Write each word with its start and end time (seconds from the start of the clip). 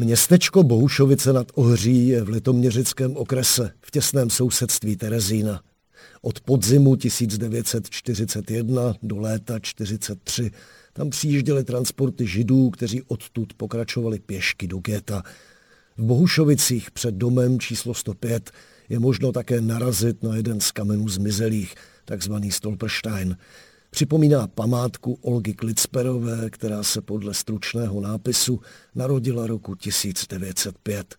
Městečko 0.00 0.62
Bohušovice 0.62 1.32
nad 1.32 1.46
Ohří 1.54 2.08
je 2.08 2.22
v 2.22 2.28
litoměřickém 2.28 3.16
okrese 3.16 3.72
v 3.80 3.90
těsném 3.90 4.30
sousedství 4.30 4.96
Terezína. 4.96 5.60
Od 6.22 6.40
podzimu 6.40 6.96
1941 6.96 8.94
do 9.02 9.18
léta 9.18 9.58
1943 9.58 10.50
tam 10.92 11.10
přijížděly 11.10 11.64
transporty 11.64 12.26
židů, 12.26 12.70
kteří 12.70 13.02
odtud 13.02 13.52
pokračovali 13.54 14.18
pěšky 14.18 14.66
do 14.66 14.78
geta. 14.78 15.22
V 15.96 16.02
Bohušovicích 16.04 16.90
před 16.90 17.14
domem 17.14 17.60
číslo 17.60 17.94
105 17.94 18.50
je 18.88 18.98
možno 18.98 19.32
také 19.32 19.60
narazit 19.60 20.22
na 20.22 20.36
jeden 20.36 20.60
z 20.60 20.70
kamenů 20.70 21.08
zmizelých, 21.08 21.74
takzvaný 22.04 22.50
Stolperstein. 22.50 23.36
Připomíná 23.90 24.46
památku 24.46 25.18
Olgy 25.22 25.54
Klicperové, 25.54 26.50
která 26.50 26.82
se 26.82 27.00
podle 27.00 27.34
stručného 27.34 28.00
nápisu 28.00 28.60
narodila 28.94 29.46
roku 29.46 29.74
1905. 29.74 31.14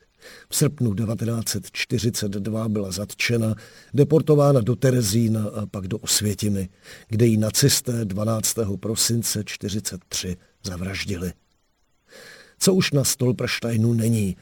V 0.49 0.55
srpnu 0.55 0.93
1942 0.93 2.69
byla 2.69 2.91
zatčena, 2.91 3.55
deportována 3.93 4.61
do 4.61 4.75
Terezína 4.75 5.45
a 5.45 5.65
pak 5.65 5.87
do 5.87 5.97
Osvětimi, 5.97 6.69
kde 7.07 7.25
ji 7.25 7.37
nacisté 7.37 8.05
12. 8.05 8.55
prosince 8.79 9.43
1943 9.43 10.37
zavraždili. 10.63 11.33
Co 12.59 12.73
už 12.73 12.91
na 12.91 13.03
Stolpersteinu 13.03 13.93
není. 13.93 14.37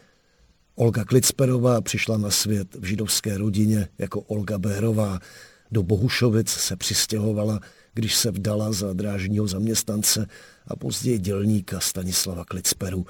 Olga 0.75 1.05
Klicperová 1.05 1.81
přišla 1.81 2.17
na 2.17 2.29
svět 2.29 2.75
v 2.75 2.83
židovské 2.83 3.37
rodině 3.37 3.87
jako 3.97 4.21
Olga 4.21 4.57
Bérová. 4.57 5.19
Do 5.71 5.83
Bohušovic 5.83 6.49
se 6.49 6.75
přistěhovala, 6.75 7.59
když 7.93 8.15
se 8.15 8.31
vdala 8.31 8.71
za 8.71 8.93
drážního 8.93 9.47
zaměstnance 9.47 10.27
a 10.67 10.75
později 10.75 11.17
dělníka 11.17 11.79
Stanislava 11.79 12.45
Klicperu. 12.45 13.05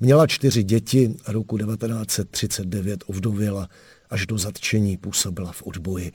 Měla 0.00 0.26
čtyři 0.26 0.62
děti 0.62 1.14
a 1.24 1.32
roku 1.32 1.58
1939 1.58 3.04
ovdověla, 3.06 3.68
až 4.10 4.26
do 4.26 4.38
zatčení 4.38 4.96
působila 4.96 5.52
v 5.52 5.62
odboji. 5.62 6.12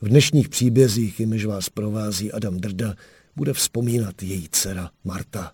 V 0.00 0.08
dnešních 0.08 0.48
příbězích, 0.48 1.20
jimiž 1.20 1.44
vás 1.44 1.68
provází 1.68 2.32
Adam 2.32 2.56
Drda, 2.56 2.94
bude 3.36 3.52
vzpomínat 3.52 4.22
její 4.22 4.48
dcera 4.50 4.90
Marta. 5.04 5.52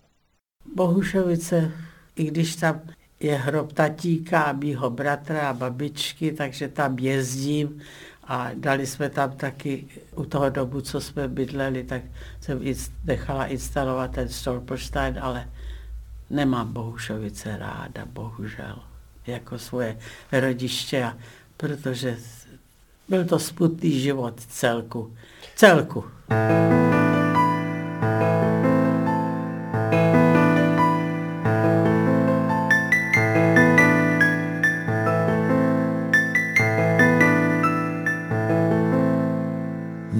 Bohušovice, 0.75 1.71
i 2.15 2.23
když 2.23 2.55
tam 2.55 2.81
je 3.19 3.35
hrob 3.35 3.73
tatíka 3.73 4.41
a 4.41 4.53
mýho 4.53 4.89
bratra 4.89 5.49
a 5.49 5.53
babičky, 5.53 6.31
takže 6.31 6.67
tam 6.67 6.99
jezdím 6.99 7.81
a 8.27 8.49
dali 8.55 8.87
jsme 8.87 9.09
tam 9.09 9.31
taky 9.31 9.87
u 10.15 10.25
toho 10.25 10.49
dobu, 10.49 10.81
co 10.81 11.01
jsme 11.01 11.27
bydleli, 11.27 11.83
tak 11.83 12.01
jsem 12.41 12.61
nechala 13.03 13.45
instalovat 13.45 14.11
ten 14.11 14.29
Stolperstein, 14.29 15.19
ale 15.21 15.49
nemám 16.29 16.73
Bohušovice 16.73 17.57
ráda, 17.57 18.05
bohužel, 18.05 18.79
jako 19.27 19.59
svoje 19.59 19.97
rodiště, 20.31 21.13
protože 21.57 22.17
byl 23.09 23.25
to 23.25 23.39
smutný 23.39 23.99
život 23.99 24.39
celku. 24.39 25.15
Celku. 25.55 26.05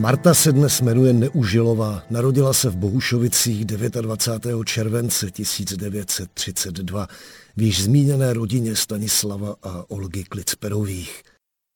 Marta 0.03 0.34
se 0.34 0.52
dnes 0.52 0.81
jmenuje 0.81 1.14
Neužilová. 1.14 2.03
Narodila 2.09 2.53
se 2.53 2.69
v 2.69 2.75
Bohušovicích 2.75 3.66
29. 3.66 4.66
července 4.66 5.31
1932 5.31 7.08
v 7.58 7.62
již 7.62 7.84
zmíněné 7.84 8.34
rodině 8.34 8.75
Stanislava 8.75 9.56
a 9.64 9.84
Olgy 9.88 10.24
Klicperových. 10.24 11.22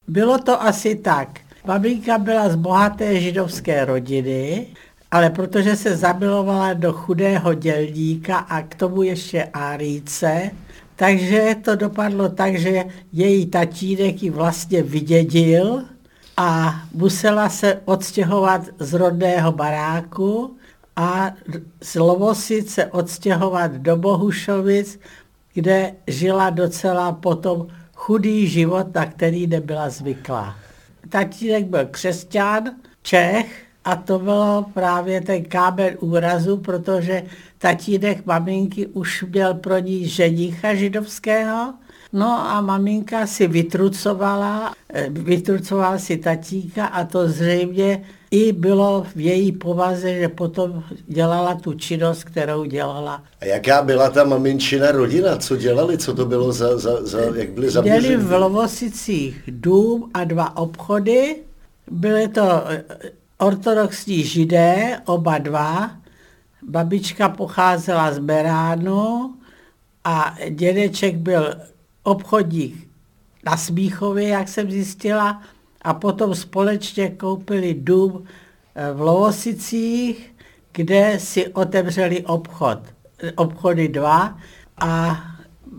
Bylo 0.07 0.37
to 0.37 0.61
asi 0.61 0.95
tak. 0.95 1.39
Babinka 1.65 2.17
byla 2.17 2.49
z 2.49 2.55
bohaté 2.55 3.19
židovské 3.19 3.85
rodiny, 3.85 4.67
ale 5.11 5.29
protože 5.29 5.75
se 5.75 5.97
zamilovala 5.97 6.73
do 6.73 6.93
chudého 6.93 7.53
dělníka 7.53 8.37
a 8.37 8.61
k 8.61 8.75
tomu 8.75 9.03
ještě 9.03 9.43
Árice, 9.43 10.51
takže 10.95 11.55
to 11.63 11.75
dopadlo 11.75 12.29
tak, 12.29 12.59
že 12.59 12.83
její 13.13 13.45
tatínek 13.45 14.23
ji 14.23 14.29
vlastně 14.29 14.83
vydědil 14.83 15.83
a 16.37 16.81
musela 16.93 17.49
se 17.49 17.81
odstěhovat 17.85 18.61
z 18.79 18.93
rodného 18.93 19.51
baráku 19.51 20.57
a 20.95 21.31
z 21.81 21.95
Lovosic 21.95 22.73
se 22.73 22.85
odstěhovat 22.85 23.71
do 23.71 23.95
Bohušovic, 23.95 24.99
kde 25.53 25.95
žila 26.07 26.49
docela 26.49 27.11
potom 27.11 27.67
chudý 27.93 28.47
život, 28.47 28.95
na 28.95 29.05
který 29.05 29.47
nebyla 29.47 29.89
zvyklá. 29.89 30.55
Tatínek 31.09 31.65
byl 31.65 31.85
křesťan, 31.85 32.63
Čech, 33.01 33.65
a 33.85 33.95
to 33.95 34.19
bylo 34.19 34.65
právě 34.73 35.21
ten 35.21 35.43
kábel 35.43 35.91
úrazu, 35.99 36.57
protože 36.57 37.23
tatínek 37.57 38.25
maminky 38.25 38.87
už 38.87 39.23
měl 39.23 39.53
pro 39.53 39.79
ní 39.79 40.07
ženicha 40.07 40.75
židovského 40.75 41.73
No 42.17 42.49
a 42.49 42.61
maminka 42.61 43.27
si 43.27 43.47
vytrucovala, 43.47 44.73
eh, 44.93 45.09
vytrucovala 45.09 45.99
si 45.99 46.17
tatíka 46.17 46.85
a 46.85 47.03
to 47.03 47.27
zřejmě 47.29 48.03
i 48.31 48.51
bylo 48.51 49.05
v 49.15 49.19
její 49.19 49.51
povaze, 49.51 50.13
že 50.13 50.27
potom 50.27 50.83
dělala 51.07 51.55
tu 51.55 51.73
činnost, 51.73 52.23
kterou 52.23 52.65
dělala. 52.65 53.23
A 53.41 53.45
jaká 53.45 53.81
byla 53.81 54.09
ta 54.09 54.23
maminčina 54.23 54.91
rodina? 54.91 55.37
Co 55.37 55.55
dělali? 55.55 55.97
Co 55.97 56.13
to 56.13 56.25
bylo 56.25 56.51
za, 56.51 56.77
za, 56.77 57.05
za 57.05 57.19
jak 57.19 57.49
byli 57.49 57.69
zaměření? 57.69 58.07
Měli 58.07 58.23
v 58.23 58.31
Lovosicích 58.31 59.43
dům 59.47 60.09
a 60.13 60.23
dva 60.23 60.57
obchody. 60.57 61.35
Byly 61.91 62.27
to 62.27 62.63
eh, 62.67 62.83
ortodoxní 63.37 64.23
židé, 64.23 65.01
oba 65.05 65.37
dva. 65.37 65.91
Babička 66.67 67.29
pocházela 67.29 68.11
z 68.11 68.19
Beránu 68.19 69.33
a 70.03 70.35
dědeček 70.49 71.15
byl 71.15 71.55
obchodník 72.07 72.87
na 73.45 73.57
Smíchově, 73.57 74.27
jak 74.27 74.47
jsem 74.47 74.71
zjistila, 74.71 75.41
a 75.81 75.93
potom 75.93 76.35
společně 76.35 77.09
koupili 77.09 77.73
dům 77.73 78.23
eh, 78.75 78.93
v 78.93 79.01
Lovosicích, 79.01 80.33
kde 80.71 81.15
si 81.19 81.47
otevřeli 81.47 82.25
obchod, 82.25 82.79
obchody 83.35 83.87
dva 83.87 84.37
a 84.77 85.23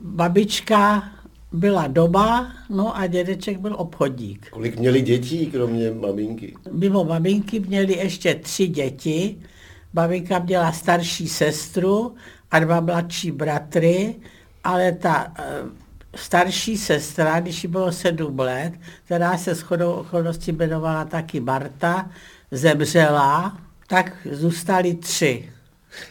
babička 0.05 1.09
byla 1.53 1.87
doma, 1.87 2.53
no 2.71 2.97
a 2.97 3.07
dědeček 3.07 3.59
byl 3.59 3.75
obchodník. 3.79 4.51
Kolik 4.51 4.79
měli 4.79 5.01
dětí, 5.01 5.47
kromě 5.47 5.91
maminky? 5.91 6.55
Mimo 6.73 7.05
maminky 7.05 7.61
měli 7.61 7.97
ještě 7.97 8.35
tři 8.35 8.69
děti. 8.69 9.37
Maminka 9.93 10.39
měla 10.39 10.73
starší 10.73 11.29
sestru 11.29 12.15
a 12.51 12.59
dva 12.59 12.81
mladší 12.81 13.31
bratry, 13.31 14.15
ale 14.65 14.93
ta 14.93 15.33
eh, 15.39 15.88
starší 16.19 16.77
sestra, 16.77 17.41
když 17.41 17.65
jí 17.65 17.71
bylo 17.71 17.93
sedm 17.93 18.39
let, 18.39 18.73
která 19.05 19.39
se 19.39 19.55
shodou 19.55 19.93
okolností 19.93 20.51
jmenovala 20.51 21.05
taky 21.05 21.41
Marta, 21.41 22.11
zemřela, 22.51 23.59
tak 23.87 24.13
zůstali 24.33 24.95
tři. 24.95 25.53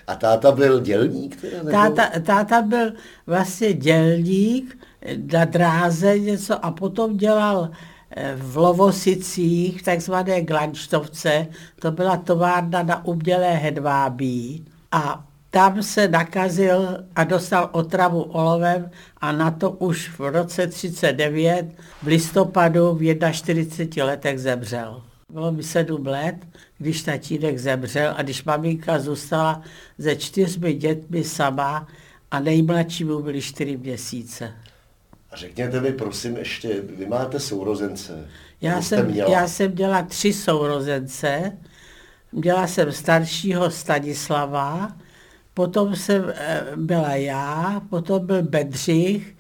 A 0.08 0.16
táta 0.16 0.52
byl 0.52 0.80
dělník? 0.80 1.42
Teda, 1.42 1.58
nebo? 1.58 1.72
Táta, 1.72 2.20
táta 2.20 2.62
byl 2.62 2.94
vlastně 3.28 3.74
dělník 3.74 4.78
na 5.32 5.46
dráze 5.46 6.20
něco 6.20 6.66
a 6.66 6.72
potom 6.72 7.18
dělal 7.18 7.70
eh, 8.10 8.36
v 8.38 8.58
Lovosicích, 8.58 9.84
takzvané 9.84 10.42
Glanštovce, 10.42 11.48
to 11.80 11.92
byla 11.92 12.18
továrna 12.18 12.84
na 12.84 13.06
umělé 13.06 13.52
hedvábí 13.54 14.66
a 14.92 15.27
tam 15.58 15.84
se 15.84 16.08
nakazil 16.08 17.06
a 17.16 17.24
dostal 17.24 17.70
otravu 17.72 18.22
olovem 18.22 18.92
a 19.18 19.32
na 19.32 19.52
to 19.52 19.72
už 19.72 20.10
v 20.10 20.20
roce 20.20 20.68
39 20.68 21.66
v 22.04 22.08
listopadu 22.08 22.94
v 22.94 23.32
41 23.32 24.06
letech 24.06 24.40
zemřel. 24.40 25.04
Bylo 25.30 25.52
mi 25.52 25.64
sedm 25.64 26.08
let, 26.08 26.36
když 26.78 27.02
tatínek 27.02 27.58
zemřel 27.58 28.14
a 28.18 28.22
když 28.22 28.44
maminka 28.44 29.00
zůstala 29.00 29.62
se 30.00 30.16
čtyřmi 30.16 30.74
dětmi 30.74 31.24
sama 31.24 31.88
a 32.32 32.40
nejmladší 32.40 33.04
mu 33.04 33.22
byly 33.22 33.42
čtyři 33.42 33.78
měsíce. 33.78 34.54
A 35.32 35.36
řekněte 35.36 35.82
mi, 35.82 35.92
prosím, 35.92 36.38
ještě, 36.38 36.82
vy 36.98 37.06
máte 37.06 37.40
sourozence. 37.40 38.28
Já 38.62 38.82
jsem, 38.82 39.10
já 39.10 39.48
jsem 39.48 39.72
měla 39.72 40.02
tři 40.02 40.34
sourozence. 40.34 41.58
Měla 42.32 42.68
jsem 42.68 42.92
staršího 42.92 43.72
Stanislava, 43.72 44.98
potom 45.58 45.96
jsem 45.96 46.34
eh, 46.36 46.64
byla 46.76 47.16
já, 47.16 47.82
potom 47.90 48.26
byl 48.26 48.44
Bedřich 48.44 49.38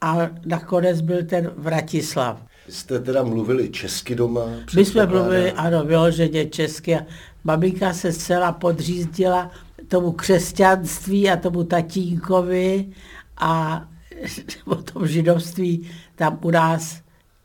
a 0.00 0.30
nakonec 0.46 1.00
byl 1.00 1.24
ten 1.24 1.50
Vratislav. 1.56 2.42
Vy 2.66 2.72
jste 2.72 3.00
teda 3.00 3.22
mluvili 3.22 3.70
česky 3.70 4.14
doma? 4.14 4.42
My 4.74 4.84
jsme 4.84 5.06
mluvili, 5.06 5.52
ano, 5.52 5.84
vyloženě 5.84 6.46
česky. 6.46 6.98
Maminka 7.44 7.92
se 7.92 8.12
zcela 8.12 8.52
podřízdila 8.52 9.50
tomu 9.88 10.12
křesťanství 10.12 11.30
a 11.30 11.36
tomu 11.36 11.64
tatínkovi 11.64 12.92
a 13.36 13.84
o 14.66 14.74
tom 14.74 15.06
židovství 15.06 15.90
tam 16.14 16.38
u 16.42 16.50
nás 16.50 17.00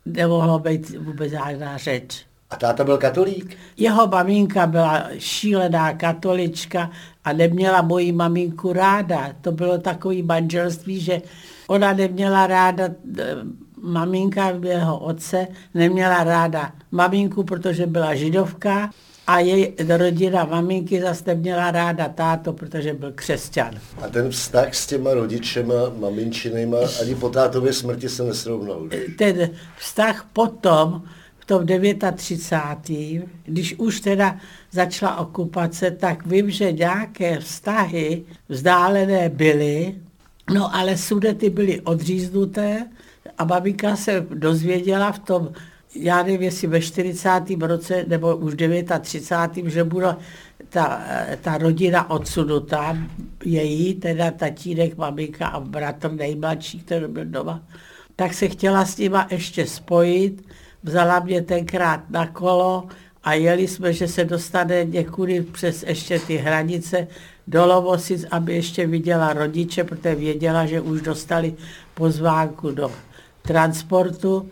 nemohlo 0.06 0.60
být 0.60 0.98
vůbec 0.98 1.31
žádná 1.31 1.78
řeč. 1.78 2.27
A 2.50 2.56
táta 2.56 2.84
byl 2.84 2.98
katolík? 2.98 3.58
Jeho 3.78 4.08
maminka 4.08 4.68
byla 4.68 5.08
šílená 5.18 5.94
katolička 5.94 6.92
a 7.24 7.34
neměla 7.34 7.82
moji 7.82 8.12
maminku 8.12 8.74
ráda. 8.74 9.36
To 9.42 9.52
bylo 9.52 9.78
takové 9.78 10.22
manželství, 10.24 11.00
že 11.00 11.22
ona 11.68 11.94
neměla 11.94 12.48
ráda, 12.48 12.84
eh, 13.20 13.36
maminka 13.82 14.50
jeho 14.64 15.00
otce 15.00 15.48
neměla 15.74 16.24
ráda 16.24 16.72
maminku, 16.92 17.44
protože 17.44 17.86
byla 17.86 18.16
židovka 18.16 18.90
a 19.28 19.40
její 19.40 19.74
rodina 19.98 20.46
maminky 20.46 21.02
zase 21.02 21.24
neměla 21.28 21.72
ráda 21.72 22.10
táto, 22.10 22.54
protože 22.54 22.94
byl 22.94 23.12
křesťan. 23.16 23.74
A 24.02 24.08
ten 24.08 24.30
vztah 24.30 24.76
s 24.76 24.88
těma 24.88 25.14
rodičema, 25.14 25.74
maminčinejma, 26.00 26.78
ani 27.02 27.16
po 27.16 27.30
tátově 27.30 27.74
smrti 27.74 28.10
se 28.10 28.24
nesrovnal? 28.24 28.88
Ten 29.18 29.50
vztah 29.78 30.26
potom, 30.34 31.04
tom 31.48 31.66
39. 32.16 33.28
když 33.44 33.76
už 33.78 34.02
teda 34.02 34.38
začala 34.72 35.18
okupace, 35.18 35.92
tak 35.92 36.26
vím, 36.26 36.52
že 36.52 36.72
nějaké 36.72 37.40
vztahy 37.40 38.24
vzdálené 38.50 39.30
byly, 39.30 39.96
no 40.54 40.76
ale 40.76 40.98
sudety 40.98 41.50
byly 41.50 41.82
odříznuté 41.82 42.88
a 43.38 43.46
babika 43.46 43.96
se 43.96 44.26
dozvěděla 44.30 45.12
v 45.12 45.20
tom 45.20 45.50
já 45.96 46.24
nevím, 46.24 46.42
jestli 46.42 46.68
ve 46.68 46.82
40. 46.82 47.30
roce 47.60 48.06
nebo 48.08 48.36
už 48.36 48.56
39. 49.00 49.72
že 49.72 49.84
bude 49.84 50.16
ta, 50.70 51.02
ta 51.42 51.58
rodina 51.58 52.10
odsunutá, 52.10 52.98
její, 53.46 53.94
teda 53.94 54.32
tatínek, 54.32 54.98
maminka 54.98 55.48
a 55.48 55.60
bratr 55.60 56.12
nejmladší, 56.12 56.80
který 56.80 57.08
byl 57.08 57.26
doma, 57.26 57.64
tak 58.16 58.34
se 58.34 58.48
chtěla 58.48 58.86
s 58.86 58.98
nima 58.98 59.28
ještě 59.32 59.68
spojit, 59.68 60.44
vzala 60.84 61.20
mě 61.20 61.42
tenkrát 61.42 62.10
na 62.10 62.28
kolo 62.28 62.88
a 63.24 63.34
jeli 63.34 63.68
jsme, 63.68 63.94
že 63.94 64.08
se 64.08 64.26
dostane 64.26 64.86
někudy 64.86 65.42
přes 65.42 65.84
ještě 65.84 66.20
ty 66.20 66.38
hranice 66.38 67.08
do 67.48 67.66
Lovosic, 67.66 68.26
aby 68.32 68.56
ještě 68.56 68.88
viděla 68.88 69.34
rodiče, 69.34 69.84
protože 69.84 70.16
věděla, 70.16 70.66
že 70.66 70.82
už 70.82 71.02
dostali 71.02 71.56
pozvánku 71.94 72.72
do 72.72 72.92
transportu. 73.42 74.50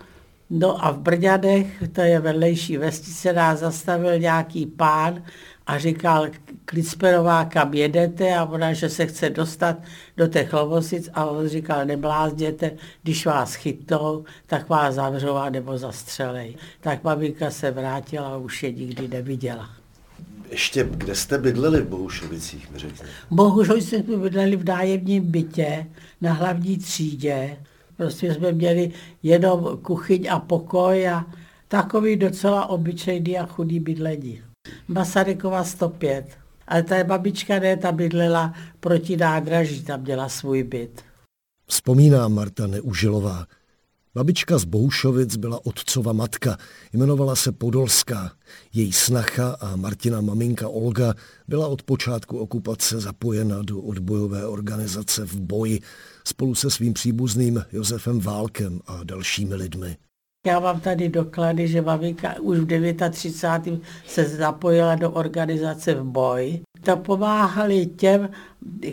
No 0.50 0.86
a 0.86 0.92
v 0.92 0.98
Brňadech, 1.00 1.83
to 1.92 2.01
je 2.01 2.19
vedlejší 2.19 2.77
vesnice, 2.77 3.33
nás 3.33 3.60
zastavil 3.60 4.19
nějaký 4.19 4.66
pán 4.66 5.24
a 5.68 5.77
říkal, 5.77 6.27
Klicperová, 6.65 7.45
kam 7.45 7.73
jedete? 7.73 8.35
A 8.35 8.45
ona, 8.45 8.73
že 8.73 8.89
se 8.89 9.06
chce 9.06 9.29
dostat 9.29 9.77
do 10.17 10.27
těch 10.27 10.53
Lovosic 10.53 11.09
a 11.13 11.25
on 11.25 11.47
říkal, 11.47 11.85
neblázděte, 11.85 12.71
když 13.03 13.25
vás 13.25 13.53
chytou, 13.56 14.25
tak 14.47 14.69
vás 14.69 14.95
zavřou 14.95 15.35
a 15.35 15.50
nebo 15.50 15.77
zastřelej. 15.77 16.56
Tak 16.81 17.03
maminka 17.03 17.51
se 17.51 17.71
vrátila 17.71 18.27
a 18.27 18.38
už 18.38 18.63
je 18.63 18.71
nikdy 18.71 19.07
neviděla. 19.07 19.69
Ještě, 20.50 20.88
kde 20.91 21.15
jste 21.15 21.38
bydleli 21.38 21.81
v 21.81 21.88
Bohušovicích, 21.88 22.71
mi 22.71 22.79
řekněte? 22.79 23.09
Bohužel 23.31 23.81
jsme 23.81 24.17
bydleli 24.17 24.56
v 24.56 24.65
nájemním 24.65 25.31
bytě 25.31 25.85
na 26.21 26.33
hlavní 26.33 26.77
třídě. 26.77 27.57
Prostě 27.97 28.33
jsme 28.33 28.51
měli 28.51 28.91
jenom 29.23 29.77
kuchyň 29.81 30.27
a 30.31 30.39
pokoj 30.39 31.09
a 31.09 31.25
takový 31.67 32.15
docela 32.15 32.65
obyčejný 32.65 33.38
a 33.38 33.45
chudý 33.45 33.79
bydlení. 33.79 34.41
Masarykova 34.88 35.63
105. 35.63 36.44
Ale 36.67 36.83
ta 36.83 37.03
babička 37.03 37.59
ne, 37.59 37.77
ta 37.77 37.91
bydlela 37.91 38.53
proti 38.79 39.17
nádraží, 39.17 39.83
tam 39.83 40.01
měla 40.01 40.29
svůj 40.29 40.63
byt. 40.63 41.01
Vzpomíná 41.67 42.27
Marta 42.27 42.67
Neužilová. 42.67 43.45
Babička 44.15 44.57
z 44.57 44.63
Boušovic 44.63 45.35
byla 45.35 45.65
otcova 45.65 46.13
matka, 46.13 46.57
jmenovala 46.94 47.35
se 47.35 47.51
Podolská. 47.51 48.31
Její 48.73 48.94
snacha 48.94 49.57
a 49.59 49.75
Martina 49.75 50.21
maminka 50.21 50.69
Olga 50.69 51.13
byla 51.47 51.67
od 51.67 51.83
počátku 51.83 52.38
okupace 52.38 53.00
zapojena 53.00 53.62
do 53.62 53.81
odbojové 53.81 54.47
organizace 54.47 55.25
v 55.25 55.39
boji 55.39 55.79
spolu 56.27 56.56
se 56.56 56.69
svým 56.69 56.94
příbuzným 56.94 57.65
Josefem 57.71 58.19
Válkem 58.19 58.79
a 58.88 59.03
dalšími 59.03 59.56
lidmi. 59.56 59.97
Já 60.45 60.59
mám 60.59 60.80
tady 60.80 61.09
doklady, 61.09 61.68
že 61.68 61.81
maminka 61.81 62.36
už 62.39 62.59
v 62.59 62.94
39. 63.09 63.80
se 64.07 64.24
zapojila 64.24 64.95
do 64.95 65.12
organizace 65.12 65.94
v 65.94 66.03
boj. 66.03 66.59
To 66.83 66.97
pomáhali 66.97 67.86
těm, 67.86 68.30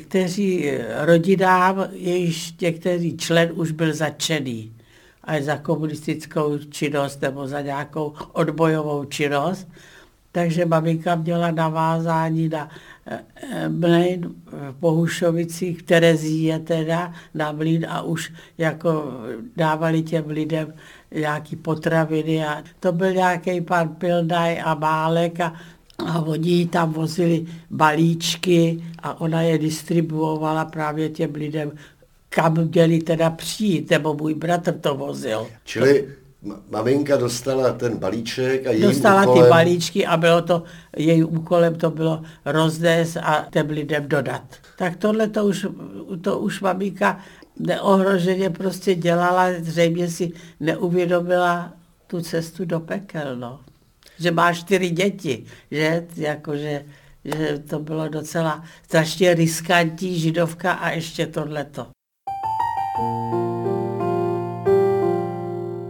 kteří 0.03 0.71
rodinám, 0.99 1.85
jejichž 1.93 2.55
některý 2.61 3.17
člen 3.17 3.51
už 3.55 3.71
byl 3.71 3.95
začený 3.95 4.73
až 5.25 5.43
za 5.43 5.57
komunistickou 5.57 6.59
činnost 6.59 7.23
nebo 7.23 7.47
za 7.47 7.61
nějakou 7.61 8.15
odbojovou 8.33 9.05
činnost. 9.05 9.69
Takže 10.33 10.67
maminka 10.67 11.15
měla 11.15 11.51
navázání 11.51 12.49
na 12.49 12.71
eh, 13.07 13.21
eh, 13.37 13.69
mlejn 13.69 14.35
v 14.71 14.75
Bohušovicích, 14.81 15.83
Terezíje 15.83 16.59
teda, 16.59 17.13
na 17.35 17.53
mlín 17.53 17.87
a 17.89 18.03
už 18.03 18.33
jako 18.59 19.13
dávali 19.57 20.03
těm 20.03 20.25
lidem 20.27 20.75
nějaký 21.15 21.57
potraviny 21.57 22.47
a 22.47 22.63
to 22.81 22.93
byl 22.93 23.13
nějaký 23.13 23.61
pan 23.61 23.89
Pildaj 23.89 24.61
a 24.65 24.75
Málek 24.75 25.41
a, 25.41 25.55
a 26.07 26.21
oni 26.21 26.67
tam 26.67 26.93
vozili 26.93 27.47
balíčky 27.71 28.85
a 29.03 29.21
ona 29.21 29.43
je 29.43 29.59
distribuovala 29.59 30.65
právě 30.65 31.09
těm 31.09 31.35
lidem 31.35 31.73
kam 32.35 32.69
měli 32.69 32.99
teda 32.99 33.31
přijít, 33.31 33.91
nebo 33.91 34.15
můj 34.15 34.35
bratr 34.35 34.73
to 34.73 34.95
vozil. 34.95 35.47
Čili 35.65 36.09
maminka 36.71 37.17
dostala 37.17 37.73
ten 37.73 37.97
balíček 37.97 38.67
a 38.67 38.71
její 38.71 38.83
Dostala 38.83 39.23
úkolem... 39.23 39.45
ty 39.45 39.51
balíčky 39.51 40.07
a 40.07 40.17
bylo 40.17 40.43
to, 40.43 40.63
její 40.97 41.25
úkolem 41.25 41.75
to 41.75 41.91
bylo 41.91 42.23
rozdést 42.45 43.17
a 43.17 43.47
těm 43.51 43.71
lidem 43.71 44.09
dodat. 44.09 44.43
Tak 44.79 44.97
tohle 44.97 45.29
to 45.29 45.45
už, 45.45 45.67
to 46.21 46.39
už 46.39 46.61
maminka 46.61 47.21
neohroženě 47.59 48.51
prostě 48.51 48.95
dělala, 48.95 49.47
zřejmě 49.59 50.09
si 50.09 50.33
neuvědomila 50.61 51.73
tu 52.07 52.21
cestu 52.21 52.65
do 52.65 52.81
pekel, 52.81 53.37
no. 53.37 53.61
Že 54.19 54.31
má 54.31 54.53
čtyři 54.53 54.91
děti, 54.91 55.45
že, 55.71 56.07
jakože, 56.17 56.85
že 57.25 57.59
to 57.59 57.79
bylo 57.79 58.09
docela 58.09 58.65
strašně 58.85 59.35
riskantní 59.35 60.19
židovka 60.19 60.73
a 60.73 60.91
ještě 60.91 61.27
tohleto. 61.27 61.87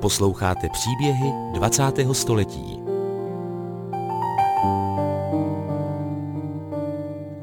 Posloucháte 0.01 0.69
příběhy 0.69 1.33
20. 1.53 1.83
století. 2.13 2.82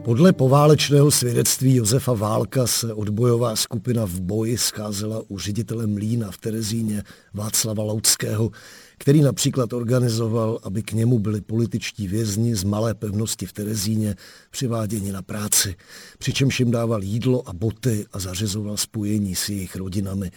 Podle 0.10 0.34
poválečného 0.34 1.12
svědectví 1.12 1.76
Josefa 1.76 2.14
Válka 2.14 2.68
se 2.68 2.94
odbojová 2.94 3.56
skupina 3.56 4.06
v 4.06 4.22
boji 4.22 4.58
scházela 4.58 5.24
u 5.28 5.40
ředitele 5.40 5.88
Mlína 5.88 6.32
v 6.32 6.38
Terezíně 6.38 7.04
Václava 7.34 7.84
Laudského, 7.84 8.52
který 8.98 9.22
například 9.22 9.74
organizoval, 9.74 10.60
aby 10.64 10.84
k 10.84 10.92
němu 10.92 11.20
byli 11.20 11.42
političtí 11.42 12.08
vězni 12.08 12.56
z 12.56 12.64
malé 12.64 12.94
pevnosti 12.94 13.46
v 13.46 13.54
Terezíně 13.54 14.16
přiváděni 14.52 15.12
na 15.12 15.22
práci, 15.22 15.76
přičemž 16.18 16.60
jim 16.60 16.72
dával 16.72 17.04
jídlo 17.04 17.50
a 17.50 17.54
boty 17.54 18.06
a 18.14 18.20
zařizoval 18.20 18.78
spojení 18.78 19.36
s 19.36 19.50
jejich 19.50 19.76
rodinami. 19.76 20.32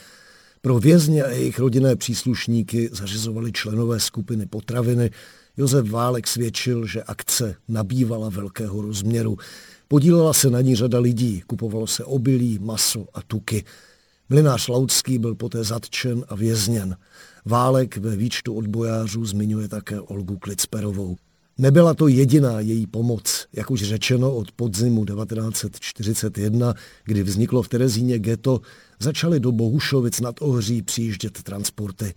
Pro 0.61 0.79
vězně 0.79 1.25
a 1.25 1.31
jejich 1.31 1.59
rodinné 1.59 1.97
příslušníky 1.97 2.91
zařizovali 2.93 3.53
členové 3.53 4.01
skupiny 4.01 4.47
potraviny. 4.47 5.11
Josef 5.57 5.91
Válek 5.91 6.27
svědčil, 6.27 6.87
že 6.87 7.03
akce 7.03 7.55
nabývala 7.69 8.29
velkého 8.29 8.83
rozměru. 8.83 9.37
Podílela 9.89 10.33
se 10.33 10.51
na 10.51 10.61
ní 10.61 10.77
řada 10.77 10.99
lidí, 10.99 11.43
kupovalo 11.47 11.87
se 11.87 12.05
obilí, 12.05 12.59
maso 12.59 13.07
a 13.15 13.23
tuky. 13.23 13.65
Mlinář 14.29 14.69
Laudský 14.69 15.19
byl 15.19 15.35
poté 15.35 15.65
zatčen 15.65 16.25
a 16.29 16.35
vězněn. 16.35 16.97
Válek 17.45 17.97
ve 17.97 18.17
výčtu 18.17 18.55
odbojářů 18.55 19.25
zmiňuje 19.25 19.69
také 19.69 20.01
Olgu 20.01 20.39
Klicperovou. 20.39 21.17
Nebyla 21.59 21.95
to 21.95 22.09
jediná 22.09 22.61
její 22.61 22.87
pomoc, 22.87 23.47
jak 23.53 23.71
už 23.71 23.83
řečeno 23.83 24.35
od 24.35 24.53
podzimu 24.53 25.05
1941, 25.05 26.75
kdy 27.05 27.23
vzniklo 27.23 27.63
v 27.63 27.69
Terezíně 27.69 28.19
ghetto, 28.19 28.61
začaly 29.01 29.41
do 29.41 29.53
Bohušovic 29.53 30.21
nad 30.21 30.37
Ohří 30.41 30.83
přijíždět 30.83 31.43
transporty. 31.43 32.15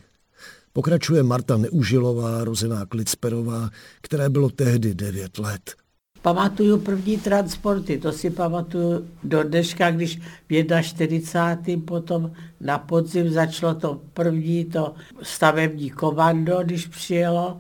Pokračuje 0.76 1.24
Marta 1.24 1.58
Neužilová, 1.58 2.44
rozená 2.44 2.86
Klicperová, 2.86 3.70
které 4.02 4.30
bylo 4.30 4.50
tehdy 4.50 4.96
9 4.96 5.38
let. 5.38 5.76
Pamatuju 6.22 6.78
první 6.78 7.18
transporty, 7.18 7.98
to 7.98 8.12
si 8.12 8.30
pamatuju 8.30 9.08
do 9.24 9.44
dneška, 9.44 9.92
když 9.92 10.20
v 10.50 10.82
41. 10.82 11.86
potom 11.86 12.32
na 12.62 12.78
podzim 12.78 13.30
začalo 13.30 13.76
to 13.76 14.02
první 14.14 14.66
to 14.66 14.96
stavební 15.22 15.90
komando, 15.90 16.60
když 16.64 16.88
přijelo 16.88 17.58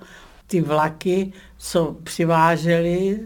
ty 0.47 0.61
vlaky, 0.61 1.33
co 1.57 1.95
přiváželi 2.03 3.19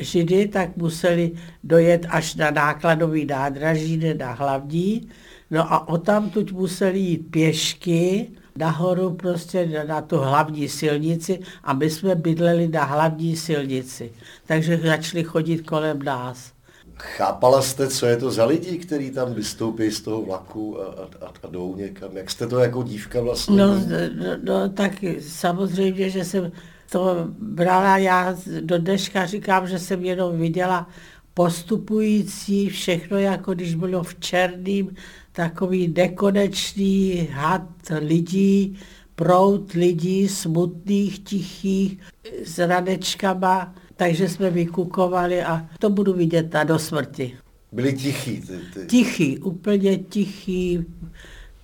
Židy, 0.00 0.48
tak 0.48 0.76
museli 0.76 1.32
dojet 1.64 2.06
až 2.08 2.34
na 2.34 2.50
nákladový 2.50 3.24
nádraží, 3.24 3.96
ne 3.96 4.14
na 4.14 4.32
hlavní. 4.32 5.08
No 5.50 5.72
a 5.72 5.88
o 5.88 5.98
tuď 6.32 6.52
museli 6.52 6.98
jít 6.98 7.30
pěšky 7.30 8.30
nahoru 8.56 9.10
prostě 9.14 9.84
na 9.88 10.00
tu 10.00 10.16
hlavní 10.16 10.68
silnici 10.68 11.40
a 11.64 11.72
my 11.72 11.90
jsme 11.90 12.14
bydleli 12.14 12.68
na 12.68 12.84
hlavní 12.84 13.36
silnici. 13.36 14.12
Takže 14.46 14.80
začali 14.84 15.24
chodit 15.24 15.58
kolem 15.58 16.02
nás. 16.02 16.52
Chápala 16.96 17.62
jste, 17.62 17.88
co 17.88 18.06
je 18.06 18.16
to 18.16 18.30
za 18.30 18.44
lidi, 18.44 18.78
kteří 18.78 19.10
tam 19.10 19.34
vystoupí 19.34 19.90
z 19.90 20.00
toho 20.00 20.22
vlaku 20.22 20.82
a, 20.82 20.84
a, 20.86 21.26
a 21.42 21.46
jdou 21.50 21.76
někam? 21.76 22.16
Jak 22.16 22.30
jste 22.30 22.46
to 22.46 22.58
jako 22.58 22.82
dívka 22.82 23.20
vlastně? 23.20 23.56
No, 23.56 23.74
no, 23.74 24.36
no 24.42 24.68
tak 24.68 24.92
samozřejmě, 25.20 26.10
že 26.10 26.24
jsem 26.24 26.52
to 26.90 27.28
brala, 27.38 27.98
já 27.98 28.36
do 28.60 28.78
dneška 28.78 29.26
říkám, 29.26 29.68
že 29.68 29.78
jsem 29.78 30.04
jenom 30.04 30.38
viděla 30.38 30.88
postupující, 31.34 32.68
všechno 32.68 33.18
jako 33.18 33.54
když 33.54 33.74
bylo 33.74 34.02
v 34.02 34.14
černým, 34.14 34.94
takový 35.40 35.88
nekonečný 35.96 37.28
had 37.32 37.62
lidí, 38.00 38.76
prout 39.14 39.72
lidí, 39.72 40.28
smutných, 40.28 41.18
tichých, 41.18 41.98
s 42.44 42.58
radečkama, 42.58 43.74
takže 43.96 44.28
jsme 44.28 44.50
vykukovali 44.50 45.42
a 45.42 45.66
to 45.78 45.90
budu 45.90 46.12
vidět 46.12 46.52
na 46.52 46.64
do 46.64 46.78
smrti. 46.78 47.36
Byli 47.72 47.92
tichý. 47.92 48.40
Ty, 48.40 48.58
ty. 48.74 48.86
Tichý, 48.86 49.38
úplně 49.38 49.98
tichý, 49.98 50.84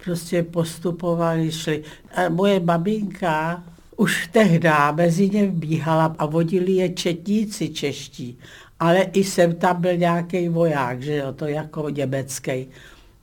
prostě 0.05 0.43
postupovali, 0.43 1.53
šli. 1.53 1.83
A 2.15 2.29
moje 2.29 2.61
babinka 2.61 3.65
už 3.97 4.29
tehdy 4.33 4.69
mezi 4.93 5.31
ně 5.31 5.47
vbíhala 5.47 6.17
a 6.19 6.27
vodili 6.27 6.73
je 6.73 6.89
četníci 6.89 7.69
čeští, 7.69 8.39
ale 8.81 9.03
i 9.13 9.25
jsem 9.25 9.55
tam 9.55 9.81
byl 9.81 9.97
nějaký 9.97 10.49
voják, 10.49 11.03
že 11.03 11.17
jo, 11.17 11.33
to 11.33 11.47
jako 11.47 11.89
německý. 11.89 12.69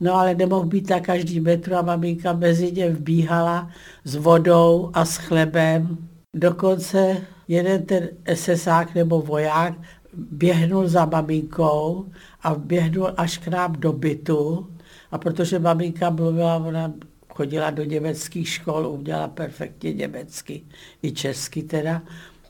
No 0.04 0.14
ale 0.14 0.34
nemohl 0.34 0.66
být 0.66 0.90
na 0.90 1.00
každý 1.00 1.40
metru 1.40 1.74
a 1.74 1.82
maminka 1.82 2.32
mezi 2.32 2.72
ně 2.72 2.90
vbíhala 2.90 3.70
s 4.04 4.14
vodou 4.14 4.90
a 4.92 5.04
s 5.04 5.16
chlebem. 5.16 5.96
Dokonce 6.34 7.16
jeden 7.48 7.82
ten 7.82 8.08
SSák 8.34 8.94
nebo 8.94 9.20
voják 9.22 9.74
běhnul 10.14 10.88
za 10.88 11.04
maminkou 11.04 12.06
a 12.42 12.54
běhnul 12.54 13.14
až 13.16 13.38
k 13.38 13.48
nám 13.48 13.72
do 13.72 13.92
bytu. 13.92 14.68
A 15.10 15.18
protože 15.18 15.58
maminka 15.58 16.10
mluvila, 16.10 16.56
ona 16.56 16.92
chodila 17.28 17.70
do 17.70 17.84
německých 17.84 18.48
škol, 18.48 18.86
uměla 18.86 19.28
perfektně 19.28 19.92
německy, 19.92 20.62
i 21.02 21.12
česky 21.12 21.62
teda. 21.62 22.02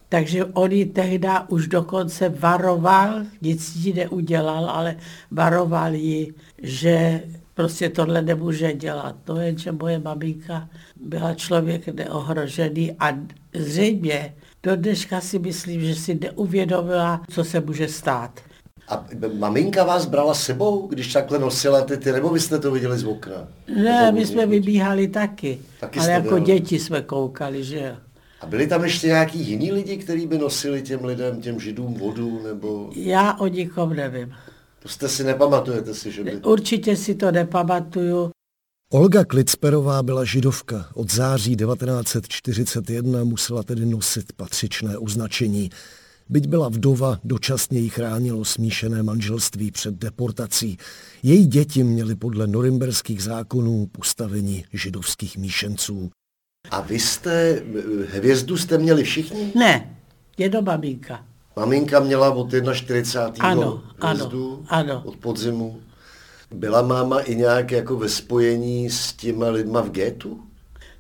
Takže 0.09 0.45
on 0.45 0.73
ji 0.73 0.87
tehdy 0.87 1.29
už 1.49 1.67
dokonce 1.67 2.29
varoval, 2.29 3.23
nic 3.43 3.77
jí 3.77 3.93
neudělal, 3.93 4.71
ale 4.71 4.97
varoval 5.31 5.95
ji, 5.95 6.35
že 6.63 7.23
prostě 7.55 7.89
tohle 7.89 8.23
nemůže 8.23 8.73
dělat. 8.73 9.17
To 9.25 9.37
je, 9.37 9.59
že 9.59 9.73
moje 9.73 9.99
maminka 9.99 10.69
byla 10.97 11.35
člověk 11.35 11.89
neohrožený 11.89 12.93
a 13.01 13.19
zřejmě 13.55 14.35
do 14.63 14.77
dneška 14.77 15.21
si 15.21 15.39
myslím, 15.39 15.81
že 15.81 15.95
si 15.95 16.15
neuvědomila, 16.15 17.23
co 17.31 17.45
se 17.45 17.61
může 17.61 17.89
stát. 17.89 18.41
A 18.89 19.07
maminka 19.39 19.85
vás 19.85 20.07
brala 20.07 20.35
sebou, 20.35 20.87
když 20.87 21.13
takhle 21.13 21.39
nosila 21.39 21.81
ty, 21.83 21.97
ty 21.97 22.13
nebo 22.13 22.31
vy 22.31 22.41
jste 22.41 22.59
to 22.59 22.71
viděli 22.71 22.99
z 22.99 23.05
okna? 23.05 23.49
Ne, 23.77 24.13
my 24.13 24.27
jsme 24.27 24.47
vybíhali 24.47 25.09
taky, 25.09 25.59
taky 25.81 25.99
ale 25.99 26.11
jako 26.11 26.29
dělali. 26.29 26.45
děti 26.45 26.79
jsme 26.79 27.03
koukali, 27.03 27.65
že 27.65 27.79
jo. 27.79 27.97
A 28.41 28.47
byli 28.47 28.67
tam 28.67 28.85
ještě 28.85 29.07
nějaký 29.07 29.39
jiní 29.39 29.73
lidi, 29.73 29.97
kteří 29.97 30.27
by 30.27 30.39
nosili 30.39 30.83
těm 30.83 31.05
lidem, 31.05 31.41
těm 31.41 31.61
židům 31.61 31.95
vodu, 31.95 32.41
nebo... 32.45 32.91
Já 32.97 33.35
o 33.35 33.47
nikom 33.47 33.95
nevím. 33.95 34.35
To 34.85 34.89
jste 34.89 35.09
si 35.09 35.25
nepamatujete 35.25 35.95
si, 35.95 36.13
že 36.13 36.25
by... 36.25 36.37
Určitě 36.37 36.97
si 36.97 37.15
to 37.15 37.33
nepamatuju. 37.33 38.31
Olga 38.93 39.25
Klicperová 39.25 40.03
byla 40.03 40.25
židovka. 40.25 40.89
Od 40.95 41.13
září 41.13 41.57
1941 41.57 43.25
musela 43.25 43.63
tedy 43.63 43.87
nosit 43.87 44.33
patřičné 44.33 44.99
označení. 44.99 45.71
Byť 46.29 46.47
byla 46.47 46.69
vdova, 46.69 47.21
dočasně 47.25 47.79
jí 47.79 47.89
chránilo 47.89 48.45
smíšené 48.45 49.03
manželství 49.03 49.71
před 49.71 49.95
deportací. 49.95 50.79
Její 51.23 51.47
děti 51.47 51.85
měly 51.85 52.15
podle 52.15 52.47
norimberských 52.47 53.23
zákonů 53.23 53.87
postavení 53.93 54.65
židovských 54.73 55.37
míšenců. 55.37 56.11
A 56.71 56.81
vy 56.81 57.01
jste, 57.01 57.63
hvězdu 58.09 58.57
jste 58.57 58.79
měli 58.79 59.05
všichni? 59.05 59.53
Ne, 59.55 59.97
je 60.39 60.49
do 60.49 60.63
babínka. 60.63 61.27
Maminka 61.57 62.01
měla 62.01 62.31
od 62.31 62.51
41. 62.73 63.49
Ano, 63.49 63.83
hvězdu, 64.03 64.65
ano, 64.69 64.93
ano. 64.93 65.03
od 65.05 65.17
podzimu. 65.17 65.81
Byla 66.51 66.83
máma 66.83 67.21
i 67.21 67.35
nějak 67.35 67.73
jako 67.73 67.97
ve 67.97 68.09
spojení 68.09 68.91
s 68.91 69.13
těma 69.13 69.49
lidma 69.49 69.81
v 69.81 69.91
getu? 69.91 70.41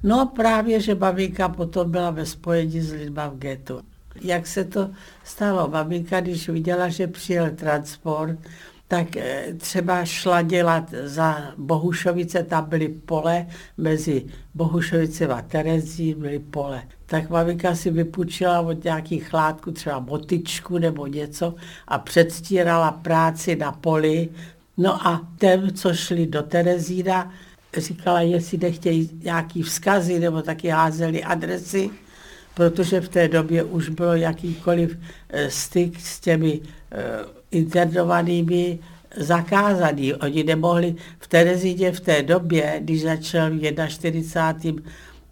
No 0.02 0.26
právě, 0.36 0.80
že 0.80 0.94
babinka 0.94 1.48
potom 1.48 1.90
byla 1.90 2.10
ve 2.10 2.26
spojení 2.26 2.80
s 2.80 2.92
lidma 2.92 3.28
v 3.28 3.36
getu. 3.36 3.80
Jak 4.20 4.46
se 4.46 4.64
to 4.64 4.90
stalo? 5.24 5.68
Babinka, 5.68 6.20
když 6.20 6.48
viděla, 6.48 6.88
že 6.88 7.06
přijel 7.06 7.50
transport, 7.50 8.38
tak 8.88 9.16
eh, 9.16 9.54
třeba 9.56 10.04
šla 10.04 10.42
dělat 10.42 10.94
za 11.04 11.52
Bohušovice, 11.56 12.42
tam 12.42 12.68
byly 12.68 12.88
pole, 12.88 13.46
mezi 13.76 14.24
Bohušovicem 14.54 15.30
a 15.30 15.42
Terezí 15.42 16.14
byly 16.14 16.38
pole. 16.38 16.82
Tak 17.06 17.30
maminka 17.30 17.74
si 17.74 17.90
vypůjčila 17.90 18.60
od 18.60 18.84
nějakých 18.84 19.28
chlátků 19.28 19.72
třeba 19.72 19.98
motičku 19.98 20.78
nebo 20.78 21.06
něco 21.06 21.54
a 21.88 21.98
předstírala 21.98 22.92
práci 22.92 23.56
na 23.56 23.72
poli. 23.72 24.28
No 24.76 25.06
a 25.06 25.28
těm, 25.38 25.72
co 25.72 25.94
šli 25.94 26.26
do 26.26 26.42
Terezína, 26.42 27.32
říkala, 27.76 28.20
jestli 28.20 28.58
nechtějí 28.58 29.10
nějaký 29.22 29.62
vzkazy 29.62 30.18
nebo 30.20 30.42
taky 30.42 30.68
házeli 30.68 31.24
adresy, 31.24 31.90
protože 32.54 33.00
v 33.00 33.08
té 33.08 33.28
době 33.28 33.62
už 33.62 33.88
bylo 33.88 34.14
jakýkoliv 34.14 34.98
eh, 35.28 35.50
styk 35.50 36.00
s 36.00 36.20
těmi 36.20 36.60
eh, 36.92 36.98
internovanými 37.50 38.78
zakázaný. 39.16 40.14
Oni 40.14 40.44
nemohli 40.44 40.94
v 41.18 41.28
Terezíně 41.28 41.92
v 41.92 42.00
té 42.00 42.22
době, 42.22 42.80
když 42.80 43.02
začal 43.02 43.50
v 43.50 43.88
41. 43.88 44.82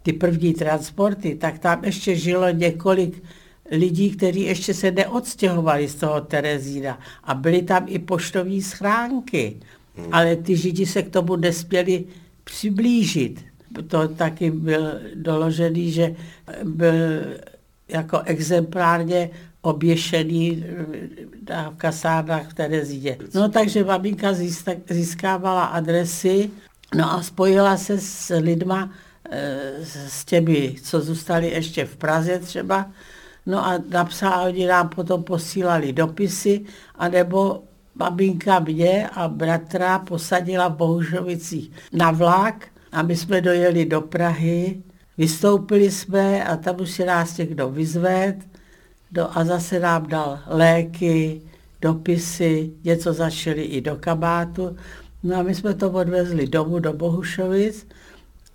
ty 0.03 0.13
první 0.13 0.55
transporty, 0.55 1.35
tak 1.35 1.59
tam 1.59 1.85
ještě 1.85 2.17
žilo 2.17 2.51
několik 2.51 3.23
lidí, 3.71 4.11
kteří 4.11 4.41
ještě 4.41 4.75
se 4.75 4.91
neodstěhovali 4.91 5.89
z 5.89 5.95
toho 5.95 6.21
Terezína. 6.21 6.99
A 7.25 7.35
byly 7.35 7.63
tam 7.63 7.85
i 7.89 7.99
poštové 7.99 8.61
schránky. 8.61 9.57
Hmm. 9.97 10.09
Ale 10.13 10.37
ty 10.37 10.57
židi 10.57 10.87
se 10.87 11.03
k 11.03 11.11
tomu 11.11 11.37
nespěli 11.37 12.05
přiblížit. 12.45 13.45
To 13.89 14.09
taky 14.09 14.51
byl 14.51 15.01
doložený, 15.15 15.93
že 15.93 16.15
byl 16.65 16.95
jako 17.89 18.21
exemplárně 18.21 19.31
oběšený 19.63 20.65
eh, 21.51 21.71
v 21.71 21.77
kasárnách 21.77 22.51
v 22.51 22.55
Terezíně. 22.55 23.17
No 23.35 23.49
takže 23.49 23.85
babinka 23.85 24.29
získávala 24.91 25.65
adresy, 25.65 26.51
no 26.95 27.13
a 27.13 27.23
spojila 27.23 27.77
se 27.77 27.99
s 27.99 28.35
lidma, 28.35 28.91
eh, 28.93 29.12
s 30.09 30.25
těmi, 30.25 30.75
co 30.83 31.01
zůstali 31.01 31.51
ještě 31.51 31.85
v 31.85 31.97
Praze 31.97 32.39
třeba, 32.39 32.91
no 33.47 33.67
a 33.67 33.79
napsala, 33.89 34.43
oni 34.43 34.67
nám 34.67 34.89
potom 34.89 35.23
posílali 35.23 35.93
dopisy, 35.93 36.65
anebo 36.95 37.63
babinka 37.95 38.59
mě 38.59 39.09
a 39.09 39.29
bratra 39.29 39.99
posadila 39.99 40.69
v 40.69 40.77
Bohužovicích 40.77 41.71
na 41.93 42.11
vlak 42.11 42.67
a 42.93 43.03
my 43.03 43.17
jsme 43.17 43.41
dojeli 43.41 43.85
do 43.85 44.01
Prahy, 44.01 44.83
vystoupili 45.19 45.91
jsme 45.91 46.45
a 46.45 46.57
tam 46.57 46.81
už 46.81 46.91
si 46.91 47.05
nás 47.05 47.37
někdo 47.37 47.71
vyzved, 47.71 48.37
do, 49.13 49.39
a 49.39 49.45
zase 49.45 49.81
nám 49.81 50.07
dal 50.07 50.39
léky, 50.47 51.43
dopisy, 51.81 52.71
něco 52.85 53.13
zašili 53.13 53.63
i 53.63 53.81
do 53.81 53.97
kabátu. 53.97 54.77
No 55.23 55.37
a 55.37 55.43
my 55.43 55.55
jsme 55.55 55.75
to 55.75 55.91
odvezli 55.91 56.47
domů 56.47 56.79
do 56.79 56.93
Bohušovic 56.93 57.87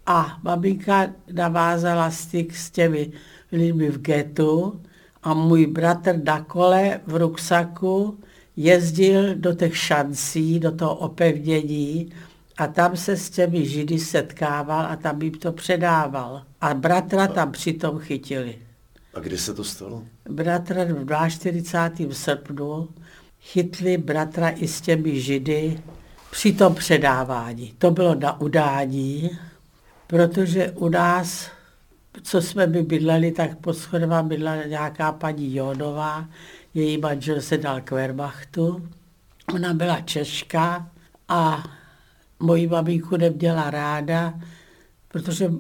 a 0.07 0.39
babinka 0.43 1.07
navázala 1.33 2.11
styk 2.11 2.55
s 2.55 2.71
těmi 2.71 3.11
lidmi 3.51 3.89
v 3.89 4.01
getu 4.01 4.81
a 5.23 5.33
můj 5.33 5.67
bratr 5.67 6.23
na 6.23 6.41
kole 6.41 6.99
v 7.07 7.15
ruksaku 7.15 8.19
jezdil 8.55 9.35
do 9.35 9.53
těch 9.53 9.77
šancí, 9.77 10.59
do 10.59 10.71
toho 10.71 10.95
opevnění 10.95 12.11
a 12.57 12.67
tam 12.67 12.97
se 12.97 13.17
s 13.17 13.29
těmi 13.29 13.65
židy 13.65 13.99
setkával 13.99 14.85
a 14.85 14.95
tam 14.95 15.21
jim 15.21 15.33
to 15.33 15.51
předával. 15.51 16.43
A 16.61 16.73
bratra 16.73 17.27
tam 17.27 17.51
přitom 17.51 17.99
chytili. 17.99 18.55
A 19.13 19.19
kdy 19.19 19.37
se 19.37 19.53
to 19.53 19.63
stalo? 19.63 20.03
Bratra 20.29 20.85
v 20.85 21.29
42. 21.29 22.13
srpnu 22.13 22.89
chytli 23.41 23.97
bratra 23.97 24.49
i 24.49 24.67
s 24.67 24.81
těmi 24.81 25.21
židy 25.21 25.79
při 26.31 26.53
tom 26.53 26.75
předávání. 26.75 27.73
To 27.77 27.91
bylo 27.91 28.15
na 28.15 28.41
udání, 28.41 29.31
protože 30.07 30.71
u 30.71 30.89
nás, 30.89 31.51
co 32.23 32.41
jsme 32.41 32.67
by 32.67 32.83
bydleli, 32.83 33.31
tak 33.31 33.57
pod 33.57 33.73
schodem 33.73 34.27
bydlela 34.27 34.63
nějaká 34.63 35.11
paní 35.11 35.55
Jónová, 35.55 36.25
její 36.73 36.97
manžel 36.97 37.41
se 37.41 37.57
dal 37.57 37.81
k 37.81 37.91
Wehrmachtu. 37.91 38.89
Ona 39.53 39.73
byla 39.73 40.01
Češka 40.01 40.89
a 41.27 41.63
moji 42.39 42.67
maminku 42.67 43.17
neměla 43.17 43.69
ráda, 43.69 44.33
protože 45.07 45.51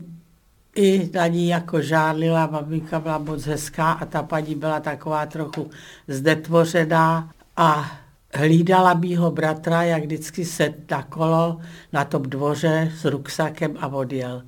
i 0.75 1.09
na 1.13 1.27
ní 1.27 1.47
jako 1.47 1.81
žádlila, 1.81 2.47
maminka 2.47 2.99
byla 2.99 3.17
moc 3.17 3.45
hezká 3.45 3.91
a 3.91 4.05
ta 4.05 4.23
paní 4.23 4.55
byla 4.55 4.79
taková 4.79 5.25
trochu 5.25 5.69
zdetvořená 6.07 7.31
a 7.57 7.91
hlídala 8.33 8.93
mýho 8.93 9.31
bratra, 9.31 9.83
jak 9.83 10.03
vždycky 10.03 10.45
se 10.45 10.73
na 10.91 11.03
kolo 11.03 11.59
na 11.93 12.05
tom 12.05 12.23
dvoře 12.23 12.91
s 12.97 13.05
ruksakem 13.05 13.77
a 13.79 13.87
odjel. 13.87 14.43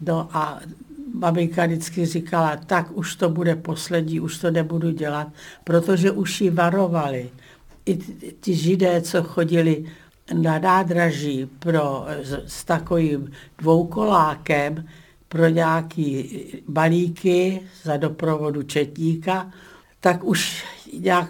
No 0.00 0.28
a 0.32 0.60
maminka 1.14 1.66
vždycky 1.66 2.06
říkala, 2.06 2.56
tak 2.56 2.86
už 2.92 3.16
to 3.16 3.28
bude 3.28 3.56
poslední, 3.56 4.20
už 4.20 4.38
to 4.38 4.50
nebudu 4.50 4.90
dělat, 4.90 5.28
protože 5.64 6.10
už 6.10 6.40
ji 6.40 6.50
varovali. 6.50 7.30
I 7.86 7.98
ti 8.40 8.54
židé, 8.54 9.00
co 9.00 9.22
chodili 9.22 9.84
na 10.34 10.58
nádraží 10.58 11.46
pro, 11.58 12.06
s, 12.22 12.42
s 12.46 12.64
takovým 12.64 13.30
dvoukolákem 13.58 14.88
pro 15.28 15.48
nějaký 15.48 16.38
balíky 16.68 17.60
za 17.82 17.96
doprovodu 17.96 18.62
četníka, 18.62 19.52
tak 20.06 20.24
už 20.24 20.64
nějak 21.00 21.28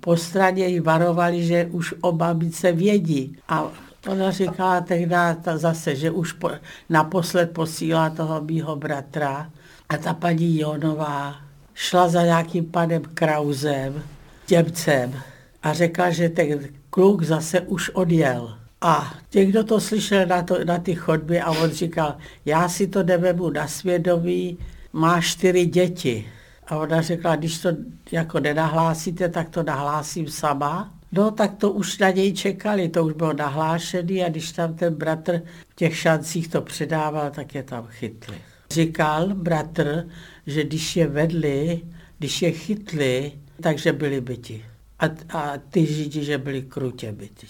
po 0.00 0.16
straně 0.16 0.66
jí 0.66 0.80
varovali, 0.80 1.44
že 1.44 1.68
už 1.72 1.94
o 2.00 2.12
babice 2.12 2.72
vědí. 2.72 3.36
A 3.48 3.72
ona 4.08 4.30
říkala 4.30 4.80
tehdy 4.80 5.14
zase, 5.54 5.96
že 5.96 6.10
už 6.10 6.32
po, 6.32 6.50
naposled 6.88 7.50
posílá 7.50 8.10
toho 8.10 8.40
mýho 8.40 8.76
bratra. 8.76 9.50
A 9.88 9.96
ta 9.96 10.14
paní 10.14 10.60
Jonová 10.60 11.36
šla 11.74 12.08
za 12.08 12.22
nějakým 12.22 12.64
panem 12.64 13.02
Krauzem, 13.14 14.02
Němcem, 14.50 15.14
a 15.62 15.72
řekla, 15.72 16.10
že 16.10 16.28
ten 16.28 16.68
kluk 16.90 17.22
zase 17.22 17.60
už 17.60 17.90
odjel. 17.90 18.58
A 18.80 19.14
někdo 19.34 19.64
to 19.64 19.80
slyšel 19.80 20.26
na, 20.26 20.42
to, 20.42 20.64
na 20.64 20.78
ty 20.78 20.94
chodby 20.94 21.40
a 21.40 21.50
on 21.50 21.70
říkal, 21.70 22.16
já 22.44 22.68
si 22.68 22.86
to 22.86 23.02
nevemu 23.02 23.50
na 23.50 23.68
svědomí, 23.68 24.58
má 24.92 25.20
čtyři 25.20 25.66
děti. 25.66 26.37
A 26.68 26.76
ona 26.76 27.02
řekla, 27.02 27.36
když 27.36 27.58
to 27.58 27.68
jako 28.12 28.40
nenahlásíte, 28.40 29.28
tak 29.28 29.48
to 29.48 29.62
nahlásím 29.62 30.28
sama. 30.28 30.94
No 31.12 31.30
tak 31.30 31.56
to 31.56 31.70
už 31.70 31.98
na 31.98 32.10
něj 32.10 32.32
čekali, 32.32 32.88
to 32.88 33.04
už 33.04 33.12
bylo 33.12 33.32
nahlášený 33.32 34.24
a 34.24 34.28
když 34.28 34.52
tam 34.52 34.74
ten 34.74 34.94
bratr 34.94 35.40
v 35.68 35.74
těch 35.74 35.96
šancích 35.96 36.48
to 36.48 36.60
předával, 36.60 37.30
tak 37.30 37.54
je 37.54 37.62
tam 37.62 37.86
chytli. 37.86 38.36
Říkal 38.70 39.34
bratr, 39.34 40.08
že 40.46 40.64
když 40.64 40.96
je 40.96 41.06
vedli, 41.06 41.80
když 42.18 42.42
je 42.42 42.52
chytli, 42.52 43.32
takže 43.62 43.92
byli 43.92 44.20
byti. 44.20 44.64
A, 44.98 45.04
a 45.38 45.58
ty 45.70 45.86
židi, 45.86 46.24
že 46.24 46.38
byli 46.38 46.62
krutě 46.62 47.12
byti. 47.12 47.46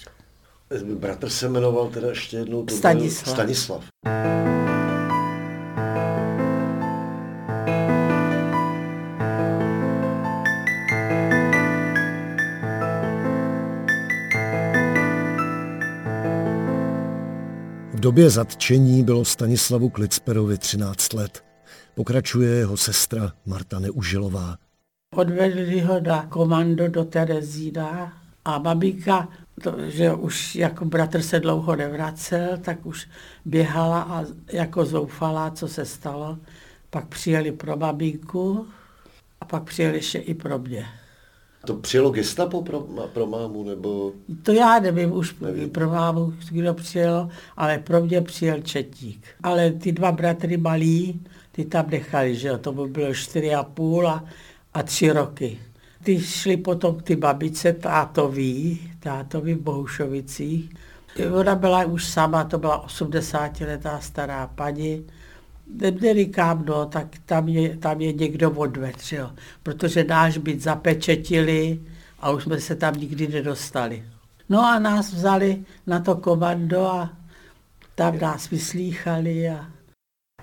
Bratr 0.95 1.29
se 1.29 1.49
jmenoval 1.49 1.89
teda 1.89 2.09
ještě 2.09 2.37
jednou 2.37 2.67
Stanislav. 2.69 3.35
Stanislav. 3.35 3.85
V 17.99 18.01
době 18.01 18.31
zatčení 18.31 19.05
bylo 19.05 19.25
Stanislavu 19.25 19.89
Klicperovi 19.89 20.59
13 20.59 21.13
let. 21.13 21.45
Pokračuje 21.95 22.51
jeho 22.51 22.77
sestra 22.77 23.33
Marta 23.47 23.79
Neužilová. 23.79 24.57
Odvedli 25.15 25.81
ho 25.81 26.01
na 26.01 26.27
komando 26.27 26.89
do 26.89 27.05
Terezína 27.05 28.13
a 28.45 28.59
babíka, 28.59 29.29
to, 29.63 29.75
že 29.91 30.13
už 30.13 30.55
jako 30.55 30.85
bratr 30.85 31.23
se 31.23 31.41
dlouho 31.41 31.77
nevracel, 31.77 32.59
tak 32.59 32.87
už 32.87 33.09
běhala 33.45 34.03
a 34.03 34.25
jako 34.53 34.85
zoufala, 34.85 35.51
co 35.51 35.69
se 35.69 35.85
stalo. 35.85 36.39
Pak 36.91 37.09
přijeli 37.09 37.53
pro 37.53 37.77
babíku 37.77 38.67
a 39.41 39.45
pak 39.45 39.63
přijeli 39.63 39.97
ještě 39.97 40.19
i 40.19 40.35
pro 40.35 40.59
mě. 40.59 40.87
To 41.67 41.75
přijelo 41.75 42.11
gestapo 42.11 42.63
pro, 42.63 42.81
pro 43.13 43.27
mámu, 43.27 43.65
nebo... 43.65 44.13
To 44.43 44.53
já 44.53 44.81
nevím 44.81 45.13
už 45.13 45.35
nevím. 45.41 45.71
pro 45.71 45.89
mámu, 45.91 46.35
kdo 46.51 46.75
přijel, 46.75 47.29
ale 47.57 47.79
pro 47.79 48.01
mě 48.01 48.21
přijel 48.21 48.61
Četník. 48.61 49.27
Ale 49.43 49.71
ty 49.71 49.93
dva 49.93 50.13
bratry 50.13 50.57
malí, 50.57 51.21
ty 51.53 51.65
tam 51.65 51.91
nechali, 51.91 52.37
že 52.37 52.49
jo, 52.49 52.59
to 52.59 52.73
by 52.73 52.89
bylo 52.89 53.15
čtyři 53.15 53.55
a 53.55 53.63
půl 53.63 54.09
a, 54.09 54.25
a 54.75 54.83
tři 54.83 55.11
roky. 55.11 55.59
Ty 56.03 56.21
šli 56.21 56.57
potom 56.57 57.01
ty 57.01 57.17
babice 57.17 57.73
tátový, 57.73 58.81
tátový 59.01 59.55
v 59.55 59.61
Bohušovicích. 59.61 60.71
Ona 61.35 61.55
byla 61.55 61.85
už 61.85 62.05
sama, 62.05 62.45
to 62.45 62.59
byla 62.59 62.87
80-letá 62.87 63.99
stará 63.99 64.47
paní. 64.47 65.05
Kam, 66.31 66.65
no, 66.67 66.87
tak 66.87 67.07
tam 67.27 67.49
je, 67.49 67.77
tam 67.77 68.01
je 68.01 68.13
někdo 68.13 68.51
odved, 68.51 68.97
jo. 69.13 69.31
protože 69.63 70.05
náš 70.05 70.39
byt 70.39 70.63
zapečetili 70.63 71.81
a 72.21 72.31
už 72.31 72.43
jsme 72.43 72.61
se 72.61 72.77
tam 72.77 72.95
nikdy 72.95 73.29
nedostali. 73.29 74.05
No 74.49 74.67
a 74.67 74.79
nás 74.79 75.13
vzali 75.13 75.65
na 75.87 76.01
to 76.01 76.17
komando 76.17 76.87
a 76.87 77.11
tam 77.95 78.19
nás 78.19 78.51
vyslýchali 78.51 79.49
a 79.49 79.67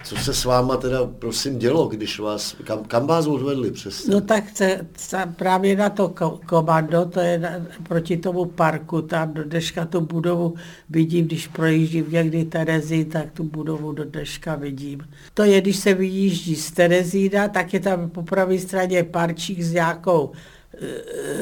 co 0.06 0.16
se 0.16 0.34
s 0.34 0.46
váma 0.46 0.78
teda, 0.78 1.00
prosím, 1.20 1.60
dělo, 1.60 1.88
když 1.88 2.20
vás, 2.20 2.56
kam, 2.64 2.84
kam 2.84 3.08
vás 3.08 3.28
odvedli 3.28 3.72
přesně? 3.72 4.14
No 4.14 4.22
tak 4.22 4.44
se, 4.54 4.88
se, 4.98 5.18
právě 5.36 5.76
na 5.76 5.90
to 5.90 6.14
komando, 6.46 7.06
to 7.06 7.20
je 7.20 7.40
na, 7.40 7.50
proti 7.84 8.18
tomu 8.18 8.46
parku, 8.46 9.02
tam 9.02 9.34
do 9.34 9.44
dneška 9.44 9.86
tu 9.86 10.02
budovu 10.02 10.56
vidím, 10.90 11.26
když 11.26 11.48
projíždím 11.48 12.06
někdy 12.10 12.46
Terezí, 12.46 13.06
tak 13.06 13.32
tu 13.32 13.44
budovu 13.44 13.92
do 13.92 14.04
dneška 14.04 14.56
vidím. 14.56 15.08
To 15.34 15.44
je, 15.44 15.62
když 15.62 15.76
se 15.78 15.94
vyjíždí 15.94 16.56
z 16.56 16.72
Terezína, 16.72 17.48
tak 17.48 17.74
je 17.74 17.80
tam 17.80 18.10
po 18.10 18.24
pravé 18.24 18.60
straně 18.60 19.04
parčík 19.04 19.62
s 19.62 19.74
nějakou 19.74 20.32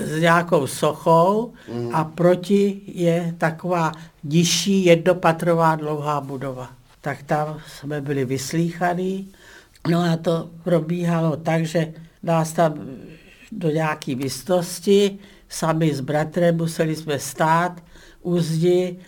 s 0.05 0.19
nějakou 0.19 0.67
sochou 0.67 1.53
mm. 1.73 1.95
a 1.95 2.03
proti 2.03 2.81
je 2.87 3.35
taková 3.37 3.91
nižší 4.23 4.85
jednopatrová 4.85 5.75
dlouhá 5.75 6.21
budova 6.21 6.69
tak 7.03 7.23
tam 7.23 7.59
jsme 7.67 8.01
byli 8.01 8.25
vyslíchaní. 8.25 9.31
No 9.89 9.99
a 9.99 10.17
to 10.17 10.49
probíhalo 10.63 11.37
tak, 11.37 11.65
že 11.65 11.93
nás 12.23 12.53
tam 12.53 12.73
do 13.51 13.69
nějaké 13.69 14.15
místnosti, 14.15 15.19
sami 15.49 15.93
s 15.93 15.99
bratrem 15.99 16.57
museli 16.57 16.95
jsme 16.95 17.19
stát 17.19 17.83
u 18.21 18.39
zdi, 18.39 18.99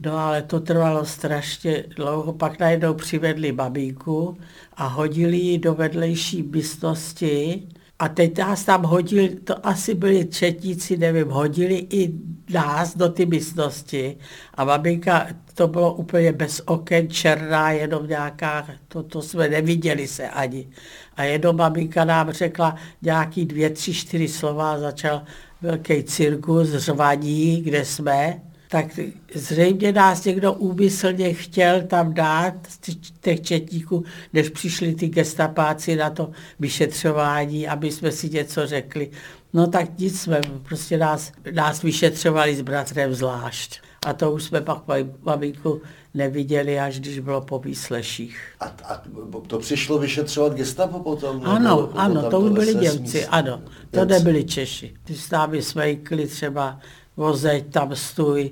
no 0.00 0.18
ale 0.18 0.42
to 0.42 0.60
trvalo 0.60 1.04
strašně 1.04 1.84
dlouho. 1.96 2.32
Pak 2.32 2.58
najednou 2.58 2.94
přivedli 2.94 3.52
babíku 3.52 4.38
a 4.76 4.86
hodili 4.86 5.36
ji 5.36 5.58
do 5.58 5.74
vedlejší 5.74 6.42
místnosti 6.42 7.68
a 7.98 8.08
teď 8.08 8.38
nás 8.38 8.64
tam 8.64 8.82
hodili, 8.82 9.28
to 9.28 9.66
asi 9.66 9.94
byli 9.94 10.24
třetíci, 10.24 10.96
nevím, 10.96 11.28
hodili 11.28 11.86
i 11.90 12.12
nás 12.52 12.96
do 12.96 13.08
ty 13.08 13.26
místnosti 13.26 14.16
a 14.54 14.64
babinka, 14.64 15.26
to 15.54 15.68
bylo 15.68 15.94
úplně 15.94 16.32
bez 16.32 16.62
oken, 16.66 17.10
černá, 17.10 17.70
jenom 17.70 18.06
nějaká, 18.06 18.66
to, 18.88 19.02
to 19.02 19.22
jsme 19.22 19.48
neviděli 19.48 20.08
se 20.08 20.28
ani. 20.28 20.68
A 21.16 21.24
jenom 21.24 21.56
babinka 21.56 22.04
nám 22.04 22.30
řekla 22.30 22.76
nějaký 23.02 23.44
dvě, 23.44 23.70
tři, 23.70 23.94
čtyři 23.94 24.28
slova 24.28 24.72
a 24.72 24.78
začal 24.78 25.22
velký 25.62 26.04
cirkus, 26.04 26.68
řvaní, 26.68 27.62
kde 27.62 27.84
jsme 27.84 28.40
tak 28.68 28.86
zřejmě 29.34 29.92
nás 29.92 30.24
někdo 30.24 30.52
úmyslně 30.52 31.34
chtěl 31.34 31.82
tam 31.82 32.14
dát 32.14 32.54
z 32.68 32.78
těch 33.20 33.40
četníků, 33.40 34.04
než 34.32 34.48
přišli 34.48 34.94
ty 34.94 35.08
gestapáci 35.08 35.96
na 35.96 36.10
to 36.10 36.30
vyšetřování, 36.60 37.68
aby 37.68 37.92
jsme 37.92 38.12
si 38.12 38.30
něco 38.30 38.66
řekli. 38.66 39.10
No 39.52 39.66
tak 39.66 39.98
nic 39.98 40.20
jsme, 40.20 40.40
prostě 40.62 40.98
nás, 40.98 41.32
nás 41.52 41.82
vyšetřovali 41.82 42.56
s 42.56 42.60
bratrem 42.60 43.14
zvlášť. 43.14 43.80
A 44.06 44.12
to 44.12 44.32
už 44.32 44.44
jsme 44.44 44.60
pak 44.60 44.82
babinku 45.22 45.82
neviděli, 46.14 46.80
až 46.80 47.00
když 47.00 47.18
bylo 47.18 47.40
po 47.40 47.58
výsleších. 47.58 48.40
A, 48.60 48.64
a 48.64 49.02
to 49.46 49.58
přišlo 49.58 49.98
vyšetřovat 49.98 50.54
gestapo 50.54 51.00
potom? 51.00 51.42
Ano, 51.44 51.58
nebo, 51.58 51.98
ano, 51.98 52.30
to 52.30 52.40
už 52.40 52.50
byli 52.50 52.74
Němci, 52.74 53.26
ano. 53.26 53.62
To 53.90 54.04
nebyli 54.04 54.44
Češi. 54.44 54.94
Ty 55.04 55.14
s 55.14 55.30
námi 55.30 55.62
smejkli 55.62 56.26
třeba 56.26 56.80
vozeď, 57.18 57.72
tam 57.72 57.96
stůj, 57.96 58.50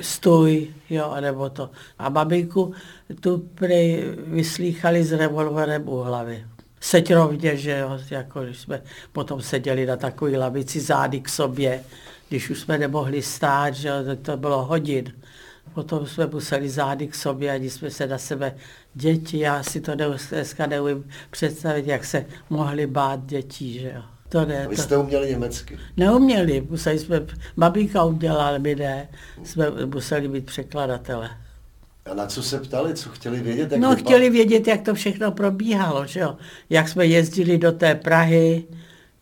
stůj, 0.00 0.74
jo, 0.90 1.14
nebo 1.20 1.50
to. 1.50 1.70
A 1.98 2.10
babinku 2.10 2.72
tu 3.20 3.38
prej 3.38 4.04
vyslýchali 4.26 5.04
s 5.04 5.12
revolverem 5.12 5.88
u 5.88 5.96
hlavy. 5.96 6.46
Seď 6.80 7.14
rovně, 7.14 7.56
že 7.56 7.78
jo, 7.78 7.98
jako 8.10 8.44
když 8.44 8.58
jsme 8.58 8.82
potom 9.12 9.42
seděli 9.42 9.86
na 9.86 9.96
takové 9.96 10.38
lavici 10.38 10.80
zády 10.80 11.20
k 11.20 11.28
sobě, 11.28 11.84
když 12.28 12.50
už 12.50 12.60
jsme 12.60 12.78
nemohli 12.78 13.22
stát, 13.22 13.74
že 13.74 13.88
jo, 13.88 13.94
to 14.22 14.36
bylo 14.36 14.64
hodin. 14.64 15.12
Potom 15.74 16.06
jsme 16.06 16.26
museli 16.26 16.68
zády 16.68 17.06
k 17.06 17.14
sobě, 17.14 17.50
ani 17.50 17.70
jsme 17.70 17.90
se 17.90 18.06
na 18.06 18.18
sebe 18.18 18.54
děti, 18.94 19.38
já 19.38 19.62
si 19.62 19.80
to 19.80 19.92
dneska 19.94 20.66
neumím 20.66 21.10
představit, 21.30 21.86
jak 21.86 22.04
se 22.04 22.26
mohli 22.50 22.86
bát 22.86 23.26
dětí, 23.26 23.78
že 23.78 23.92
jo. 23.94 24.11
To 24.32 24.44
ne, 24.44 24.66
vy 24.70 24.76
jste 24.76 24.94
to... 24.94 25.00
uměli 25.00 25.28
německy? 25.28 25.78
Neuměli, 25.96 26.66
museli 26.70 26.98
jsme, 26.98 27.26
babíka 27.56 28.04
udělala, 28.04 28.58
my 28.58 28.74
ne, 28.74 29.08
jsme 29.44 29.66
museli 29.86 30.28
být 30.28 30.46
překladatele. 30.46 31.30
A 32.10 32.14
na 32.14 32.26
co 32.26 32.42
se 32.42 32.58
ptali, 32.58 32.94
co 32.94 33.10
chtěli 33.10 33.40
vědět? 33.40 33.72
Jak 33.72 33.80
no, 33.80 33.90
vypadá? 33.90 34.04
chtěli 34.04 34.30
vědět, 34.30 34.68
jak 34.68 34.82
to 34.82 34.94
všechno 34.94 35.32
probíhalo, 35.32 36.06
že 36.06 36.20
jo. 36.20 36.36
Jak 36.70 36.88
jsme 36.88 37.06
jezdili 37.06 37.58
do 37.58 37.72
té 37.72 37.94
Prahy, 37.94 38.64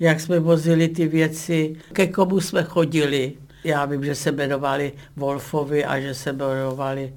jak 0.00 0.20
jsme 0.20 0.38
vozili 0.38 0.88
ty 0.88 1.08
věci, 1.08 1.76
ke 1.92 2.06
komu 2.06 2.40
jsme 2.40 2.62
chodili. 2.62 3.32
Já 3.64 3.84
vím, 3.84 4.04
že 4.04 4.14
se 4.14 4.30
jmenovali 4.30 4.92
Wolfovi 5.16 5.84
a 5.84 6.00
že 6.00 6.14
se 6.14 6.32
jmenovali 6.32 7.14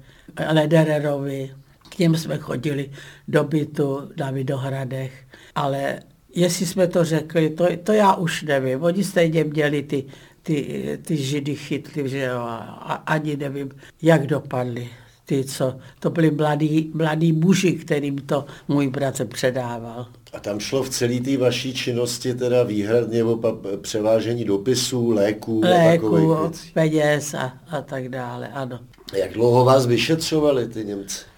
Ledererovi. 0.52 1.50
K 1.88 1.98
něm 1.98 2.16
jsme 2.16 2.38
chodili 2.38 2.90
do 3.28 3.44
bytu 3.44 4.10
na 4.16 4.30
Vidohradech, 4.30 5.12
ale 5.54 6.00
jestli 6.34 6.66
jsme 6.66 6.86
to 6.86 7.04
řekli, 7.04 7.50
to, 7.50 7.66
to 7.82 7.92
já 7.92 8.14
už 8.14 8.42
nevím. 8.42 8.82
Oni 8.82 9.04
stejně 9.04 9.44
měli 9.44 9.82
ty, 9.82 10.04
ty, 10.42 10.98
ty 11.02 11.16
židy 11.16 11.54
chytli, 11.54 12.08
že 12.08 12.18
jo, 12.18 12.38
a 12.38 13.02
ani 13.06 13.36
nevím, 13.36 13.70
jak 14.02 14.26
dopadli. 14.26 14.88
Ty, 15.26 15.44
co, 15.44 15.76
to 16.00 16.10
byli 16.10 16.30
mladí, 16.30 16.90
mladí 16.94 17.32
muži, 17.32 17.72
kterým 17.72 18.18
to 18.18 18.44
můj 18.68 18.88
bratr 18.88 19.24
předával. 19.26 20.06
A 20.32 20.40
tam 20.40 20.60
šlo 20.60 20.82
v 20.82 20.88
celé 20.88 21.20
té 21.20 21.36
vaší 21.36 21.74
činnosti 21.74 22.34
teda 22.34 22.62
výhradně 22.62 23.24
o 23.24 23.58
převážení 23.82 24.44
dopisů, 24.44 25.10
léků, 25.10 25.60
léků 25.64 26.34
a 26.34 26.52
peněz 26.72 27.34
a, 27.34 27.52
a 27.70 27.82
tak 27.82 28.08
dále, 28.08 28.48
ano. 28.48 28.80
Jak 29.16 29.32
dlouho 29.32 29.64
vás 29.64 29.86
vyšetřovali 29.86 30.68
ty 30.68 30.84
Němci? 30.84 31.33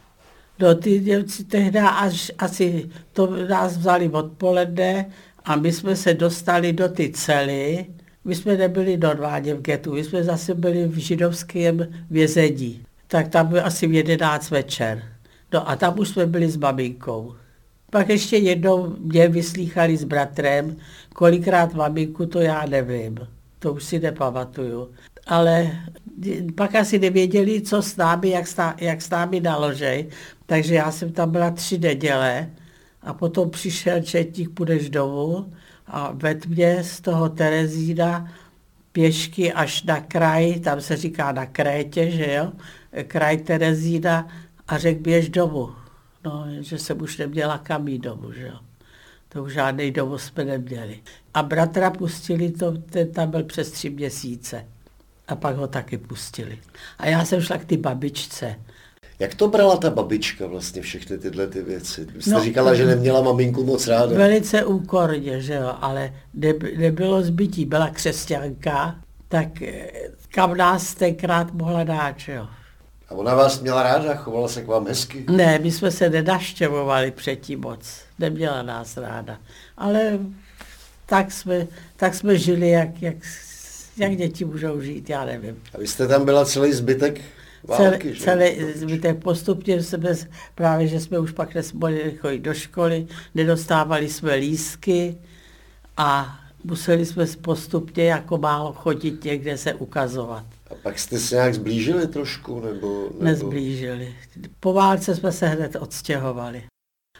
No 0.59 0.75
ty 0.75 1.01
Němci 1.01 1.45
tehdy 1.45 1.79
až 1.79 2.33
asi 2.39 2.91
to 3.13 3.47
nás 3.49 3.77
vzali 3.77 4.09
odpoledne 4.09 5.07
a 5.45 5.57
my 5.57 5.73
jsme 5.73 5.97
se 5.97 6.15
dostali 6.15 6.73
do 6.73 6.89
ty 6.89 7.11
cely. 7.11 7.87
My 8.25 8.35
jsme 8.35 8.57
nebyli 8.57 8.97
normálně 8.97 9.55
v 9.55 9.63
getu, 9.63 9.93
my 9.93 10.05
jsme 10.05 10.25
zase 10.25 10.55
byli 10.55 10.89
v 10.89 10.97
židovském 10.97 11.87
vězení. 12.11 12.81
Tak 13.07 13.29
tam 13.29 13.47
byl 13.47 13.67
asi 13.67 13.87
v 13.87 13.93
11 13.93 14.51
večer. 14.51 15.03
No 15.53 15.71
a 15.71 15.77
tam 15.77 15.99
už 15.99 16.09
jsme 16.09 16.27
byli 16.27 16.49
s 16.49 16.57
maminkou. 16.57 17.35
Pak 17.91 18.09
ještě 18.09 18.37
jednou 18.37 18.97
mě 18.99 19.29
vyslýchali 19.29 19.97
s 19.97 20.05
bratrem, 20.05 20.77
kolikrát 21.15 21.75
maminku, 21.75 22.27
to 22.27 22.41
já 22.41 22.67
nevím. 22.67 23.19
To 23.59 23.73
už 23.73 23.85
si 23.85 23.99
nepamatuju. 23.99 24.91
Ale 25.27 25.71
pak 26.55 26.75
asi 26.75 26.99
nevěděli, 26.99 27.63
co 27.63 27.83
s 27.83 27.97
námi, 27.97 28.31
jak, 28.31 28.47
stá, 28.47 28.75
jak 28.81 29.03
s 29.03 29.11
námi 29.11 29.41
naložej. 29.41 30.09
Takže 30.47 30.75
já 30.75 30.93
jsem 30.93 31.13
tam 31.13 31.31
byla 31.31 31.51
tři 31.51 31.79
neděle 31.79 32.51
a 33.03 33.15
potom 33.15 33.51
přišel 33.51 34.03
četník, 34.03 34.51
půjdeš 34.51 34.91
domů 34.91 35.53
a 35.87 36.13
ved 36.15 36.47
mě 36.47 36.85
z 36.85 37.01
toho 37.01 37.29
Terezína 37.29 38.33
pěšky 38.93 39.53
až 39.53 39.83
na 39.83 40.01
kraj, 40.01 40.61
tam 40.61 40.81
se 40.81 40.97
říká 40.97 41.33
na 41.33 41.47
Krétě, 41.47 42.11
že 42.11 42.33
jo, 42.33 42.53
kraj 43.03 43.37
Terezína 43.37 44.29
a 44.69 44.79
řekl 44.79 45.01
běž 45.01 45.29
domů. 45.29 45.71
No, 46.25 46.47
že 46.61 46.79
jsem 46.79 47.03
už 47.03 47.19
neměla 47.19 47.59
kam 47.59 47.89
jít 47.89 47.99
domů, 47.99 48.33
že 48.33 48.47
jo. 48.47 48.59
To 49.29 49.45
už 49.45 49.53
žádný 49.53 49.91
domů 49.91 50.19
jsme 50.19 50.45
neměli. 50.45 51.01
A 51.35 51.43
bratra 51.43 51.91
pustili, 51.91 52.51
to, 52.51 52.73
ten 52.73 53.13
tam 53.13 53.31
byl 53.31 53.45
přes 53.45 53.71
tři 53.71 53.91
měsíce. 53.91 54.67
A 55.29 55.37
pak 55.37 55.57
ho 55.57 55.67
taky 55.67 55.99
pustili. 55.99 56.59
A 56.99 57.07
já 57.07 57.25
jsem 57.25 57.41
šla 57.41 57.59
k 57.59 57.65
ty 57.65 57.77
babičce. 57.77 58.57
Jak 59.19 59.35
to 59.35 59.49
brala 59.49 59.77
ta 59.77 59.91
babička 59.91 60.47
vlastně 60.47 60.83
všechny 60.83 61.19
tyhle 61.19 61.47
ty 61.47 61.63
věci? 61.63 62.07
Vy 62.15 62.23
jste 62.23 62.31
no, 62.31 62.45
říkala, 62.45 62.75
že 62.75 62.87
neměla 62.87 63.23
maminku 63.23 63.65
moc 63.65 63.87
ráda. 63.87 64.17
Velice 64.17 64.65
úkorně, 64.65 65.41
že 65.41 65.55
jo, 65.55 65.75
ale 65.81 66.13
ne, 66.35 66.53
nebylo 66.77 67.23
zbytí, 67.23 67.65
byla 67.65 67.91
křesťanka, 67.91 68.97
tak 69.29 69.63
eh, 69.63 69.91
kam 70.31 70.57
nás 70.57 70.95
tenkrát 70.95 71.53
mohla 71.53 71.85
dát, 71.85 72.19
že 72.19 72.33
jo. 72.33 72.47
A 73.09 73.15
ona 73.15 73.35
vás 73.35 73.61
měla 73.61 73.83
ráda, 73.83 74.15
chovala 74.15 74.49
se 74.49 74.63
k 74.63 74.67
vám 74.67 74.87
hezky? 74.87 75.25
Ne, 75.31 75.59
my 75.59 75.71
jsme 75.71 75.91
se 75.91 76.11
nedaštěvovali 76.11 77.11
předtím 77.11 77.61
moc. 77.61 78.01
Neměla 78.19 78.63
nás 78.63 78.97
ráda. 78.97 79.39
Ale 79.77 80.19
tak 81.07 81.33
jsme, 81.33 81.67
tak 81.97 82.15
jsme 82.15 82.39
žili, 82.39 82.71
jak, 82.71 83.03
jak, 83.03 83.17
jak 83.99 84.17
děti 84.17 84.45
můžou 84.45 84.81
žít, 84.81 85.11
já 85.11 85.25
nevím. 85.25 85.57
A 85.75 85.79
vy 85.79 85.87
jste 85.87 86.09
tam 86.09 86.25
byla 86.25 86.45
celý 86.45 86.73
zbytek 86.73 87.21
války, 87.65 88.15
že? 88.15 88.25
Celý 88.25 88.73
zbytek 88.75 89.23
postupně 89.23 89.83
jsme, 89.83 90.15
právě, 90.55 90.87
že 90.87 91.01
jsme 91.01 91.19
už 91.19 91.33
pak 91.33 91.55
nesmohli 91.55 92.17
chodit 92.21 92.39
do 92.39 92.55
školy, 92.55 93.07
nedostávali 93.35 94.09
jsme 94.09 94.35
lísky 94.35 95.17
a 95.97 96.41
museli 96.65 97.07
jsme 97.07 97.27
postupně 97.43 98.05
jako 98.05 98.39
málo 98.39 98.73
chodit 98.73 99.25
někde 99.25 99.59
se 99.59 99.75
ukazovat. 99.75 100.45
A 100.71 100.75
pak 100.83 100.99
jste 100.99 101.19
se 101.19 101.35
nějak 101.35 101.55
zblížili 101.55 102.07
trošku? 102.07 102.61
Nebo, 102.61 103.09
nebo... 103.13 103.25
Nezblížili. 103.25 104.15
Po 104.61 104.73
válce 104.73 105.17
jsme 105.17 105.33
se 105.33 105.47
hned 105.47 105.77
odstěhovali. 105.77 106.63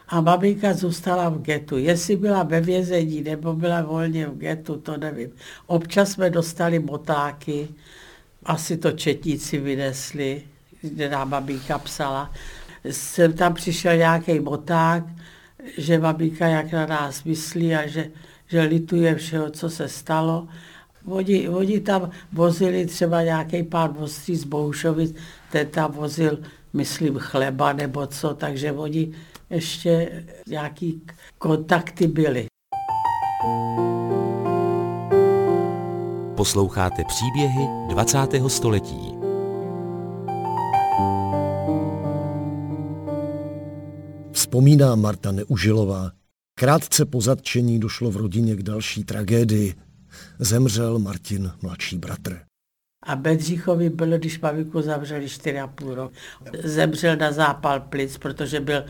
A 0.07 0.21
babinka 0.21 0.73
zůstala 0.73 1.29
v 1.29 1.41
getu. 1.41 1.77
Jestli 1.77 2.15
byla 2.15 2.43
ve 2.43 2.61
vězení 2.61 3.21
nebo 3.21 3.53
byla 3.53 3.81
volně 3.81 4.27
v 4.27 4.37
getu, 4.37 4.77
to 4.77 4.97
nevím. 4.97 5.29
Občas 5.67 6.11
jsme 6.11 6.29
dostali 6.29 6.79
motáky, 6.79 7.67
asi 8.45 8.77
to 8.77 8.91
četníci 8.91 9.57
vynesli, 9.57 10.41
kde 10.81 11.09
nám 11.09 11.29
babinka 11.29 11.79
psala. 11.79 12.31
Jsem 12.83 13.33
tam 13.33 13.53
přišel 13.53 13.97
nějaký 13.97 14.39
moták, 14.39 15.03
že 15.77 15.99
babinka 15.99 16.47
jak 16.47 16.71
na 16.71 16.85
nás 16.85 17.23
myslí 17.23 17.75
a 17.75 17.87
že, 17.87 18.09
že 18.47 18.61
lituje 18.61 19.15
všeho, 19.15 19.49
co 19.49 19.69
se 19.69 19.87
stalo 19.87 20.47
Oni, 21.07 21.49
oni 21.49 21.79
tam 21.79 22.11
vozili 22.33 22.85
třeba 22.85 23.23
nějaký 23.23 23.63
pár 23.63 23.91
vozcí 23.91 24.35
z 24.35 24.43
Boušovic, 24.43 25.15
ten 25.51 25.67
tam 25.67 25.91
vozil, 25.91 26.39
myslím, 26.73 27.17
chleba 27.17 27.73
nebo 27.73 28.07
co, 28.07 28.33
takže 28.33 28.71
oni 28.71 29.13
ještě 29.49 30.23
nějaký 30.47 31.01
kontakty 31.37 32.07
byly. 32.07 32.47
Posloucháte 36.35 37.03
příběhy 37.07 37.67
20. 37.89 38.17
století. 38.47 39.13
Vzpomíná 44.31 44.95
Marta 44.95 45.31
Neužilová. 45.31 46.11
Krátce 46.59 47.05
po 47.05 47.21
zatčení 47.21 47.79
došlo 47.79 48.11
v 48.11 48.17
rodině 48.17 48.55
k 48.55 48.63
další 48.63 49.03
tragédii 49.03 49.75
zemřel 50.39 50.99
Martin, 50.99 51.51
mladší 51.61 51.97
bratr. 51.97 52.46
A 53.07 53.15
Bedřichovi 53.15 53.89
bylo, 53.89 54.17
když 54.17 54.37
Paviku 54.37 54.81
zavřeli 54.81 55.25
4,5 55.25 55.93
rok. 55.93 56.11
Zemřel 56.63 57.15
na 57.15 57.31
zápal 57.31 57.79
plic, 57.79 58.17
protože 58.17 58.59
byl 58.59 58.85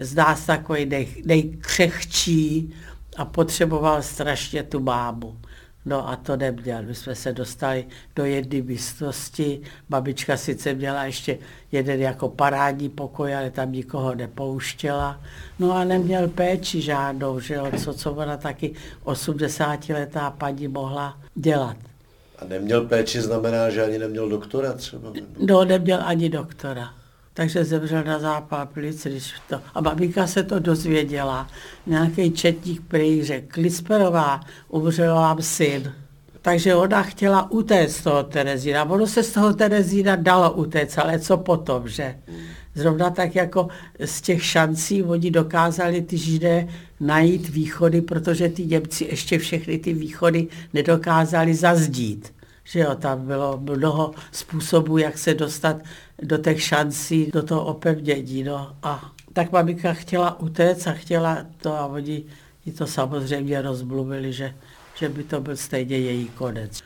z 0.00 0.14
nás 0.14 0.46
takový 0.46 0.86
nej, 0.86 1.22
nejkřehčí 1.24 2.74
a 3.16 3.24
potřeboval 3.24 4.02
strašně 4.02 4.62
tu 4.62 4.80
mámu. 4.80 5.38
No 5.84 6.08
a 6.08 6.16
to 6.16 6.36
neměl. 6.36 6.82
My 6.82 6.94
jsme 6.94 7.14
se 7.14 7.32
dostali 7.32 7.84
do 8.16 8.24
jedné 8.24 8.62
místnosti. 8.62 9.60
Babička 9.88 10.36
sice 10.36 10.74
měla 10.74 11.04
ještě 11.04 11.38
jeden 11.72 12.00
jako 12.00 12.28
parádní 12.28 12.88
pokoj, 12.88 13.34
ale 13.34 13.50
tam 13.50 13.72
nikoho 13.72 14.14
nepouštěla. 14.14 15.20
No 15.58 15.72
a 15.72 15.84
neměl 15.84 16.28
péči 16.28 16.80
žádnou, 16.80 17.40
že 17.40 17.54
jo, 17.54 17.70
co, 17.78 17.94
co 17.94 18.12
ona 18.12 18.36
taky 18.36 18.74
80-letá 19.04 20.30
paní 20.30 20.68
mohla 20.68 21.18
dělat. 21.34 21.76
A 22.42 22.44
neměl 22.48 22.84
péči 22.84 23.20
znamená, 23.20 23.70
že 23.70 23.84
ani 23.84 23.98
neměl 23.98 24.28
doktora 24.28 24.72
třeba? 24.72 25.12
No, 25.38 25.64
neměl 25.64 26.00
ani 26.04 26.28
doktora. 26.28 26.90
Takže 27.34 27.64
zemřel 27.64 28.04
na 28.04 28.18
zápal 28.18 28.66
plic, 28.66 29.06
když 29.06 29.32
to... 29.48 29.60
A 29.74 29.80
babinka 29.80 30.26
se 30.26 30.42
to 30.42 30.58
dozvěděla. 30.58 31.46
Nějaký 31.86 32.30
četník 32.30 32.82
prý 32.88 33.24
řekl, 33.24 33.60
Lisperová, 33.60 34.40
umřel 34.68 35.14
vám 35.14 35.42
syn. 35.42 35.92
takže 36.42 36.74
ona 36.74 37.02
chtěla 37.02 37.50
utéct 37.50 37.96
z 37.96 38.02
toho 38.02 38.22
Terezína. 38.22 38.84
Ono 38.84 39.06
se 39.06 39.22
z 39.22 39.32
toho 39.32 39.52
Terezína 39.52 40.16
dalo 40.16 40.52
utéct, 40.52 40.98
ale 40.98 41.18
co 41.18 41.36
potom, 41.36 41.88
že? 41.88 42.18
Zrovna 42.74 43.10
tak 43.10 43.34
jako 43.34 43.68
z 44.04 44.20
těch 44.20 44.44
šancí 44.44 45.02
oni 45.02 45.30
dokázali 45.30 46.02
ty 46.02 46.18
židé 46.18 46.68
najít 47.00 47.48
východy, 47.48 48.00
protože 48.00 48.48
ty 48.48 48.66
Němci 48.66 49.04
ještě 49.04 49.38
všechny 49.38 49.78
ty 49.78 49.92
východy 49.92 50.48
nedokázali 50.72 51.54
zazdít. 51.54 52.34
Že 52.64 52.80
jo, 52.80 52.94
tam 52.94 53.26
bylo 53.26 53.58
mnoho 53.60 54.14
způsobů, 54.32 54.98
jak 54.98 55.18
se 55.18 55.34
dostat 55.34 55.76
do 56.22 56.38
těch 56.38 56.62
šancí, 56.62 57.30
do 57.32 57.42
toho 57.42 57.64
opevnění. 57.64 58.44
No. 58.44 58.76
A 58.82 59.12
tak 59.32 59.52
maminka 59.52 59.92
chtěla 59.92 60.40
utéct 60.40 60.86
a 60.86 60.92
chtěla 60.92 61.46
to 61.62 61.74
a 61.74 61.86
oni 61.86 62.24
ji 62.64 62.72
to 62.72 62.86
samozřejmě 62.86 63.62
rozmluvili, 63.62 64.32
že, 64.32 64.54
že 64.94 65.08
by 65.08 65.22
to 65.22 65.40
byl 65.40 65.56
stejně 65.56 65.98
její 65.98 66.28
konec. 66.28 66.82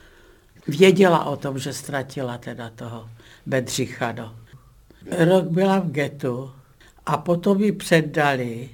Věděla 0.68 1.24
o 1.24 1.36
tom, 1.36 1.58
že 1.58 1.72
ztratila 1.72 2.38
teda 2.38 2.70
toho 2.70 3.10
Bedřicha. 3.46 4.12
No. 4.12 4.34
Rok 5.10 5.44
byla 5.44 5.78
v 5.78 5.90
getu 5.90 6.50
a 7.06 7.16
potom 7.16 7.62
ji 7.62 7.72
předali 7.72 8.68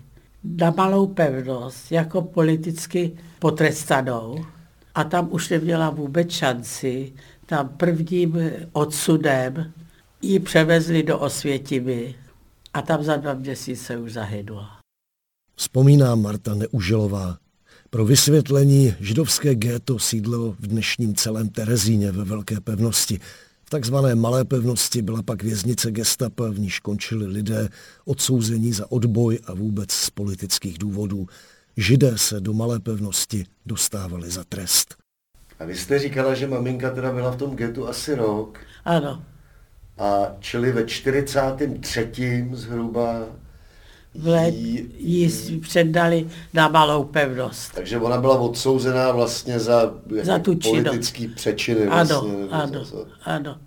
na 0.45 0.71
malou 0.71 1.07
pevnost 1.07 1.93
jako 1.93 2.23
politicky 2.23 3.13
potrestanou 3.39 4.45
a 4.95 5.05
tam 5.05 5.29
už 5.31 5.49
neměla 5.49 5.91
vůbec 5.91 6.31
šanci. 6.31 7.13
Tam 7.47 7.69
prvním 7.69 8.39
odsudem 8.73 9.73
ji 10.23 10.39
převezli 10.41 11.03
do 11.03 11.19
Osvětimi 11.19 12.15
a 12.75 12.83
tam 12.83 13.05
za 13.05 13.17
dva 13.17 13.35
měsíce 13.35 13.99
už 13.99 14.13
zahynula. 14.13 14.79
Vzpomíná 15.57 16.15
Marta 16.15 16.55
Neužilová. 16.55 17.39
Pro 17.91 18.05
vysvětlení 18.05 18.95
židovské 19.01 19.55
géto 19.55 19.99
sídlo 19.99 20.53
v 20.53 20.67
dnešním 20.67 21.15
celém 21.15 21.49
Terezíně 21.49 22.13
ve 22.13 22.25
Velké 22.25 22.61
pevnosti. 22.61 23.21
V 23.73 23.81
takzvané 23.81 24.15
Malé 24.15 24.45
pevnosti 24.45 25.03
byla 25.03 25.23
pak 25.23 25.43
věznice 25.43 25.91
gestapa, 25.91 26.51
v 26.51 26.59
níž 26.59 26.81
končili 26.81 27.27
lidé 27.27 27.69
odsouzení 28.05 28.73
za 28.73 28.93
odboj 28.93 29.39
a 29.47 29.55
vůbec 29.55 29.91
z 29.93 30.11
politických 30.11 30.79
důvodů. 30.79 31.27
Židé 31.77 32.19
se 32.19 32.41
do 32.41 32.53
Malé 32.53 32.81
pevnosti 32.81 33.45
dostávali 33.67 34.31
za 34.31 34.45
trest. 34.45 34.95
A 35.59 35.65
vy 35.65 35.77
jste 35.77 35.99
říkala, 35.99 36.35
že 36.35 36.49
maminka 36.49 36.91
teda 36.91 37.13
byla 37.13 37.31
v 37.31 37.37
tom 37.37 37.57
getu 37.57 37.89
asi 37.89 38.15
rok. 38.15 38.59
Ano. 38.85 39.25
A 39.99 40.37
čili 40.41 40.73
ve 40.73 40.85
43. 40.85 42.49
zhruba 42.53 43.27
let 44.25 44.55
jí 44.99 45.61
předali 45.61 46.29
na 46.55 46.69
malou 46.69 47.05
pevnost. 47.05 47.75
Takže 47.75 47.99
ona 47.99 48.21
byla 48.21 48.41
odsouzená 48.41 49.13
vlastně 49.13 49.61
za, 49.61 49.95
za 50.23 50.39
tu 50.39 50.57
politický 50.57 51.29
přečiny. 51.29 51.87
Vlastně, 51.87 52.17
ano, 52.17 52.49
ano, 52.51 52.85
za, 52.85 52.97
ano, 53.25 53.59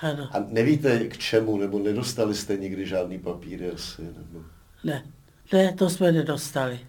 ano. 0.00 0.28
A 0.32 0.44
nevíte 0.48 0.98
k 0.98 1.18
čemu, 1.18 1.56
nebo 1.56 1.78
nedostali 1.78 2.34
jste 2.34 2.56
nikdy 2.56 2.86
žádný 2.86 3.18
papíry 3.18 3.70
asi? 3.70 4.02
Nebo... 4.02 4.44
Ne, 4.84 5.04
ne, 5.52 5.74
to 5.78 5.90
jsme 5.90 6.12
nedostali. 6.12 6.80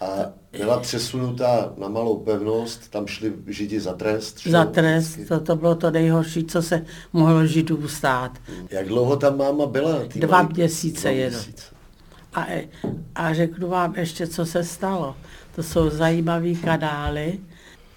A 0.00 0.32
byla 0.58 0.80
přesunutá 0.80 1.72
na 1.76 1.88
malou 1.88 2.16
pevnost, 2.16 2.90
tam 2.90 3.06
šli 3.06 3.32
židi 3.46 3.80
za 3.80 3.92
trest? 3.92 4.46
Za 4.46 4.64
trest, 4.64 5.18
to, 5.28 5.40
to 5.40 5.56
bylo 5.56 5.74
to 5.74 5.90
nejhorší, 5.90 6.44
co 6.44 6.62
se 6.62 6.84
mohlo 7.12 7.46
židům 7.46 7.88
stát. 7.88 8.38
Jak 8.70 8.88
dlouho 8.88 9.16
tam 9.16 9.38
máma 9.38 9.66
byla? 9.66 9.98
Dva 10.16 10.42
měsíce 10.42 11.12
jenom. 11.12 11.40
A, 12.34 12.46
a 13.14 13.34
řeknu 13.34 13.68
vám 13.68 13.94
ještě, 13.96 14.26
co 14.26 14.46
se 14.46 14.64
stalo. 14.64 15.16
To 15.54 15.62
jsou 15.62 15.90
zajímavé 15.90 16.54
kanály. 16.54 17.38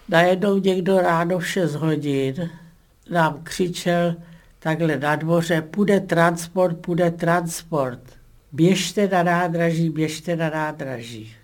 Najednou 0.09 0.57
někdo 0.57 0.97
ráno 0.97 1.39
v 1.39 1.47
6 1.47 1.75
hodin 1.75 2.49
nám 3.09 3.39
křičel 3.43 4.15
takhle 4.59 4.97
na 4.97 5.15
dvoře, 5.15 5.61
půjde 5.61 5.99
transport, 5.99 6.77
půjde 6.77 7.11
transport. 7.11 7.99
Běžte 8.51 9.07
na 9.07 9.23
nádraží, 9.23 9.89
běžte 9.89 10.35
na 10.35 10.49
nádraží. 10.49 11.35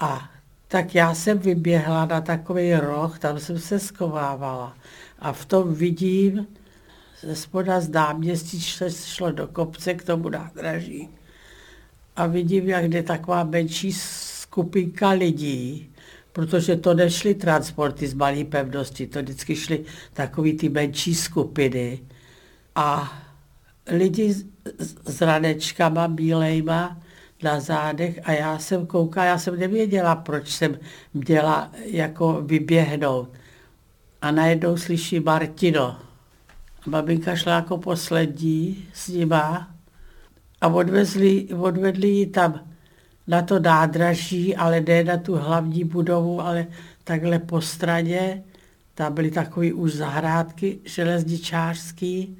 A 0.00 0.30
tak 0.68 0.94
já 0.94 1.14
jsem 1.14 1.38
vyběhla 1.38 2.04
na 2.04 2.20
takový 2.20 2.74
roh, 2.74 3.18
tam 3.18 3.38
jsem 3.38 3.58
se 3.58 3.78
skovávala. 3.78 4.76
A 5.18 5.32
v 5.32 5.44
tom 5.44 5.74
vidím, 5.74 6.46
ze 7.20 7.36
spoda 7.36 7.80
z 7.80 7.88
náměstí 7.88 8.60
se 8.60 8.90
šlo 8.90 9.32
do 9.32 9.46
kopce 9.46 9.94
k 9.94 10.02
tomu 10.04 10.28
nádraží 10.28 11.08
a 12.16 12.26
vidím, 12.26 12.68
jak 12.68 12.88
jde 12.88 13.02
taková 13.02 13.44
menší 13.44 13.92
skupinka 13.92 15.10
lidí, 15.10 15.90
protože 16.32 16.76
to 16.76 16.94
nešly 16.94 17.34
transporty 17.34 18.06
z 18.06 18.14
malé 18.14 18.44
pevnosti, 18.44 19.06
to 19.06 19.18
vždycky 19.18 19.56
šly 19.56 19.84
takový 20.12 20.56
ty 20.56 20.68
menší 20.68 21.14
skupiny. 21.14 22.00
A 22.74 23.22
lidi 23.86 24.34
s 25.04 25.20
ranečkama 25.20 26.08
bílejma 26.08 27.02
na 27.42 27.60
zádech 27.60 28.20
a 28.24 28.32
já 28.32 28.58
jsem 28.58 28.86
koukala, 28.86 29.26
já 29.26 29.38
jsem 29.38 29.58
nevěděla, 29.58 30.16
proč 30.16 30.48
jsem 30.48 30.78
měla 31.14 31.70
jako 31.84 32.42
vyběhnout. 32.42 33.28
A 34.22 34.30
najednou 34.30 34.76
slyší 34.76 35.20
Martino. 35.20 35.96
A 36.86 36.90
babinka 36.90 37.36
šla 37.36 37.54
jako 37.54 37.78
poslední 37.78 38.88
s 38.92 39.08
nima 39.08 39.75
a 40.60 40.68
odvezli, 40.68 41.48
odvedli 41.58 42.08
ji 42.08 42.26
tam 42.26 42.60
na 43.26 43.42
to 43.42 43.60
nádraží, 43.60 44.56
ale 44.56 44.80
ne 44.80 45.04
na 45.04 45.16
tu 45.16 45.34
hlavní 45.34 45.84
budovu, 45.84 46.40
ale 46.40 46.66
takhle 47.04 47.38
po 47.38 47.60
straně. 47.60 48.42
Tam 48.94 49.14
byly 49.14 49.30
takové 49.30 49.72
už 49.72 49.92
zahrádky 49.92 50.78
železničářský 50.84 52.38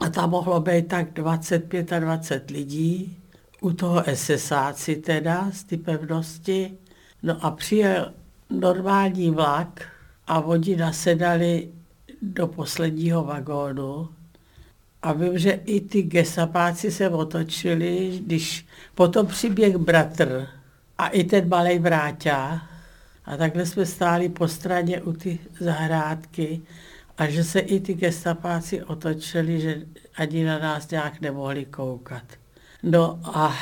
a 0.00 0.08
tam 0.08 0.30
mohlo 0.30 0.60
být 0.60 0.88
tak 0.88 1.12
25 1.12 1.92
a 1.92 1.98
20 1.98 2.50
lidí. 2.50 3.18
U 3.60 3.72
toho 3.72 4.04
SSáci 4.14 4.96
teda 4.96 5.50
z 5.52 5.64
ty 5.64 5.76
pevnosti. 5.76 6.72
No 7.22 7.44
a 7.44 7.50
přijel 7.50 8.12
normální 8.50 9.30
vlak 9.30 9.82
a 10.26 10.40
oni 10.40 10.76
nasedali 10.76 11.68
do 12.22 12.46
posledního 12.46 13.24
vagónu 13.24 14.08
a 15.02 15.12
vím, 15.12 15.38
že 15.38 15.50
i 15.50 15.80
ty 15.80 16.02
gesapáci 16.02 16.90
se 16.90 17.08
otočili, 17.08 18.20
když 18.26 18.66
potom 18.94 19.26
přiběh 19.26 19.76
bratr 19.76 20.48
a 20.98 21.08
i 21.08 21.24
ten 21.24 21.48
malý 21.48 21.78
vráťa. 21.78 22.62
A 23.24 23.36
takhle 23.36 23.66
jsme 23.66 23.86
stáli 23.86 24.28
po 24.28 24.48
straně 24.48 25.00
u 25.00 25.12
ty 25.12 25.38
zahrádky 25.60 26.60
a 27.18 27.26
že 27.26 27.44
se 27.44 27.60
i 27.60 27.80
ty 27.80 27.94
gestapáci 27.94 28.82
otočili, 28.82 29.60
že 29.60 29.82
ani 30.16 30.44
na 30.44 30.58
nás 30.58 30.90
nějak 30.90 31.20
nemohli 31.20 31.64
koukat. 31.64 32.24
No 32.82 33.20
a 33.24 33.54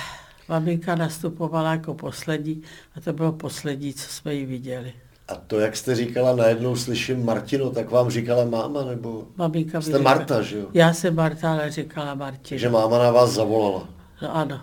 maminka 0.48 0.94
nastupovala 0.94 1.72
jako 1.72 1.94
poslední 1.94 2.62
a 2.94 3.00
to 3.00 3.12
bylo 3.12 3.33
poslední, 3.33 3.94
co 3.94 4.09
jsme 4.09 4.35
ji 4.35 4.46
viděli. 4.46 4.92
A 5.31 5.35
to, 5.47 5.61
jak 5.61 5.77
jste 5.77 5.95
říkala, 5.95 6.37
najednou 6.37 6.77
slyším 6.77 7.25
Martino, 7.25 7.71
tak 7.71 7.90
vám 7.90 8.11
říkala 8.11 8.45
máma, 8.45 8.85
nebo 8.85 9.25
Maminka 9.37 9.81
jste 9.81 9.99
Marta, 9.99 10.43
že 10.43 10.59
jo? 10.59 10.66
Já 10.75 10.93
jsem 10.93 11.14
Marta, 11.14 11.53
ale 11.53 11.71
říkala 11.71 12.14
Martino. 12.14 12.59
Že 12.59 12.69
máma 12.69 12.99
na 12.99 13.11
vás 13.11 13.31
zavolala. 13.31 13.88
No 14.23 14.37
ano, 14.37 14.61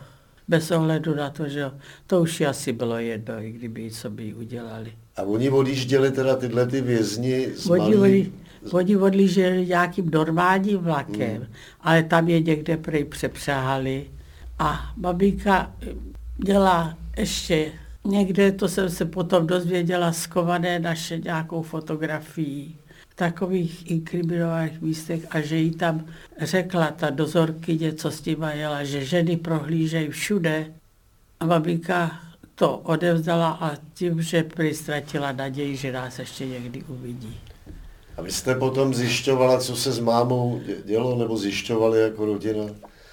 bez 0.47 0.71
ohledu 0.71 1.15
na 1.15 1.29
to, 1.29 1.49
že 1.49 1.59
jo. 1.59 1.71
To 2.07 2.21
už 2.21 2.41
asi 2.41 2.73
bylo 2.73 2.97
jedno, 2.97 3.33
i 3.41 3.51
kdyby 3.51 3.91
co 3.91 4.09
by 4.09 4.33
udělali. 4.33 4.91
A 5.17 5.21
oni 5.21 5.49
odjížděli 5.49 6.11
teda 6.11 6.35
tyhle 6.35 6.67
ty 6.67 6.81
vězni 6.81 7.47
z 7.55 7.69
oni, 7.69 7.95
malý... 7.95 8.33
oni 8.71 8.97
odjížděli 8.97 9.67
nějakým 9.67 10.09
normálním 10.09 10.77
vlakem, 10.77 11.35
hmm. 11.35 11.47
ale 11.81 12.03
tam 12.03 12.29
je 12.29 12.41
někde 12.41 12.77
prej 12.77 13.03
přepřáhali. 13.03 14.05
A 14.59 14.93
babinka 14.97 15.71
měla 16.37 16.97
ještě 17.17 17.71
Někde 18.07 18.51
to 18.51 18.67
jsem 18.67 18.89
se 18.89 19.05
potom 19.05 19.47
dozvěděla 19.47 20.11
skované 20.11 20.79
naše 20.79 21.17
nějakou 21.17 21.61
fotografii 21.61 22.75
v 23.09 23.15
takových 23.15 23.91
inkriminovaných 23.91 24.81
místech 24.81 25.21
a 25.29 25.41
že 25.41 25.57
jí 25.57 25.71
tam 25.71 26.05
řekla 26.41 26.91
ta 26.91 27.09
dozorkyně, 27.09 27.93
co 27.93 28.11
s 28.11 28.21
tím 28.21 28.45
jela, 28.53 28.83
že 28.83 29.05
ženy 29.05 29.37
prohlížejí 29.37 30.09
všude 30.09 30.73
a 31.39 31.45
babinka 31.45 32.19
to 32.55 32.77
odevzdala 32.77 33.49
a 33.49 33.71
tím, 33.93 34.21
že 34.21 34.43
prý 34.43 34.73
ztratila 34.73 35.31
naději, 35.31 35.75
že 35.75 35.91
nás 35.91 36.19
ještě 36.19 36.45
někdy 36.45 36.83
uvidí. 36.83 37.39
A 38.17 38.21
vy 38.21 38.31
jste 38.31 38.55
potom 38.55 38.93
zjišťovala, 38.93 39.59
co 39.59 39.75
se 39.75 39.91
s 39.91 39.99
mámou 39.99 40.61
dělo, 40.85 41.17
nebo 41.17 41.37
zjišťovali 41.37 42.01
jako 42.01 42.25
rodina? 42.25 42.63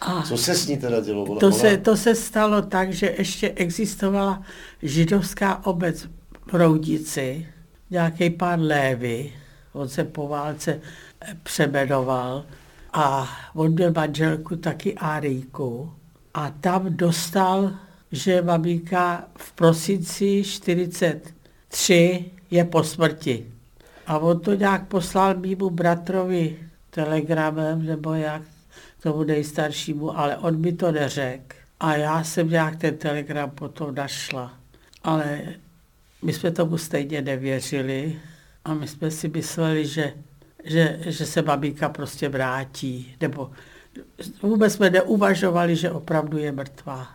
A 0.04 0.22
Co 0.22 0.36
se 0.36 0.54
s 0.54 0.66
ní 0.66 0.76
teda 0.76 1.00
dělo? 1.00 1.38
To 1.38 1.52
se, 1.52 1.76
to 1.76 1.96
se 1.96 2.14
stalo 2.14 2.62
tak, 2.62 2.92
že 2.92 3.14
ještě 3.18 3.50
existovala 3.50 4.42
židovská 4.82 5.66
obec 5.66 6.08
v 6.46 6.54
Roudici, 6.54 7.46
nějaký 7.90 8.30
pán 8.30 8.62
Lévy, 8.62 9.32
on 9.72 9.88
se 9.88 10.04
po 10.04 10.28
válce 10.28 10.80
přemedoval 11.42 12.44
a 12.92 13.28
on 13.54 13.72
měl 13.72 13.92
manželku 13.92 14.56
taky 14.56 14.94
Árijku 14.94 15.92
a 16.34 16.50
tam 16.50 16.96
dostal, 16.96 17.72
že 18.12 18.42
maminka 18.42 19.24
v 19.36 19.52
prosinci 19.52 20.42
43 20.44 22.24
je 22.50 22.64
po 22.64 22.84
smrti. 22.84 23.46
A 24.06 24.18
on 24.18 24.40
to 24.40 24.54
nějak 24.54 24.88
poslal 24.88 25.34
mýmu 25.34 25.70
bratrovi 25.70 26.58
telegramem, 26.90 27.86
nebo 27.86 28.14
jak 28.14 28.42
tomu 29.04 29.24
nejstaršímu, 29.24 30.18
ale 30.18 30.36
on 30.36 30.60
mi 30.60 30.72
to 30.72 30.92
neřekl. 30.92 31.56
A 31.80 31.96
já 31.96 32.24
jsem 32.24 32.50
nějak 32.50 32.76
ten 32.76 32.96
telegram 32.96 33.50
potom 33.50 33.94
našla. 33.94 34.52
Ale 35.02 35.40
my 36.22 36.32
jsme 36.32 36.50
tomu 36.50 36.78
stejně 36.78 37.22
nevěřili 37.22 38.18
a 38.64 38.74
my 38.74 38.88
jsme 38.88 39.10
si 39.10 39.28
mysleli, 39.28 39.86
že, 39.86 40.12
že, 40.64 40.98
že 41.06 41.26
se 41.26 41.42
babíka 41.42 41.88
prostě 41.88 42.28
vrátí. 42.28 43.16
Nebo 43.20 43.50
vůbec 44.42 44.72
jsme 44.72 44.90
neuvažovali, 44.90 45.76
že 45.76 45.90
opravdu 45.90 46.38
je 46.38 46.52
mrtvá. 46.52 47.08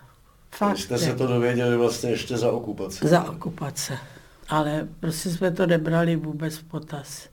Fakt. 0.52 0.78
Vy 0.78 0.84
jste 0.84 0.97
se 0.97 1.15
to 1.15 1.28
dověděli 1.28 1.78
vlastně 1.78 2.10
ještě 2.10 2.38
za 2.38 2.52
okupace. 2.52 3.08
Za 3.08 3.30
okupace. 3.32 3.97
Ale 4.49 4.88
prostě 4.99 5.30
jsme 5.30 5.52
to 5.52 5.67
nebrali 5.67 6.15
vůbec 6.15 6.58
v 6.58 6.63
potaz. 6.63 7.30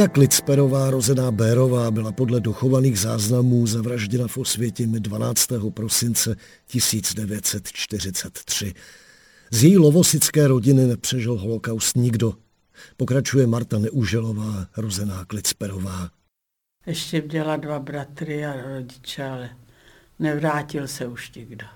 Olga 0.00 0.12
Klicperová, 0.12 0.90
rozená 0.90 1.30
Bérová, 1.30 1.90
byla 1.90 2.12
podle 2.12 2.40
dochovaných 2.40 2.98
záznamů 2.98 3.66
zavražděna 3.66 4.28
v 4.28 4.38
Osvětimi 4.38 5.00
12. 5.00 5.48
prosince 5.74 6.36
1943. 6.66 8.74
Z 9.50 9.64
její 9.64 9.78
lovosické 9.78 10.48
rodiny 10.48 10.86
nepřežil 10.86 11.38
holokaust 11.38 11.96
nikdo. 11.96 12.32
Pokračuje 12.96 13.46
Marta 13.46 13.78
Neuželová, 13.78 14.66
rozená 14.76 15.24
Klicperová. 15.24 16.10
Ještě 16.86 17.22
měla 17.22 17.56
dva 17.56 17.78
bratry 17.78 18.46
a 18.46 18.62
rodiče, 18.62 19.24
ale 19.24 19.50
nevrátil 20.18 20.88
se 20.88 21.06
už 21.06 21.32
nikdo. 21.32 21.66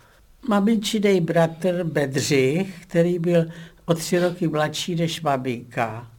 Maminčinej 0.49 1.21
bratr 1.21 1.85
Bedřich, 1.85 2.83
který 2.83 3.19
byl 3.19 3.47
o 3.85 3.95
tři 3.95 4.19
roky 4.19 4.49
mladší 4.49 4.95
než 4.95 5.23
maminka, 5.23 6.11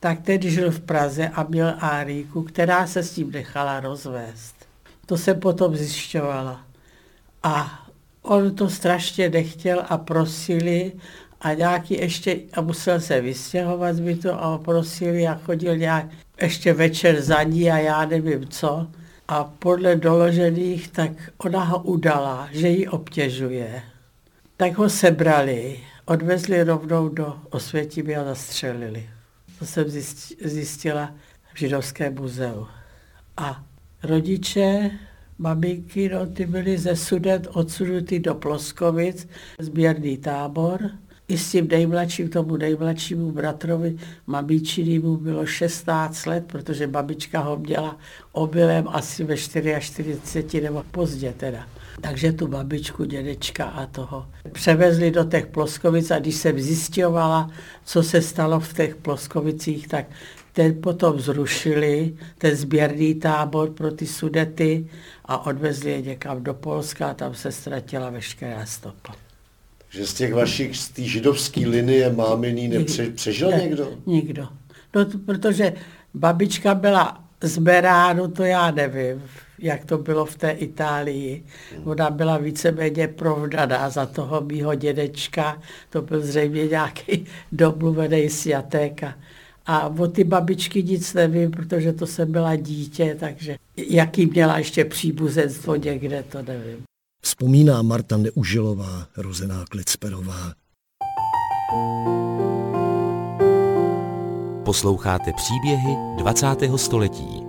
tak 0.00 0.20
tedy 0.20 0.50
žil 0.50 0.70
v 0.70 0.80
Praze 0.80 1.28
a 1.28 1.42
měl 1.42 1.74
Áriku, 1.80 2.42
která 2.42 2.86
se 2.86 3.02
s 3.02 3.16
ním 3.16 3.30
nechala 3.30 3.80
rozvést. 3.80 4.54
To 5.06 5.16
se 5.16 5.34
potom 5.34 5.76
zjišťovala. 5.76 6.66
A 7.42 7.86
on 8.22 8.54
to 8.54 8.70
strašně 8.70 9.28
nechtěl 9.28 9.84
a 9.88 9.98
prosili 9.98 10.92
a 11.40 11.54
nějaký 11.54 11.94
ještě, 11.94 12.36
a 12.52 12.60
musel 12.60 13.00
se 13.00 13.20
vystěhovat 13.20 13.96
z 13.96 14.00
bytu 14.00 14.30
a 14.32 14.58
prosili 14.58 15.28
a 15.28 15.34
chodil 15.34 15.76
nějak 15.76 16.06
ještě 16.40 16.72
večer 16.72 17.22
za 17.22 17.42
ní 17.42 17.70
a 17.70 17.78
já 17.78 18.04
nevím 18.04 18.48
co. 18.48 18.86
A 19.28 19.44
podle 19.44 19.96
doložených, 19.96 20.88
tak 20.88 21.10
ona 21.38 21.64
ho 21.64 21.82
udala, 21.82 22.48
že 22.52 22.68
ji 22.68 22.88
obtěžuje. 22.88 23.82
Tak 24.56 24.78
ho 24.78 24.90
sebrali, 24.90 25.80
odvezli 26.04 26.62
rovnou 26.62 27.08
do 27.08 27.38
Osvětimi 27.50 28.16
a 28.16 28.24
zastřelili. 28.24 29.15
To 29.58 29.66
jsem 29.66 29.84
zjistila 30.44 31.14
v 31.54 31.58
židovském 31.58 32.14
muzeu. 32.14 32.66
A 33.36 33.64
rodiče, 34.02 34.90
maminky, 35.38 36.08
no, 36.08 36.26
ty 36.26 36.46
byly 36.46 36.78
ze 36.78 36.96
Sudet 36.96 37.46
odsudutý 37.50 38.18
do 38.18 38.34
Ploskovic, 38.34 39.28
sběrný 39.60 40.16
tábor. 40.16 40.90
I 41.28 41.38
s 41.38 41.50
tím 41.50 41.68
nejmladším, 41.68 42.28
tomu 42.28 42.56
nejmladšímu 42.56 43.32
bratrovi, 43.32 43.96
mamičinému 44.26 45.16
bylo 45.16 45.46
16 45.46 46.26
let, 46.26 46.44
protože 46.46 46.86
babička 46.86 47.40
ho 47.40 47.56
měla 47.56 47.98
obilem 48.32 48.88
asi 48.88 49.24
ve 49.24 49.36
44 49.36 50.60
nebo 50.60 50.84
pozdě 50.90 51.34
teda. 51.36 51.66
Takže 52.00 52.32
tu 52.32 52.46
babičku, 52.46 53.04
dědečka 53.04 53.64
a 53.64 53.86
toho 53.86 54.26
převezli 54.52 55.10
do 55.10 55.24
těch 55.24 55.46
Ploskovic 55.46 56.10
a 56.10 56.18
když 56.18 56.34
jsem 56.34 56.60
zjistěvala, 56.60 57.50
co 57.84 58.02
se 58.02 58.22
stalo 58.22 58.60
v 58.60 58.74
těch 58.74 58.96
Ploskovicích, 58.96 59.88
tak 59.88 60.06
ten 60.52 60.80
potom 60.82 61.20
zrušili, 61.20 62.16
ten 62.38 62.56
sběrný 62.56 63.14
tábor 63.14 63.70
pro 63.70 63.90
ty 63.90 64.06
sudety 64.06 64.86
a 65.24 65.46
odvezli 65.46 65.90
je 65.90 66.02
někam 66.02 66.44
do 66.44 66.54
Polska 66.54 67.10
a 67.10 67.14
tam 67.14 67.34
se 67.34 67.52
ztratila 67.52 68.10
veškerá 68.10 68.66
stopa. 68.66 69.14
Takže 69.78 70.06
z 70.06 70.14
těch 70.14 70.34
vašich, 70.34 70.76
z 70.76 70.88
té 70.88 71.02
židovské 71.02 71.60
linie 71.60 72.12
máminý 72.12 72.68
nepře, 72.68 73.10
přežil 73.10 73.50
ne, 73.50 73.56
někdo? 73.56 73.90
Nikdo. 74.06 74.48
No, 74.94 75.06
protože 75.26 75.72
babička 76.14 76.74
byla 76.74 77.24
z 77.42 77.58
Beránu, 77.58 78.28
to 78.28 78.44
já 78.44 78.70
nevím 78.70 79.22
jak 79.58 79.84
to 79.84 79.98
bylo 79.98 80.24
v 80.24 80.36
té 80.36 80.50
Itálii. 80.50 81.44
Ona 81.84 82.10
byla 82.10 82.38
víceméně 82.38 83.08
provdaná 83.08 83.90
za 83.90 84.06
toho 84.06 84.40
mýho 84.40 84.74
dědečka, 84.74 85.62
to 85.90 86.02
byl 86.02 86.20
zřejmě 86.20 86.66
nějaký 86.66 87.26
domluvený 87.52 88.30
sjatek. 88.30 89.02
A, 89.02 89.14
a 89.66 89.86
o 89.86 90.06
ty 90.06 90.24
babičky 90.24 90.82
nic 90.82 91.14
nevím, 91.14 91.50
protože 91.50 91.92
to 91.92 92.06
jsem 92.06 92.32
byla 92.32 92.56
dítě, 92.56 93.16
takže 93.20 93.56
jaký 93.76 94.26
měla 94.26 94.58
ještě 94.58 94.84
příbuzenstvo 94.84 95.76
někde, 95.76 96.24
to 96.28 96.42
nevím. 96.42 96.82
Vzpomíná 97.22 97.82
Marta 97.82 98.16
Neužilová, 98.16 99.06
rozená 99.16 99.64
Klicperová. 99.70 100.52
Posloucháte 104.64 105.32
příběhy 105.32 105.96
20. 106.16 106.46
století. 106.76 107.45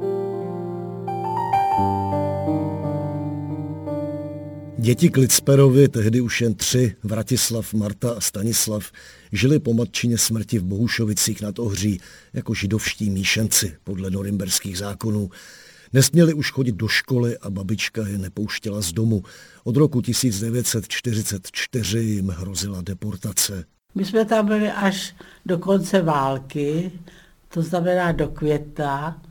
Děti 4.88 5.10
Klicperovi, 5.10 5.88
tehdy 5.88 6.21
už 6.21 6.41
jen 6.41 6.54
tři, 6.54 6.95
Vratislav, 7.04 7.73
Marta 7.73 8.12
a 8.12 8.21
Stanislav, 8.21 8.91
žili 9.32 9.60
po 9.60 9.73
matčině 9.73 10.17
smrti 10.17 10.60
v 10.60 10.63
Bohušovicích 10.63 11.41
nad 11.41 11.60
Ohří 11.60 12.00
jako 12.34 12.54
židovští 12.54 13.10
míšenci 13.10 13.76
podle 13.84 14.12
norimberských 14.12 14.78
zákonů. 14.78 15.30
Nesměli 15.93 16.34
už 16.34 16.52
chodit 16.52 16.76
do 16.76 16.88
školy 16.88 17.38
a 17.38 17.50
babička 17.50 18.08
je 18.08 18.17
nepouštěla 18.17 18.82
z 18.82 18.93
domu. 18.93 19.23
Od 19.63 19.78
roku 19.78 20.02
1944 20.02 22.00
jim 22.00 22.30
hrozila 22.30 22.82
deportace. 22.82 23.65
My 23.95 24.06
jsme 24.06 24.26
tam 24.26 24.45
byli 24.45 24.71
až 24.71 25.15
do 25.45 25.58
konce 25.58 26.02
války, 26.02 26.91
to 27.50 27.62
znamená 27.62 28.12
do 28.12 28.28
května, 28.28 29.21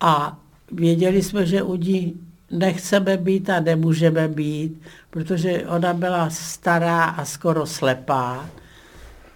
a 0.00 0.40
věděli 0.72 1.22
jsme, 1.22 1.46
že 1.46 1.62
u 1.62 1.76
ní 1.76 2.29
nechceme 2.50 3.16
být 3.16 3.50
a 3.50 3.60
nemůžeme 3.60 4.28
být, 4.28 4.82
protože 5.10 5.66
ona 5.66 5.94
byla 5.94 6.30
stará 6.30 7.04
a 7.04 7.24
skoro 7.24 7.66
slepá. 7.66 8.50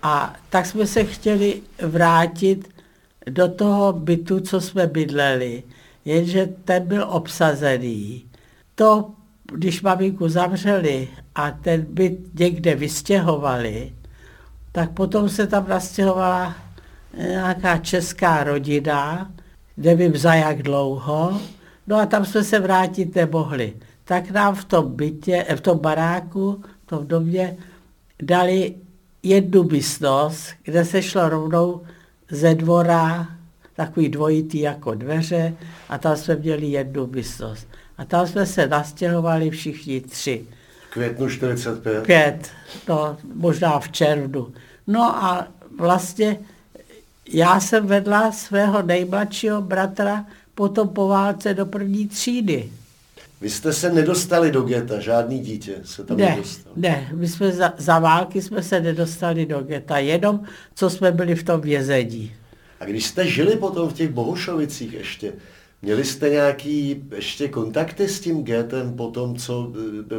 A 0.02 0.34
tak 0.50 0.66
jsme 0.66 0.86
se 0.86 1.04
chtěli 1.04 1.62
vrátit 1.82 2.68
do 3.26 3.48
toho 3.48 3.92
bytu, 3.92 4.40
co 4.40 4.60
jsme 4.60 4.86
bydleli, 4.86 5.62
jenže 6.04 6.46
ten 6.64 6.86
byl 6.86 7.06
obsazený. 7.10 8.24
To, 8.74 9.10
když 9.52 9.82
maminku 9.82 10.28
zavřeli 10.28 11.08
a 11.34 11.50
ten 11.50 11.86
byt 11.88 12.18
někde 12.34 12.74
vystěhovali, 12.74 13.92
tak 14.72 14.90
potom 14.90 15.28
se 15.28 15.46
tam 15.46 15.68
nastěhovala 15.68 16.54
nějaká 17.18 17.78
česká 17.78 18.44
rodina, 18.44 19.30
nevím 19.76 20.16
za 20.16 20.34
jak 20.34 20.62
dlouho, 20.62 21.40
No 21.86 21.96
a 21.96 22.06
tam 22.06 22.24
jsme 22.24 22.44
se 22.44 22.60
vrátit 22.60 23.14
nemohli. 23.14 23.76
Tak 24.04 24.30
nám 24.30 24.54
v 24.54 24.64
tom 24.64 24.96
bytě, 24.96 25.46
v 25.56 25.60
tom 25.60 25.78
baráku, 25.78 26.62
v 26.82 26.86
tom 26.86 27.06
domě 27.06 27.56
dali 28.22 28.74
jednu 29.22 29.62
místnost, 29.62 30.48
kde 30.62 30.84
se 30.84 31.02
šlo 31.02 31.28
rovnou 31.28 31.82
ze 32.30 32.54
dvora, 32.54 33.28
takový 33.76 34.08
dvojitý 34.08 34.60
jako 34.60 34.94
dveře, 34.94 35.54
a 35.88 35.98
tam 35.98 36.16
jsme 36.16 36.36
měli 36.36 36.66
jednu 36.66 37.06
místnost. 37.06 37.68
A 37.98 38.04
tam 38.04 38.26
jsme 38.26 38.46
se 38.46 38.66
nastěhovali 38.66 39.50
všichni 39.50 40.00
tři. 40.00 40.44
Květnu 40.90 41.28
45? 41.28 42.02
Pět, 42.02 42.50
no 42.88 43.16
možná 43.34 43.78
v 43.80 43.88
červnu. 43.88 44.52
No 44.86 45.02
a 45.02 45.48
vlastně 45.78 46.38
já 47.32 47.60
jsem 47.60 47.86
vedla 47.86 48.32
svého 48.32 48.82
nejmladšího 48.82 49.62
bratra 49.62 50.26
potom 50.54 50.88
po 50.88 51.08
válce 51.08 51.54
do 51.54 51.66
první 51.66 52.08
třídy. 52.08 52.70
Vy 53.40 53.50
jste 53.50 53.72
se 53.72 53.92
nedostali 53.92 54.50
do 54.50 54.62
geta, 54.62 55.00
žádný 55.00 55.38
dítě 55.38 55.74
se 55.84 56.04
tam 56.04 56.16
ne, 56.16 56.30
nedostal. 56.30 56.72
Ne, 56.76 57.10
my 57.14 57.28
jsme 57.28 57.52
za, 57.52 57.72
za 57.78 57.98
války 57.98 58.42
jsme 58.42 58.62
se 58.62 58.80
nedostali 58.80 59.46
do 59.46 59.60
geta, 59.60 59.98
jenom 59.98 60.40
co 60.74 60.90
jsme 60.90 61.12
byli 61.12 61.34
v 61.34 61.42
tom 61.42 61.60
vězení. 61.60 62.32
A 62.80 62.84
když 62.84 63.06
jste 63.06 63.26
žili 63.26 63.56
potom 63.56 63.88
v 63.88 63.92
těch 63.92 64.10
Bohušovicích 64.10 64.92
ještě, 64.92 65.32
měli 65.82 66.04
jste 66.04 66.30
nějaký 66.30 67.04
ještě 67.14 67.48
kontakty 67.48 68.08
s 68.08 68.20
tím 68.20 68.44
getem 68.44 68.92
po 68.96 69.06
tom, 69.06 69.36
co, 69.36 69.72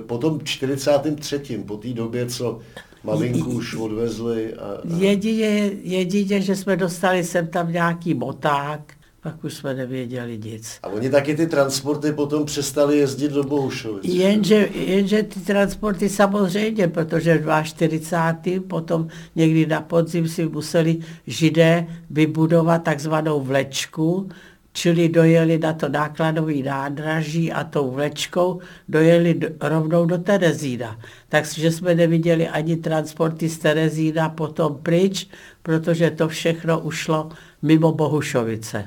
po 0.07 0.17
tom 0.17 0.39
43. 0.43 1.63
po 1.65 1.77
té 1.77 1.87
době, 1.87 2.25
co 2.25 2.59
maminku 3.03 3.51
už 3.51 3.75
odvezli? 3.75 4.53
A, 4.53 4.65
a... 4.65 4.81
Jedině, 4.97 5.71
jedině, 5.83 6.41
že 6.41 6.55
jsme 6.55 6.75
dostali 6.75 7.23
sem 7.23 7.47
tam 7.47 7.71
nějaký 7.71 8.13
moták, 8.13 8.93
pak 9.25 9.43
už 9.43 9.53
jsme 9.53 9.73
nevěděli 9.73 10.37
nic. 10.37 10.79
A 10.83 10.87
oni 10.87 11.09
taky 11.09 11.35
ty 11.35 11.47
transporty 11.47 12.11
potom 12.11 12.45
přestali 12.45 12.97
jezdit 12.97 13.31
do 13.31 13.43
Bohušovic. 13.43 14.05
Jenže, 14.05 14.69
jenže 14.73 15.23
ty 15.23 15.39
transporty 15.39 16.09
samozřejmě, 16.09 16.87
protože 16.87 17.37
v 17.37 17.63
42. 17.63 18.63
potom 18.67 19.07
někdy 19.35 19.65
na 19.65 19.81
podzim 19.81 20.27
si 20.27 20.45
museli 20.45 20.97
židé 21.27 21.87
vybudovat 22.09 22.83
takzvanou 22.83 23.41
vlečku, 23.41 24.29
čili 24.73 25.09
dojeli 25.09 25.57
na 25.57 25.73
to 25.73 25.89
nákladový 25.89 26.63
nádraží 26.63 27.51
a 27.51 27.63
tou 27.63 27.91
vlečkou 27.91 28.59
dojeli 28.89 29.33
do, 29.33 29.47
rovnou 29.61 30.05
do 30.05 30.17
Terezína. 30.17 30.99
Takže 31.29 31.71
jsme 31.71 31.95
neviděli 31.95 32.47
ani 32.47 32.75
transporty 32.77 33.49
z 33.49 33.57
Terezína 33.57 34.29
potom 34.29 34.77
pryč, 34.83 35.27
protože 35.61 36.11
to 36.11 36.27
všechno 36.27 36.79
ušlo 36.79 37.29
mimo 37.61 37.91
Bohušovice. 37.91 38.85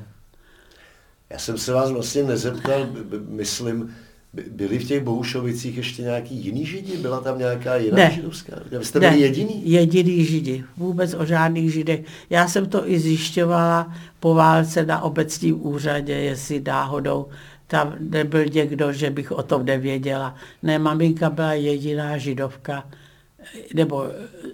Já 1.31 1.39
jsem 1.39 1.59
se 1.59 1.73
vás 1.73 1.91
vlastně 1.91 2.23
nezeptal, 2.23 2.87
myslím, 3.29 3.95
byli 4.51 4.79
v 4.79 4.85
těch 4.85 5.03
Bohušovicích 5.05 5.77
ještě 5.77 6.03
nějaký 6.03 6.35
jiný 6.35 6.67
židi? 6.67 6.97
Byla 6.97 7.21
tam 7.21 7.39
nějaká 7.39 7.77
jiná 7.77 7.97
ne. 7.97 8.11
židovská? 8.15 8.53
Vy 8.79 8.85
jste 8.85 9.01
byli 9.01 9.21
jediný? 9.21 9.63
jediný 9.65 10.25
židi. 10.25 10.65
Vůbec 10.77 11.15
o 11.15 11.25
žádných 11.25 11.73
židech. 11.73 12.01
Já 12.31 12.49
jsem 12.49 12.67
to 12.67 12.91
i 12.91 12.99
zjišťovala 12.99 13.95
po 14.21 14.35
válce 14.35 14.87
na 14.87 15.03
obecním 15.03 15.67
úřadě, 15.67 16.13
jestli 16.13 16.63
náhodou 16.67 17.27
tam 17.67 17.95
nebyl 18.01 18.45
někdo, 18.45 18.93
že 18.93 19.11
bych 19.11 19.33
o 19.33 19.43
tom 19.43 19.65
nevěděla. 19.65 20.35
Ne, 20.63 20.79
maminka 20.79 21.31
byla 21.31 21.53
jediná 21.53 22.19
židovka, 22.19 22.85
nebo 23.75 24.07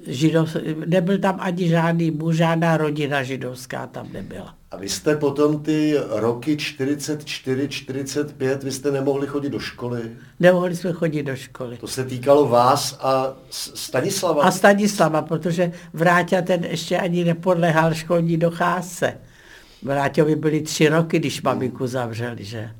židov, 0.06 0.56
nebyl 0.86 1.18
tam 1.18 1.36
ani 1.40 1.68
žádný 1.68 2.10
muž, 2.10 2.36
žádná 2.36 2.76
rodina 2.76 3.22
židovská 3.22 3.86
tam 3.86 4.12
nebyla. 4.12 4.54
A 4.70 4.76
vy 4.76 4.88
jste 4.88 5.16
potom 5.16 5.62
ty 5.62 5.94
roky 6.08 6.56
44, 6.56 7.68
45, 7.68 8.64
vy 8.64 8.72
jste 8.72 8.90
nemohli 8.90 9.26
chodit 9.26 9.50
do 9.50 9.58
školy? 9.58 10.10
Nemohli 10.40 10.76
jsme 10.76 10.92
chodit 10.92 11.22
do 11.22 11.36
školy. 11.36 11.76
To 11.76 11.86
se 11.86 12.04
týkalo 12.04 12.48
vás 12.48 12.98
a 13.00 13.34
Stanislava? 13.50 14.42
A 14.42 14.50
Stanislava, 14.50 15.22
protože 15.22 15.72
Vráťa 15.92 16.42
ten 16.42 16.64
ještě 16.64 16.98
ani 16.98 17.24
nepodlehal 17.24 17.94
školní 17.94 18.36
docházce. 18.36 19.18
Vráťovi 19.82 20.36
byly 20.36 20.62
tři 20.62 20.88
roky, 20.88 21.18
když 21.18 21.42
maminku 21.42 21.86
zavřeli, 21.86 22.44
že? 22.44 22.70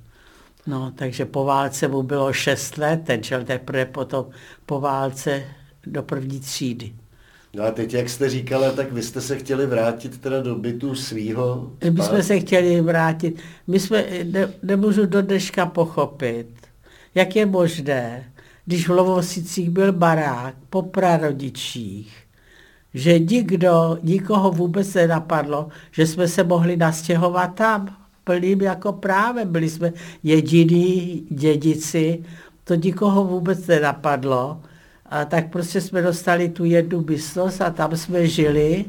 No, 0.67 0.93
takže 0.97 1.25
po 1.25 1.45
válce 1.45 1.89
mu 1.89 2.03
bylo 2.03 2.33
šest 2.33 2.79
let, 2.79 3.01
ten 3.05 3.23
šel 3.23 3.45
teprve 3.45 3.85
potom 3.85 4.27
po 4.67 4.81
válce 4.81 5.43
do 5.87 6.03
první 6.03 6.41
třídy. 6.41 6.93
No 7.55 7.65
a 7.65 7.71
teď, 7.71 7.95
jak 7.95 8.09
jste 8.09 8.31
říkala, 8.31 8.71
tak 8.71 8.93
vy 8.93 9.03
jste 9.03 9.21
se 9.21 9.37
chtěli 9.37 9.67
vrátit 9.67 10.19
teda 10.21 10.43
do 10.43 10.55
bytu 10.55 10.95
svýho? 10.95 11.71
My 11.91 12.03
jsme 12.03 12.23
se 12.23 12.41
chtěli 12.41 12.81
vrátit. 12.81 13.37
My 13.67 13.81
jsme, 13.81 14.05
ne, 14.25 14.53
nemůžu 14.63 15.07
do 15.07 15.23
dneška 15.23 15.67
pochopit, 15.67 16.47
jak 17.15 17.37
je 17.37 17.47
možné, 17.47 18.25
když 18.65 18.89
v 18.89 18.93
Lovosicích 18.93 19.71
byl 19.71 19.93
barák 19.93 20.55
po 20.71 20.83
prarodičích, 20.83 22.17
že 22.95 23.19
nikdo, 23.19 23.99
nikoho 24.03 24.51
vůbec 24.51 24.95
nenapadlo, 24.95 25.69
že 25.93 26.07
jsme 26.07 26.29
se 26.29 26.45
mohli 26.45 26.77
nastěhovat 26.77 27.55
tam 27.55 27.97
plným 28.25 28.61
jako 28.61 28.93
právem. 28.93 29.53
Byli 29.53 29.69
jsme 29.69 29.93
jediní 30.23 31.27
dědici, 31.31 32.25
to 32.65 32.75
nikoho 32.75 33.25
vůbec 33.25 33.67
nenapadlo. 33.67 34.61
A 35.07 35.25
tak 35.25 35.51
prostě 35.51 35.81
jsme 35.81 36.03
dostali 36.03 36.49
tu 36.49 36.65
jednu 36.65 37.01
místnost 37.09 37.61
a 37.61 37.71
tam 37.71 37.97
jsme 37.97 38.27
žili 38.27 38.85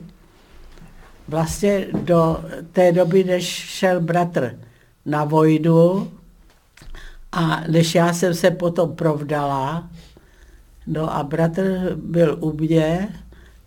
vlastně 1.28 1.88
do 2.02 2.46
té 2.72 2.92
doby, 2.92 3.24
než 3.24 3.46
šel 3.46 4.02
bratr 4.02 4.60
na 5.06 5.24
vojnu 5.24 6.12
a 7.32 7.64
než 7.68 7.96
já 7.96 8.14
jsem 8.14 8.34
se 8.34 8.52
potom 8.52 8.96
provdala, 8.96 9.90
no 10.88 11.16
a 11.16 11.24
bratr 11.24 11.96
byl 11.96 12.38
u 12.40 12.54
mě, 12.54 13.10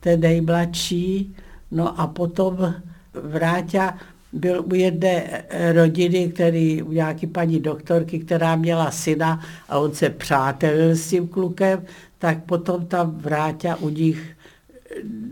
ten 0.01 0.21
nejmladší, 0.21 1.37
no 1.71 2.01
a 2.01 2.07
potom 2.07 2.75
Vráťa 3.23 3.99
byl 4.33 4.65
u 4.73 4.75
jedné 4.75 5.45
rodiny, 5.73 6.29
který, 6.29 6.83
u 6.83 6.93
nějaký 6.93 7.27
paní 7.27 7.61
doktorky, 7.61 8.19
která 8.19 8.57
měla 8.57 8.91
syna 8.91 9.41
a 9.69 9.79
on 9.79 9.95
se 9.95 10.11
přátelil 10.11 10.91
s 10.91 11.09
tím 11.09 11.29
klukem, 11.29 11.83
tak 12.19 12.45
potom 12.45 12.87
tam 12.87 13.19
Vráťa 13.19 13.77
u 13.77 13.89
nich 13.89 14.37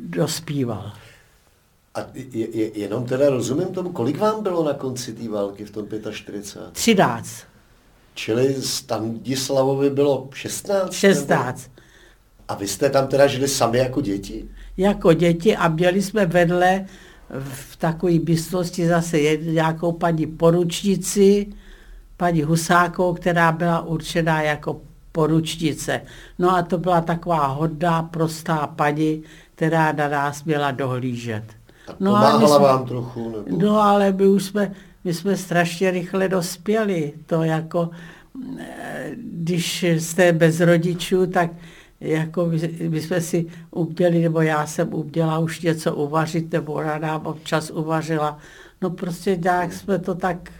dospíval. 0.06 0.92
A 1.94 2.00
je, 2.14 2.56
je, 2.56 2.78
jenom 2.78 3.06
teda 3.06 3.30
rozumím 3.30 3.68
tomu, 3.68 3.92
kolik 3.92 4.18
vám 4.18 4.42
bylo 4.42 4.64
na 4.64 4.72
konci 4.72 5.12
té 5.12 5.28
války 5.28 5.64
v 5.64 5.70
tom 5.70 5.86
45? 6.12 6.72
13. 6.72 7.30
Čili 8.14 8.54
Stanislavovi 8.62 9.90
bylo 9.90 10.28
16? 10.32 10.92
16. 10.92 11.60
Nebo? 11.60 11.76
A 12.48 12.54
vy 12.54 12.68
jste 12.68 12.90
tam 12.90 13.06
teda 13.06 13.26
žili 13.26 13.48
sami 13.48 13.78
jako 13.78 14.00
děti? 14.00 14.48
Jako 14.76 15.12
děti 15.12 15.56
a 15.56 15.68
měli 15.68 16.02
jsme 16.02 16.26
vedle 16.26 16.86
v 17.40 17.76
takové 17.76 18.12
místnosti 18.12 18.88
zase 18.88 19.18
nějakou 19.36 19.92
paní 19.92 20.26
poručnici, 20.26 21.46
paní 22.16 22.42
Husákou, 22.42 23.14
která 23.14 23.52
byla 23.52 23.80
určená 23.80 24.42
jako 24.42 24.80
poručnice. 25.16 26.00
No 26.38 26.56
a 26.56 26.62
to 26.62 26.78
byla 26.78 27.00
taková 27.00 27.46
hodná, 27.46 28.02
prostá 28.02 28.66
paní, 28.66 29.22
která 29.54 29.92
na 29.92 30.08
nás 30.08 30.44
měla 30.44 30.70
dohlížet. 30.70 31.44
A 31.88 31.92
no 32.00 32.10
pomáhala 32.10 32.48
jsme, 32.48 32.66
vám 32.66 32.86
trochu? 32.86 33.30
Nebo? 33.30 33.58
No 33.64 33.80
ale 33.80 34.12
my 34.12 34.26
už 34.26 34.44
jsme, 34.44 34.72
my 35.04 35.14
jsme 35.14 35.36
strašně 35.36 35.90
rychle 35.90 36.28
dospěli. 36.28 37.12
To 37.26 37.42
jako, 37.42 37.90
eh, 38.60 39.10
když 39.16 39.82
jste 39.82 40.32
bez 40.32 40.60
rodičů, 40.60 41.26
tak 41.26 41.50
jako 42.00 42.46
my, 42.46 42.88
my 42.88 43.00
jsme 43.00 43.20
si 43.20 43.46
uměli, 43.70 44.22
nebo 44.22 44.40
já 44.40 44.66
jsem 44.66 44.94
uměla 44.94 45.38
už 45.38 45.60
něco 45.60 45.94
uvařit, 45.94 46.52
nebo 46.52 46.72
ona 46.72 46.98
nám 46.98 47.26
občas 47.26 47.70
uvařila. 47.70 48.38
No 48.82 48.90
prostě 48.90 49.36
nějak 49.36 49.72
jsme 49.72 49.98
to 49.98 50.14
tak 50.14 50.52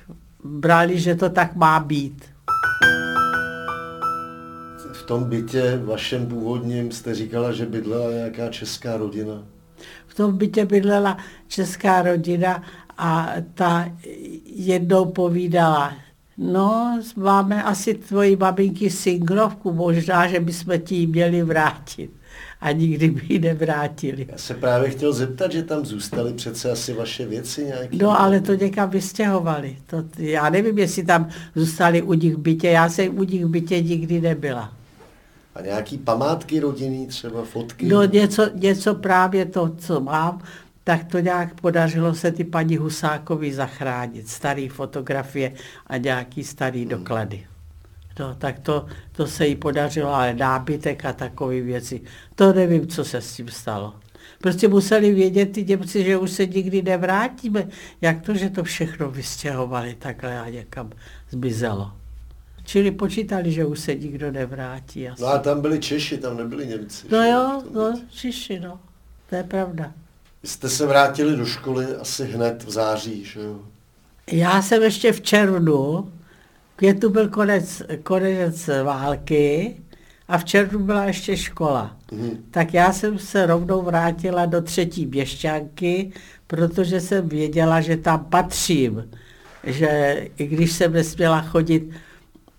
brali, 0.45 1.01
že 1.01 1.15
to 1.15 1.29
tak 1.29 1.57
má 1.57 1.81
být. 1.81 2.25
V 5.07 5.09
tom 5.09 5.25
bytě 5.25 5.81
vašem 5.85 6.27
původním 6.27 6.93
jste 6.93 7.15
říkala, 7.15 7.53
že 7.53 7.67
bydlela 7.67 8.11
nějaká 8.11 8.49
česká 8.49 8.97
rodina. 8.97 9.43
V 10.07 10.15
tom 10.15 10.39
bytě 10.39 10.65
bydlela 10.65 11.19
česká 11.49 12.03
rodina 12.03 12.63
a 12.99 13.33
ta 13.55 13.89
jednou 14.45 15.05
povídala, 15.05 15.93
No, 16.39 17.01
máme 17.17 17.63
asi 17.63 17.95
tvoji 17.95 18.37
babinky 18.37 18.91
singlovku, 18.91 19.73
možná, 19.73 20.27
že 20.29 20.41
bychom 20.41 20.79
ti 20.79 20.95
ji 20.95 21.07
měli 21.07 21.43
vrátit. 21.43 22.11
A 22.61 22.73
nikdy 22.73 23.11
by 23.11 23.23
ji 23.29 23.39
nevrátili. 23.39 24.27
Já 24.33 24.39
se 24.39 24.55
právě 24.55 24.91
chtěl 24.91 25.13
zeptat, 25.13 25.53
že 25.53 25.63
tam 25.63 25.87
zůstaly 25.87 26.33
přece 26.33 26.71
asi 26.71 26.93
vaše 26.93 27.27
věci 27.27 27.65
nějaké. 27.65 27.97
No, 27.97 28.21
ale 28.21 28.41
to 28.41 28.55
někam 28.55 28.91
vystěhovali. 28.91 29.77
To, 29.87 30.05
já 30.19 30.51
nevím, 30.51 30.79
jestli 30.79 31.05
tam 31.05 31.29
zůstali 31.55 32.03
u 32.03 32.13
nich 32.13 32.37
bytě. 32.37 32.69
Já 32.69 32.89
jsem 32.89 33.19
u 33.19 33.25
nich 33.25 33.47
bytě 33.47 33.83
nikdy 33.83 34.21
nebyla. 34.21 34.73
A 35.57 35.61
nějaký 35.63 35.99
památky 35.99 36.61
rodinný, 36.61 37.07
třeba 37.07 37.45
fotky? 37.45 37.87
No 37.87 38.05
něco, 38.05 38.51
něco 38.55 38.95
právě 38.95 39.45
to, 39.45 39.69
co 39.69 40.01
mám, 40.01 40.43
tak 40.85 41.05
to 41.05 41.19
nějak 41.19 41.61
podařilo 41.61 42.15
se 42.15 42.33
ty 42.33 42.45
paní 42.45 42.77
Husákovi 42.77 43.55
zachránit. 43.55 44.29
Staré 44.29 44.69
fotografie 44.69 45.53
a 45.87 45.97
nějaký 45.97 46.45
starý 46.45 46.81
hmm. 46.81 46.89
doklady. 46.89 47.47
No, 48.19 48.35
tak 48.35 48.59
to, 48.59 48.87
to 49.13 49.27
se 49.27 49.47
jí 49.47 49.57
podařilo, 49.57 50.15
ale 50.15 50.35
nábytek 50.35 51.05
a 51.05 51.13
takové 51.13 51.61
věci. 51.61 52.01
To 52.35 52.53
nevím, 52.53 52.87
co 52.87 53.05
se 53.05 53.21
s 53.21 53.35
tím 53.35 53.49
stalo. 53.49 53.95
Prostě 54.39 54.69
museli 54.69 55.15
vědět 55.15 55.47
ty 55.47 55.65
Němci, 55.65 56.05
že 56.05 56.17
už 56.17 56.31
se 56.31 56.47
nikdy 56.47 56.83
nevrátíme. 56.83 57.69
Jak 58.01 58.23
to, 58.23 58.35
že 58.35 58.51
to 58.51 58.65
všechno 58.65 59.11
vystěhovali 59.11 59.95
takhle 59.95 60.41
a 60.41 60.49
někam 60.49 60.91
zmizelo. 61.31 61.93
Čili 62.67 62.91
počítali, 62.91 63.53
že 63.53 63.65
už 63.65 63.81
se 63.81 63.95
nikdo 63.95 64.31
nevrátí. 64.31 65.09
Asi. 65.09 65.23
No 65.23 65.29
a 65.29 65.39
tam 65.39 65.61
byli 65.61 65.79
Češi, 65.79 66.19
tam 66.19 66.37
nebyli 66.37 66.67
Němci. 66.67 67.07
No 67.11 67.25
jo, 67.25 67.63
no, 67.75 68.01
Češi, 68.11 68.61
no. 68.61 68.81
To 69.31 69.37
je 69.37 69.43
pravda. 69.43 69.93
Vy 70.43 70.49
jste 70.49 70.69
se 70.69 70.87
vrátili 70.87 71.37
do 71.37 71.47
školy 71.47 71.87
asi 71.97 72.25
hned 72.25 72.65
v 72.65 72.71
září, 72.71 73.25
že 73.25 73.41
jo? 73.41 73.61
Já 74.33 74.63
jsem 74.63 74.83
ještě 74.83 75.13
v 75.13 75.21
červnu, 75.21 76.13
v 76.73 76.77
květnu 76.77 77.11
byl 77.11 77.29
konec, 77.29 77.83
konec 78.03 78.71
války 78.85 79.77
a 80.29 80.39
v 80.39 80.45
červnu 80.45 80.79
byla 80.79 81.05
ještě 81.05 81.37
škola. 81.37 81.97
Mm. 82.13 82.45
Tak 82.51 82.75
já 82.75 82.93
jsem 82.93 83.19
se 83.19 83.47
rovnou 83.47 83.83
vrátila 83.83 84.47
do 84.47 84.63
třetí 84.63 85.07
běšťanky, 85.07 86.13
protože 86.47 87.01
jsem 87.01 87.29
věděla, 87.29 87.81
že 87.81 87.97
tam 87.97 88.25
patřím. 88.25 89.11
Že 89.65 90.17
i 90.37 90.47
když 90.47 90.73
jsem 90.73 90.93
nesměla 90.93 91.43
chodit 91.43 91.91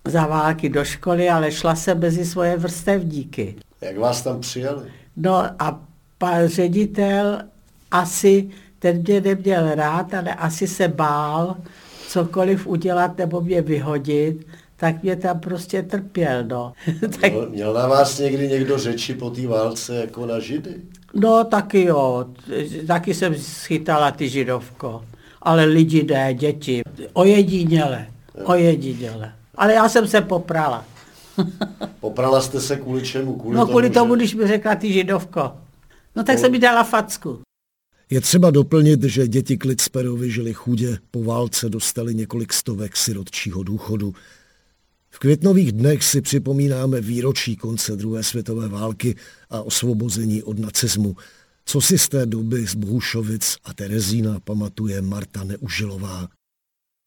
za 0.08 0.26
války 0.26 0.68
do 0.68 0.84
školy, 0.84 1.30
ale 1.30 1.52
šla 1.52 1.74
jsem 1.74 2.00
mezi 2.00 2.24
svoje 2.26 2.56
vrstevníky. 2.56 3.54
Jak 3.80 3.98
vás 3.98 4.22
tam 4.22 4.40
přijali? 4.40 4.82
No 5.16 5.44
a 5.58 5.80
pan 6.18 6.46
ředitel 6.46 7.42
asi 7.90 8.50
ten 8.78 9.02
mě 9.02 9.20
neměl 9.20 9.74
rád, 9.74 10.14
ale 10.14 10.34
asi 10.34 10.66
se 10.66 10.88
bál, 10.88 11.56
cokoliv 12.08 12.66
udělat 12.66 13.18
nebo 13.18 13.40
mě 13.40 13.62
vyhodit, 13.62 14.46
tak 14.76 15.02
mě 15.02 15.16
tam 15.16 15.40
prostě 15.40 15.82
trpěl, 15.82 16.44
no. 16.44 16.72
tak... 17.20 17.32
Měl, 17.32 17.48
měl 17.50 17.72
na 17.72 17.86
vás 17.86 18.18
někdy 18.18 18.48
někdo 18.48 18.78
řeči 18.78 19.14
po 19.14 19.30
té 19.30 19.46
válce 19.46 19.94
jako 19.94 20.26
na 20.26 20.40
židy? 20.40 20.74
No 21.14 21.44
taky 21.44 21.84
jo, 21.84 22.26
taky 22.86 23.14
jsem 23.14 23.34
schytala 23.34 24.10
ty 24.10 24.28
židovko, 24.28 25.04
ale 25.42 25.64
lidi 25.64 26.04
ne, 26.04 26.34
děti, 26.34 26.82
ojediněle, 27.12 28.06
ojediněle. 28.44 29.32
Ale 29.58 29.74
já 29.74 29.88
jsem 29.88 30.08
se 30.08 30.20
poprala. 30.20 30.84
Poprala 32.00 32.40
jste 32.40 32.60
se 32.60 32.76
kvůli 32.76 33.02
čemu? 33.02 33.38
Kvůli 33.38 33.56
no 33.56 33.66
kvůli 33.66 33.90
tomu, 33.90 34.14
že... 34.14 34.16
když 34.16 34.34
mi 34.34 34.46
řekla 34.46 34.74
ty 34.74 34.92
židovko. 34.92 35.52
No 36.16 36.24
tak 36.24 36.36
no. 36.36 36.40
jsem 36.40 36.52
mi 36.52 36.58
dala 36.58 36.84
facku. 36.84 37.40
Je 38.10 38.20
třeba 38.20 38.50
doplnit, 38.50 39.02
že 39.02 39.28
děti 39.28 39.56
Klitsperovi 39.56 40.30
žili 40.30 40.54
chudě, 40.54 40.98
po 41.10 41.24
válce 41.24 41.68
dostali 41.68 42.14
několik 42.14 42.52
stovek 42.52 42.96
sirotčího 42.96 43.62
důchodu. 43.62 44.14
V 45.10 45.18
květnových 45.18 45.72
dnech 45.72 46.04
si 46.04 46.20
připomínáme 46.20 47.00
výročí 47.00 47.56
konce 47.56 47.96
druhé 47.96 48.22
světové 48.22 48.68
války 48.68 49.14
a 49.50 49.62
osvobození 49.62 50.42
od 50.42 50.58
nacismu. 50.58 51.16
Co 51.64 51.80
si 51.80 51.98
z 51.98 52.08
té 52.08 52.26
doby 52.26 52.66
z 52.66 52.74
Bohušovic 52.74 53.56
a 53.64 53.74
Terezína 53.74 54.40
pamatuje 54.40 55.02
Marta 55.02 55.44
Neužilová? 55.44 56.28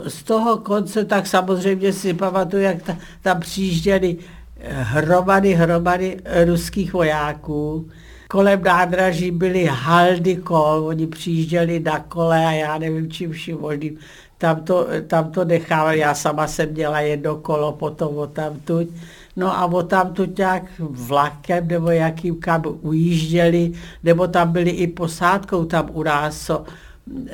Z 0.07 0.23
toho 0.23 0.57
konce 0.57 1.05
tak 1.05 1.27
samozřejmě 1.27 1.93
si 1.93 2.13
pamatuju, 2.13 2.63
jak 2.63 2.81
ta, 2.81 2.97
tam 3.21 3.39
přijížděli 3.39 4.17
hromady, 4.63 5.53
hromady 5.53 6.17
ruských 6.45 6.93
vojáků. 6.93 7.89
Kolem 8.27 8.63
nádraží 8.63 9.31
byly 9.31 9.65
haldy 9.71 10.35
kol, 10.35 10.83
oni 10.85 11.07
přijížděli 11.07 11.79
na 11.79 11.99
kole 11.99 12.45
a 12.45 12.51
já 12.51 12.77
nevím 12.77 13.11
čím 13.11 13.31
vším 13.31 13.59
možným. 13.59 13.97
Tam 14.37 14.63
to, 14.63 14.87
tam 15.07 15.31
to 15.31 15.45
nechávali, 15.45 15.99
já 15.99 16.15
sama 16.15 16.47
jsem 16.47 16.69
měla 16.69 16.99
jedno 16.99 17.35
kolo 17.35 17.71
potom 17.71 18.17
o 18.17 18.27
tamtuť. 18.27 18.87
No 19.35 19.57
a 19.57 19.65
o 19.65 19.83
tamtuť 19.83 20.37
nějak 20.37 20.63
vlakem 20.79 21.67
nebo 21.67 21.91
jakým 21.91 22.39
kam 22.39 22.63
ujížděli, 22.81 23.71
nebo 24.03 24.27
tam 24.27 24.51
byli 24.51 24.69
i 24.69 24.87
posádkou 24.87 25.65
tam 25.65 25.89
u 25.93 26.03
nás, 26.03 26.45
co 26.45 26.63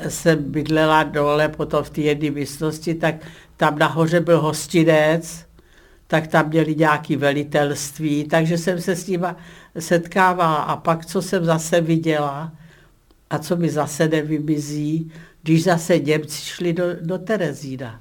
jsem 0.08 0.52
bydlela 0.52 1.02
dole 1.02 1.48
potom 1.48 1.84
v 1.84 1.90
té 1.90 2.00
jedné 2.00 2.30
místnosti, 2.30 2.94
tak 2.94 3.14
tam 3.56 3.78
nahoře 3.78 4.20
byl 4.20 4.40
hostinec, 4.40 5.46
tak 6.06 6.26
tam 6.26 6.48
měli 6.48 6.74
nějaké 6.74 7.16
velitelství, 7.16 8.24
takže 8.24 8.58
jsem 8.58 8.80
se 8.80 8.96
s 8.96 9.06
nima 9.06 9.36
setkávala. 9.78 10.56
A 10.56 10.76
pak, 10.76 11.06
co 11.06 11.22
jsem 11.22 11.44
zase 11.44 11.80
viděla, 11.80 12.52
a 13.30 13.38
co 13.38 13.56
mi 13.56 13.70
zase 13.70 14.08
nevymizí, 14.08 15.12
když 15.42 15.64
zase 15.64 15.98
Němci 15.98 16.44
šli 16.44 16.72
do, 16.72 16.84
do 17.00 17.18
Terezína. 17.18 18.00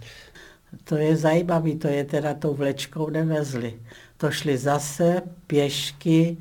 To 0.84 0.96
je 0.96 1.16
zajímavé, 1.16 1.76
to 1.76 1.88
je 1.88 2.04
teda 2.04 2.34
tou 2.34 2.54
vlečkou 2.54 3.10
nevezli. 3.10 3.80
To 4.18 4.32
šli 4.32 4.58
zase 4.58 5.22
pěšky 5.48 6.38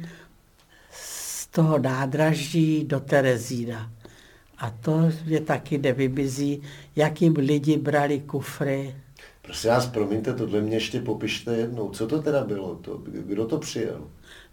z 0.91 1.47
toho 1.47 1.79
nádraží 1.79 2.85
do 2.85 3.01
Terezína. 3.01 3.91
A 4.59 4.71
to 4.71 5.01
je 5.27 5.41
taky 5.41 5.79
nevymizí, 5.79 6.63
jakým 6.97 7.33
lidi 7.33 7.77
brali 7.77 8.21
kufry, 8.21 8.95
Prosím 9.47 9.71
vás, 9.71 9.87
promiňte, 9.87 10.35
tohle 10.35 10.61
mě 10.61 10.77
ještě 10.77 11.01
popište 11.01 11.57
jednou. 11.57 11.91
Co 11.91 12.07
to 12.07 12.23
teda 12.23 12.45
bylo? 12.45 12.75
To, 12.75 13.03
kdo 13.07 13.47
to 13.47 13.59
přijel? 13.59 14.01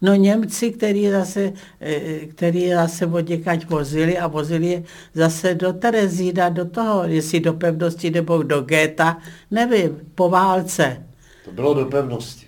No 0.02 0.16
Němci, 0.16 0.72
který 0.72 1.10
zase, 1.10 1.54
eh, 1.82 2.26
který 2.26 2.70
zase 2.70 3.06
od 3.06 3.30
vozili 3.70 4.18
a 4.18 4.28
vozili 4.28 4.68
je 4.68 4.84
zase 5.14 5.56
do 5.56 5.74
Terezína, 5.74 6.50
do 6.50 6.66
toho, 6.66 7.04
jestli 7.04 7.40
do 7.40 7.54
pevnosti 7.54 8.12
nebo 8.12 8.44
do 8.44 8.62
Géta, 8.62 9.18
nevím, 9.52 10.00
po 10.16 10.30
válce. 10.30 11.06
To 11.46 11.52
bylo 11.52 11.74
do 11.74 11.86
pevnosti. 11.86 12.48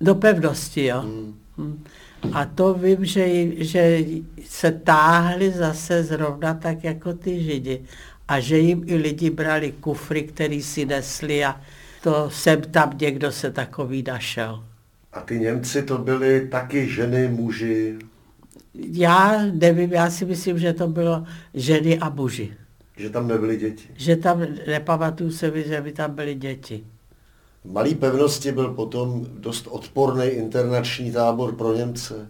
Do 0.00 0.14
pevnosti, 0.14 0.84
jo. 0.84 1.00
Hmm. 1.00 1.34
hmm. 1.56 1.84
A 2.32 2.44
to 2.44 2.74
vím, 2.74 3.04
že, 3.04 3.46
že 3.64 4.04
se 4.44 4.72
táhli 4.72 5.50
zase 5.50 6.02
zrovna 6.02 6.54
tak 6.54 6.84
jako 6.84 7.12
ty 7.12 7.42
židi. 7.42 7.82
A 8.28 8.40
že 8.40 8.58
jim 8.58 8.84
i 8.86 8.94
lidi 8.96 9.30
brali 9.30 9.72
kufry, 9.72 10.22
který 10.22 10.62
si 10.62 10.84
nesli 10.84 11.44
a 11.44 11.60
to 12.02 12.30
jsem 12.30 12.60
tam 12.62 12.98
někdo 13.00 13.32
se 13.32 13.50
takový 13.50 14.02
našel. 14.02 14.64
A 15.12 15.20
ty 15.20 15.38
Němci 15.38 15.82
to 15.82 15.98
byly 15.98 16.48
taky 16.48 16.88
ženy, 16.88 17.28
muži? 17.28 17.98
Já 18.74 19.42
nevím, 19.52 19.92
já 19.92 20.10
si 20.10 20.24
myslím, 20.24 20.58
že 20.58 20.72
to 20.72 20.88
bylo 20.88 21.24
ženy 21.54 21.98
a 21.98 22.08
muži. 22.08 22.52
Že 22.96 23.10
tam 23.10 23.28
nebyly 23.28 23.56
děti? 23.56 23.88
Že 23.96 24.16
tam, 24.16 24.46
nepamatuju 24.66 25.30
se, 25.30 25.62
že 25.62 25.80
by 25.80 25.92
tam 25.92 26.14
byly 26.14 26.34
děti. 26.34 26.84
V 27.64 27.72
malé 27.72 27.94
pevnosti 27.94 28.52
byl 28.52 28.74
potom 28.74 29.26
dost 29.38 29.66
odporný 29.70 30.24
internační 30.26 31.12
tábor 31.12 31.54
pro 31.54 31.74
Němce, 31.74 32.28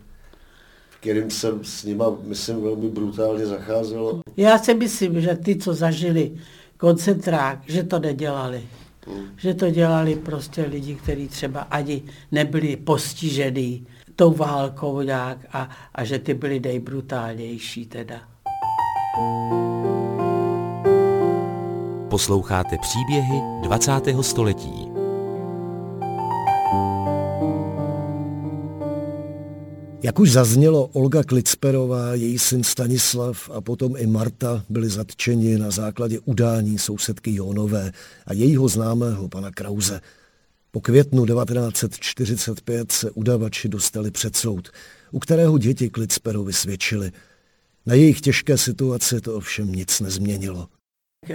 v 0.90 0.96
kterým 1.00 1.30
se 1.30 1.52
s 1.62 1.84
nima, 1.84 2.06
myslím, 2.22 2.62
velmi 2.62 2.88
brutálně 2.88 3.46
zacházelo. 3.46 4.20
Já 4.36 4.58
si 4.58 4.74
myslím, 4.74 5.20
že 5.20 5.36
ty, 5.36 5.56
co 5.56 5.74
zažili 5.74 6.32
koncentrák, 6.76 7.58
že 7.66 7.82
to 7.82 7.98
nedělali. 7.98 8.62
Že 9.36 9.54
to 9.54 9.70
dělali 9.70 10.14
prostě 10.14 10.62
lidi, 10.62 10.94
kteří 10.94 11.28
třeba 11.28 11.60
ani 11.60 12.02
nebyli 12.32 12.76
postižený 12.76 13.86
tou 14.16 14.32
válkou 14.32 15.00
nějak 15.00 15.38
a, 15.52 15.68
a 15.94 16.04
že 16.04 16.18
ty 16.18 16.34
byly 16.34 16.60
nejbrutálnější 16.60 17.86
teda. 17.86 18.20
Posloucháte 22.08 22.78
příběhy 22.78 23.40
20. 23.62 23.92
století. 24.20 24.91
Jak 30.04 30.18
už 30.18 30.32
zaznělo, 30.32 30.86
Olga 30.86 31.22
Klicperová, 31.22 32.14
její 32.14 32.38
syn 32.38 32.64
Stanislav 32.64 33.50
a 33.50 33.60
potom 33.60 33.94
i 33.96 34.06
Marta 34.06 34.64
byli 34.68 34.88
zatčeni 34.88 35.58
na 35.58 35.70
základě 35.70 36.18
udání 36.24 36.78
sousedky 36.78 37.34
Jonové 37.34 37.92
a 38.26 38.32
jejího 38.32 38.68
známého 38.68 39.28
pana 39.28 39.50
Krauze. 39.50 40.00
Po 40.70 40.80
květnu 40.80 41.26
1945 41.26 42.92
se 42.92 43.10
udavači 43.10 43.68
dostali 43.68 44.10
před 44.10 44.36
soud, 44.36 44.68
u 45.10 45.18
kterého 45.18 45.58
děti 45.58 45.90
Klicperovi 45.90 46.52
svědčili. 46.52 47.12
Na 47.86 47.94
jejich 47.94 48.20
těžké 48.20 48.58
situaci 48.58 49.20
to 49.20 49.36
ovšem 49.36 49.72
nic 49.72 50.00
nezměnilo. 50.00 50.68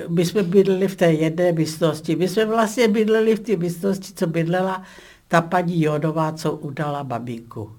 My 0.10 0.26
jsme 0.26 0.44
bydleli 0.44 0.88
v 0.88 0.96
té 0.96 1.14
jedné 1.14 1.52
místnosti. 1.52 2.16
My 2.16 2.28
jsme 2.28 2.46
vlastně 2.46 2.88
bydleli 2.88 3.36
v 3.36 3.40
té 3.40 3.56
místnosti, 3.56 4.14
co 4.14 4.28
bydlela 4.28 4.84
ta 5.28 5.42
paní 5.42 5.82
Jodová, 5.82 6.34
co 6.34 6.52
udala 6.52 7.04
babinku 7.04 7.72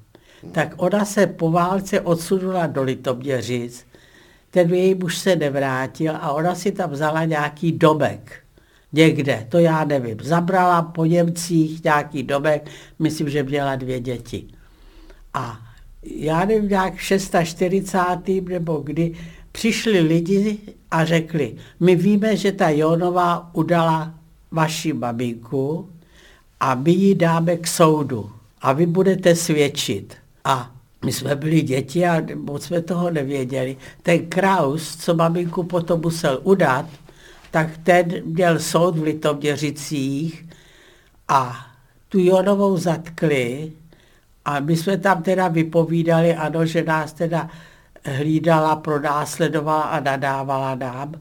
tak 0.52 0.74
ona 0.76 1.04
se 1.04 1.26
po 1.26 1.50
válce 1.50 2.00
odsunula 2.00 2.66
do 2.66 2.82
Litoměřic, 2.82 3.86
ten 4.50 4.74
její 4.74 4.94
muž 4.94 5.18
se 5.18 5.36
nevrátil 5.36 6.16
a 6.16 6.32
ona 6.32 6.54
si 6.54 6.72
tam 6.72 6.90
vzala 6.90 7.24
nějaký 7.24 7.72
domek. 7.72 8.42
Někde, 8.92 9.46
to 9.48 9.58
já 9.58 9.84
nevím. 9.84 10.16
Zabrala 10.22 10.82
po 10.82 11.04
Němcích 11.04 11.84
nějaký 11.84 12.22
domek, 12.22 12.70
myslím, 12.98 13.30
že 13.30 13.42
měla 13.42 13.76
dvě 13.76 14.00
děti. 14.00 14.46
A 15.34 15.58
já 16.02 16.44
nevím, 16.44 16.68
nějak 16.68 16.98
640. 16.98 17.98
nebo 18.48 18.76
kdy 18.76 19.14
přišli 19.52 20.00
lidi 20.00 20.58
a 20.90 21.04
řekli, 21.04 21.54
my 21.80 21.96
víme, 21.96 22.36
že 22.36 22.52
ta 22.52 22.68
Jonová 22.68 23.50
udala 23.54 24.14
vaši 24.50 24.92
babinku 24.92 25.88
a 26.60 26.74
my 26.74 26.90
ji 26.90 27.14
dáme 27.14 27.56
k 27.56 27.66
soudu 27.66 28.30
a 28.60 28.72
vy 28.72 28.86
budete 28.86 29.34
svědčit. 29.34 30.16
A 30.44 30.74
my 31.04 31.12
jsme 31.12 31.36
byli 31.36 31.62
děti 31.62 32.06
a 32.06 32.22
moc 32.34 32.64
jsme 32.64 32.82
toho 32.82 33.10
nevěděli. 33.10 33.76
Ten 34.02 34.26
Kraus, 34.26 34.96
co 34.96 35.14
maminku 35.14 35.62
potom 35.62 36.00
musel 36.00 36.40
udat, 36.42 36.86
tak 37.50 37.68
ten 37.82 38.06
měl 38.24 38.58
soud 38.58 38.98
v 38.98 39.02
Litoměřicích 39.02 40.46
a 41.28 41.66
tu 42.08 42.18
Jonovou 42.18 42.76
zatkli 42.76 43.72
a 44.44 44.60
my 44.60 44.76
jsme 44.76 44.96
tam 44.98 45.22
teda 45.22 45.48
vypovídali, 45.48 46.34
ano, 46.34 46.66
že 46.66 46.82
nás 46.82 47.12
teda 47.12 47.50
hlídala, 48.04 48.76
pronásledovala 48.76 49.82
a 49.82 50.00
nadávala 50.00 50.74
nám. 50.74 51.14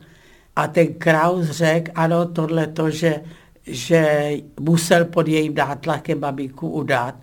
A 0.55 0.67
ten 0.67 0.93
Kraus 0.93 1.49
řekl, 1.49 1.91
ano, 1.95 2.25
tohle 2.25 2.67
to, 2.67 2.89
že, 2.89 3.21
že 3.63 4.31
musel 4.59 5.05
pod 5.05 5.27
jejím 5.27 5.55
nátlakem 5.55 6.19
maminku 6.19 6.69
udat, 6.69 7.15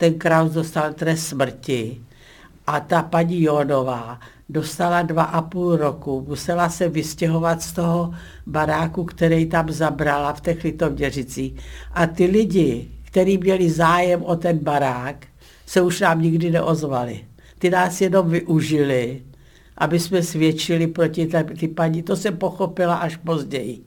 ten 0.00 0.18
Kraus 0.18 0.52
dostal 0.52 0.92
trest 0.92 1.26
smrti 1.26 2.00
a 2.66 2.80
ta 2.80 3.02
paní 3.02 3.42
Jónová 3.42 4.20
dostala 4.48 5.02
dva 5.02 5.22
a 5.22 5.42
půl 5.42 5.76
roku, 5.76 6.24
musela 6.28 6.68
se 6.68 6.88
vystěhovat 6.88 7.62
z 7.62 7.72
toho 7.72 8.14
baráku, 8.46 9.04
který 9.04 9.46
tam 9.46 9.70
zabrala 9.70 10.32
v 10.32 10.40
těch 10.40 10.64
Litoměřicích. 10.64 11.52
A 11.92 12.06
ty 12.06 12.24
lidi, 12.24 12.88
kteří 13.04 13.38
měli 13.38 13.70
zájem 13.70 14.22
o 14.22 14.36
ten 14.36 14.58
barák, 14.58 15.26
se 15.66 15.80
už 15.80 16.00
nám 16.00 16.22
nikdy 16.22 16.50
neozvali. 16.50 17.24
Ty 17.58 17.70
nás 17.70 18.00
jenom 18.00 18.30
využili, 18.30 19.22
aby 19.78 20.00
jsme 20.00 20.22
svědčili 20.22 20.86
proti 20.86 21.28
ty 21.58 21.68
paní. 21.68 22.02
To 22.02 22.16
se 22.16 22.30
pochopila 22.30 22.94
až 22.94 23.16
později. 23.16 23.84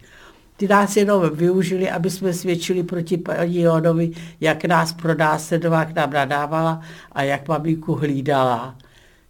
Ty 0.57 0.67
nás 0.67 0.97
jenom 0.97 1.29
využili, 1.35 1.89
aby 1.89 2.09
jsme 2.09 2.33
svědčili 2.33 2.83
proti 2.83 3.17
paní 3.17 3.61
Jonovi, 3.61 4.11
jak 4.41 4.65
nás 4.65 4.93
pronásledovala, 4.93 5.83
jak 5.83 5.95
nám 5.95 6.13
nadávala 6.13 6.81
a 7.11 7.23
jak 7.23 7.47
maminku 7.47 7.93
hlídala. 7.95 8.75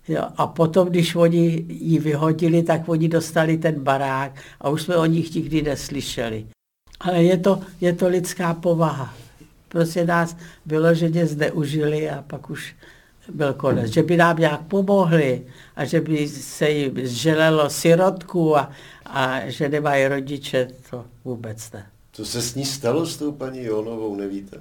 Jo, 0.08 0.24
a 0.38 0.48
potom, 0.48 0.88
když 0.88 1.16
oni 1.16 1.66
ji 1.70 2.00
vyhodili, 2.00 2.64
tak 2.64 2.90
oni 2.90 3.10
dostali 3.10 3.58
ten 3.58 3.80
barák 3.80 4.32
a 4.62 4.70
už 4.70 4.82
jsme 4.82 4.96
o 4.96 5.06
nich 5.06 5.36
nikdy 5.36 5.62
neslyšeli. 5.62 6.46
Ale 7.00 7.24
je 7.24 7.38
to, 7.38 7.62
je 7.82 7.94
to 7.94 8.08
lidská 8.08 8.54
povaha. 8.54 9.14
Prostě 9.68 10.06
nás 10.06 10.38
vyloženě 10.66 11.26
zneužili 11.26 12.10
a 12.10 12.22
pak 12.28 12.50
už 12.50 12.76
byl 13.34 13.54
konec. 13.54 13.92
Že 13.92 14.04
by 14.04 14.18
nám 14.18 14.38
nějak 14.38 14.62
pomohli 14.62 15.42
a 15.76 15.86
že 15.86 16.02
by 16.02 16.28
se 16.28 16.70
jim 16.70 16.94
želelo 16.96 17.70
sirotku 17.70 18.58
a, 18.58 18.72
a 19.06 19.40
že 19.46 19.70
nemají 19.70 20.08
rodiče, 20.08 20.68
to 20.90 21.06
vůbec 21.26 21.72
ne. 21.72 21.86
Co 22.12 22.26
se 22.26 22.42
s 22.42 22.56
ní 22.56 22.66
stalo 22.66 23.06
s 23.06 23.18
tou 23.18 23.32
paní 23.32 23.64
Jonovou, 23.64 24.16
nevíte? 24.16 24.58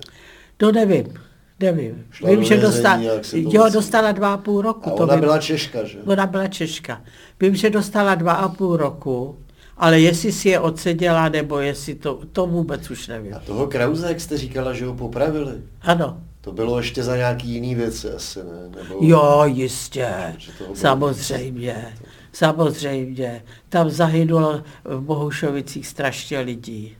To 0.56 0.72
nevím. 0.72 1.14
Nevím. 1.60 2.04
Šla 2.10 2.30
Vím, 2.30 2.38
do 2.38 2.44
že 2.44 2.56
dostala, 2.56 3.00
jo, 3.32 3.68
dostala 3.72 4.12
dva 4.12 4.32
a 4.34 4.36
půl 4.36 4.62
roku. 4.62 4.90
A 4.90 4.96
to 4.96 5.02
ona 5.02 5.14
vím. 5.14 5.20
byla 5.20 5.38
Češka, 5.38 5.84
že? 5.84 5.98
Ona 6.04 6.26
byla 6.26 6.48
Češka. 6.48 7.02
Vím, 7.40 7.54
že 7.54 7.70
dostala 7.70 8.14
dva 8.14 8.32
a 8.32 8.48
půl 8.48 8.76
roku, 8.76 9.38
ale 9.76 10.00
jestli 10.00 10.32
si 10.32 10.48
je 10.48 10.60
odseděla, 10.60 11.28
nebo 11.28 11.58
jestli 11.58 11.94
to, 11.94 12.20
to 12.32 12.46
vůbec 12.46 12.90
už 12.90 13.08
nevím. 13.08 13.34
A 13.34 13.38
toho 13.38 13.66
Krause, 13.66 14.08
jak 14.08 14.20
jste 14.20 14.38
říkala, 14.38 14.72
že 14.72 14.86
ho 14.86 14.94
popravili, 14.94 15.52
Ano. 15.82 16.20
To 16.44 16.52
bylo 16.52 16.78
ještě 16.78 17.02
za 17.02 17.16
nějaký 17.16 17.48
jiný 17.48 17.74
věci 17.74 18.12
asi, 18.12 18.38
ne? 18.38 18.82
Nebo... 18.82 18.98
Jo, 19.00 19.42
jistě. 19.44 20.36
Toho 20.58 20.64
bylo 20.64 20.76
Samozřejmě. 20.76 21.94
Samozřejmě. 22.32 23.44
Tam 23.68 23.90
zahynulo 23.90 24.62
v 24.84 25.00
Bohušovicích 25.00 25.86
strašně 25.86 26.40
lidí. 26.40 26.96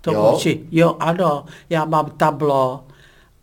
To 0.00 0.12
Jo? 0.12 0.32
určitě. 0.32 0.64
Jo, 0.70 0.96
ano. 1.00 1.44
Já 1.70 1.84
mám 1.84 2.10
tablo 2.10 2.84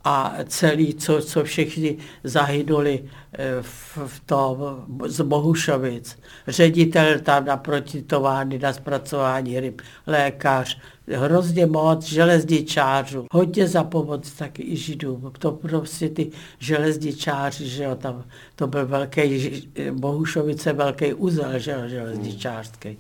a 0.06 0.36
celý, 0.46 0.94
co, 0.94 1.22
co 1.22 1.44
všichni 1.44 1.98
zahynuli 2.24 3.04
eh, 3.34 3.62
v, 3.62 3.98
v 4.06 4.20
tom 4.26 4.58
z 5.06 5.22
Bohušovic. 5.22 6.20
Ředitel 6.48 7.20
tam 7.20 7.46
naproti 7.46 8.02
továrny 8.02 8.60
na 8.60 8.74
zpracování 8.74 9.60
ryb, 9.60 9.82
lékař, 10.08 10.80
hrozně 11.08 11.66
moc 11.66 12.06
železničářů, 12.06 13.26
hodně 13.32 13.68
za 13.68 13.84
pomoc 13.84 14.32
taky 14.32 14.64
i 14.64 14.76
židům. 14.76 15.32
To 15.40 15.52
prostě 15.52 16.10
ty 16.10 16.32
železničáři, 16.60 17.70
že 17.70 17.84
jo, 17.84 17.96
tam 17.96 18.24
to 18.56 18.68
byl 18.68 18.86
velký, 18.86 19.70
Bohušovice 19.92 20.74
velký 20.74 21.14
úzel, 21.14 21.60
že 21.60 21.72
jo, 21.72 21.88
železničářský. 21.88 22.98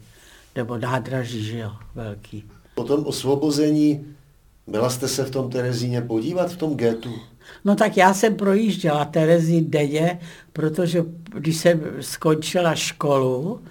Nebo 0.56 0.78
nádraží, 0.78 1.43
že 1.43 1.60
jo, 1.60 1.72
velký. 1.95 2.43
Po 2.76 2.84
tom 2.84 3.06
osvobození 3.06 4.14
byla 4.68 4.89
jste 4.89 5.07
se 5.07 5.24
v 5.24 5.32
tom 5.32 5.49
Terezíně 5.49 6.01
podívat, 6.01 6.51
v 6.51 6.57
tom 6.57 6.76
getu? 6.76 7.13
No 7.66 7.76
tak 7.76 7.97
já 7.97 8.13
jsem 8.13 8.36
projížděla 8.36 9.05
Terezi 9.05 9.61
denně, 9.61 10.20
protože 10.53 11.03
když 11.34 11.57
jsem 11.57 11.82
skončila 12.01 12.76
školu, 12.76 13.61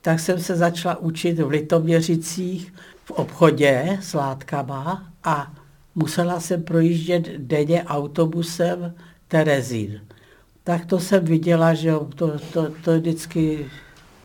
tak 0.00 0.20
jsem 0.20 0.40
se 0.40 0.56
začala 0.56 0.96
učit 0.96 1.38
v 1.38 1.48
Litoměřicích 1.48 2.74
v 3.04 3.10
obchodě 3.10 3.98
s 4.02 4.14
látkama 4.14 5.12
a 5.24 5.52
musela 5.94 6.40
jsem 6.40 6.62
projíždět 6.62 7.28
denně 7.38 7.84
autobusem 7.84 8.94
Terezín. 9.28 10.00
Tak 10.64 10.86
to 10.86 11.00
jsem 11.00 11.24
viděla, 11.24 11.74
že 11.74 11.92
to, 12.14 12.38
to, 12.52 12.72
to 12.84 12.98
vždycky 12.98 13.66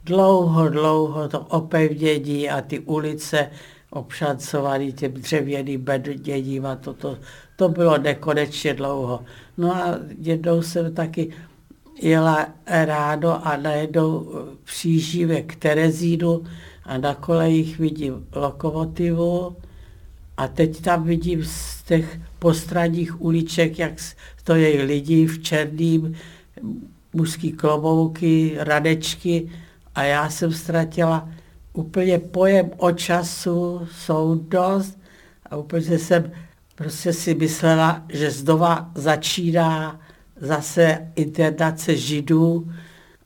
dlouho, 0.04 0.70
dlouho 0.70 1.28
to 1.28 1.40
opevnění 1.40 2.50
a 2.50 2.62
ty 2.62 2.80
ulice 2.80 3.50
obšancovaný 3.96 4.94
těm 4.94 5.12
dřevěným 5.12 5.82
bedněním 5.82 6.66
a 6.66 6.76
to, 6.76 6.94
to, 6.94 7.18
to 7.56 7.70
bylo 7.70 7.98
nekonečně 7.98 8.74
dlouho. 8.74 9.24
No 9.58 9.76
a 9.76 10.00
jednou 10.20 10.62
jsem 10.62 10.94
taky 10.94 11.34
jela 12.02 12.48
ráno 12.68 13.48
a 13.48 13.58
najednou 13.58 14.32
přijíždíme 14.64 15.42
k 15.42 15.56
Terezínu 15.56 16.44
a 16.84 16.98
na 16.98 17.14
kolejích 17.14 17.80
vidím 17.80 18.28
lokomotivu 18.36 19.56
a 20.38 20.48
teď 20.48 20.82
tam 20.82 21.04
vidím 21.04 21.44
z 21.44 21.84
těch 21.84 22.20
postranních 22.40 23.22
uliček, 23.22 23.80
jak 23.80 24.00
stojí 24.38 24.78
lidi 24.78 25.26
v 25.26 25.44
černým, 25.44 26.16
mužský 27.14 27.52
klobouky, 27.52 28.56
radečky 28.58 29.50
a 29.96 30.04
já 30.04 30.30
jsem 30.30 30.52
ztratila 30.52 31.30
úplně 31.76 32.20
pojem 32.20 32.72
o 32.78 32.92
času, 32.92 33.88
soudnost 33.92 35.00
a 35.50 35.58
úplně 35.58 36.00
jsem 36.00 36.32
prostě 36.76 37.14
si 37.14 37.36
myslela, 37.36 38.04
že 38.10 38.32
znova 38.32 38.92
začíná 38.96 40.02
zase 40.42 41.12
internace 41.16 41.96
židů 41.96 42.72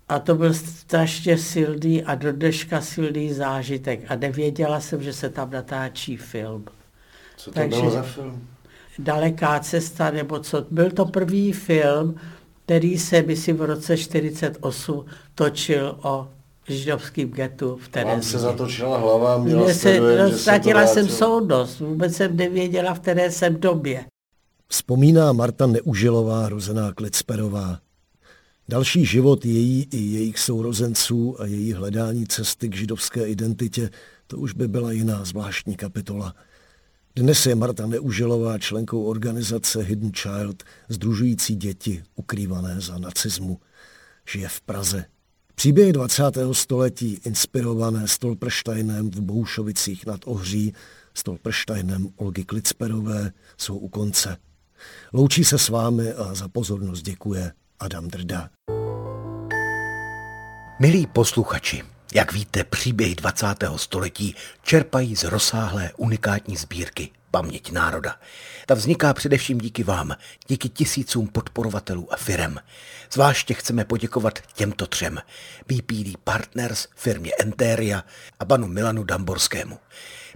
a 0.09 0.19
to 0.19 0.35
byl 0.35 0.53
strašně 0.53 1.37
silný 1.37 2.03
a 2.03 2.15
do 2.15 2.31
dneška 2.33 2.81
silný 2.81 3.33
zážitek 3.33 3.99
a 4.07 4.15
nevěděla 4.15 4.79
jsem, 4.79 5.03
že 5.03 5.13
se 5.13 5.29
tam 5.29 5.51
natáčí 5.51 6.17
film. 6.17 6.65
Co 7.37 7.51
to 7.51 7.55
Takže- 7.55 7.79
bylo 7.79 7.91
za 7.91 8.01
film? 8.01 8.47
Daleká 8.99 9.59
cesta, 9.59 10.11
nebo 10.11 10.39
co. 10.39 10.65
Byl 10.71 10.91
to 10.91 11.05
první 11.05 11.53
film, 11.53 12.15
který 12.65 12.97
se, 12.97 13.21
myslím, 13.21 13.57
v 13.57 13.61
roce 13.61 13.97
48 13.97 15.05
točil 15.35 15.97
o 16.03 16.27
židovském 16.69 17.29
getu 17.29 17.75
v 17.75 17.81
Vám 17.81 17.91
Terezíně. 17.91 18.23
se 18.23 18.39
zatočila 18.39 18.97
hlava, 18.97 19.37
měla 19.37 19.63
Mně 19.63 19.73
jste 19.73 19.93
se, 19.93 19.99
dojem, 19.99 20.31
no, 20.31 20.37
ztratila 20.37 20.87
jsem 20.87 21.07
soudnost, 21.07 21.79
vůbec 21.79 22.15
jsem 22.15 22.37
nevěděla, 22.37 22.93
v 22.93 22.99
které 22.99 23.31
jsem 23.31 23.59
době. 23.59 24.05
Vzpomíná 24.67 25.33
Marta 25.33 25.67
Neužilová, 25.67 26.49
rozená 26.49 26.93
Klicperová. 26.93 27.79
Další 28.69 29.05
život 29.05 29.45
její 29.45 29.87
i 29.91 29.97
jejich 29.97 30.39
sourozenců 30.39 31.41
a 31.41 31.45
její 31.45 31.73
hledání 31.73 32.27
cesty 32.27 32.69
k 32.69 32.75
židovské 32.75 33.27
identitě, 33.27 33.89
to 34.27 34.37
už 34.37 34.53
by 34.53 34.67
byla 34.67 34.91
jiná 34.91 35.25
zvláštní 35.25 35.75
kapitola. 35.75 36.35
Dnes 37.15 37.45
je 37.45 37.55
Marta 37.55 37.85
Neužilová 37.85 38.57
členkou 38.57 39.03
organizace 39.03 39.81
Hidden 39.81 40.11
Child, 40.11 40.63
združující 40.89 41.55
děti 41.55 42.03
ukrývané 42.15 42.81
za 42.81 42.97
nacismu. 42.97 43.59
Žije 44.27 44.47
v 44.47 44.61
Praze. 44.61 45.05
Příběhy 45.59 45.93
20. 45.93 46.23
století, 46.51 47.19
inspirované 47.25 48.07
Stolpersteinem 48.07 49.11
v 49.11 49.21
Boušovicích 49.21 50.05
nad 50.05 50.21
Ohří, 50.25 50.73
Stolpersteinem 51.13 52.07
Olgy 52.15 52.43
Klicperové, 52.43 53.31
jsou 53.57 53.77
u 53.77 53.87
konce. 53.87 54.37
Loučí 55.13 55.43
se 55.43 55.57
s 55.57 55.69
vámi 55.69 56.13
a 56.13 56.33
za 56.33 56.47
pozornost 56.47 57.01
děkuje 57.01 57.51
Adam 57.79 58.07
Drda. 58.07 58.49
Milí 60.79 61.07
posluchači, 61.07 61.83
jak 62.13 62.33
víte, 62.33 62.63
příběhy 62.63 63.15
20. 63.15 63.45
století 63.75 64.35
čerpají 64.63 65.15
z 65.15 65.23
rozsáhlé 65.23 65.91
unikátní 65.97 66.57
sbírky 66.57 67.09
Paměť 67.31 67.71
národa. 67.71 68.15
Ta 68.65 68.73
vzniká 68.73 69.13
především 69.13 69.57
díky 69.57 69.83
vám, 69.83 70.15
díky 70.47 70.69
tisícům 70.69 71.27
podporovatelů 71.27 72.13
a 72.13 72.15
firem. 72.15 72.59
Zvláště 73.11 73.53
chceme 73.53 73.85
poděkovat 73.85 74.39
těmto 74.53 74.87
třem. 74.87 75.19
BPD 75.67 76.17
Partners, 76.23 76.87
firmě 76.95 77.31
Enteria 77.39 78.03
a 78.39 78.45
panu 78.45 78.67
Milanu 78.67 79.03
Damborskému. 79.03 79.79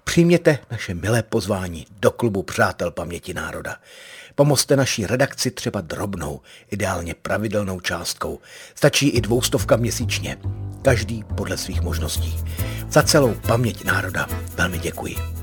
Přijměte 0.03 0.59
naše 0.71 0.93
milé 0.93 1.23
pozvání 1.23 1.85
do 1.99 2.11
klubu 2.11 2.43
Přátel 2.43 2.91
paměti 2.91 3.33
národa. 3.33 3.75
Pomozte 4.35 4.75
naší 4.75 5.05
redakci 5.05 5.51
třeba 5.51 5.81
drobnou, 5.81 6.41
ideálně 6.71 7.13
pravidelnou 7.13 7.79
částkou. 7.79 8.39
Stačí 8.75 9.09
i 9.09 9.21
dvoustovka 9.21 9.75
měsíčně. 9.75 10.37
Každý 10.81 11.23
podle 11.37 11.57
svých 11.57 11.81
možností. 11.81 12.39
Za 12.89 13.03
celou 13.03 13.33
paměť 13.33 13.83
národa 13.83 14.27
velmi 14.55 14.79
děkuji. 14.79 15.42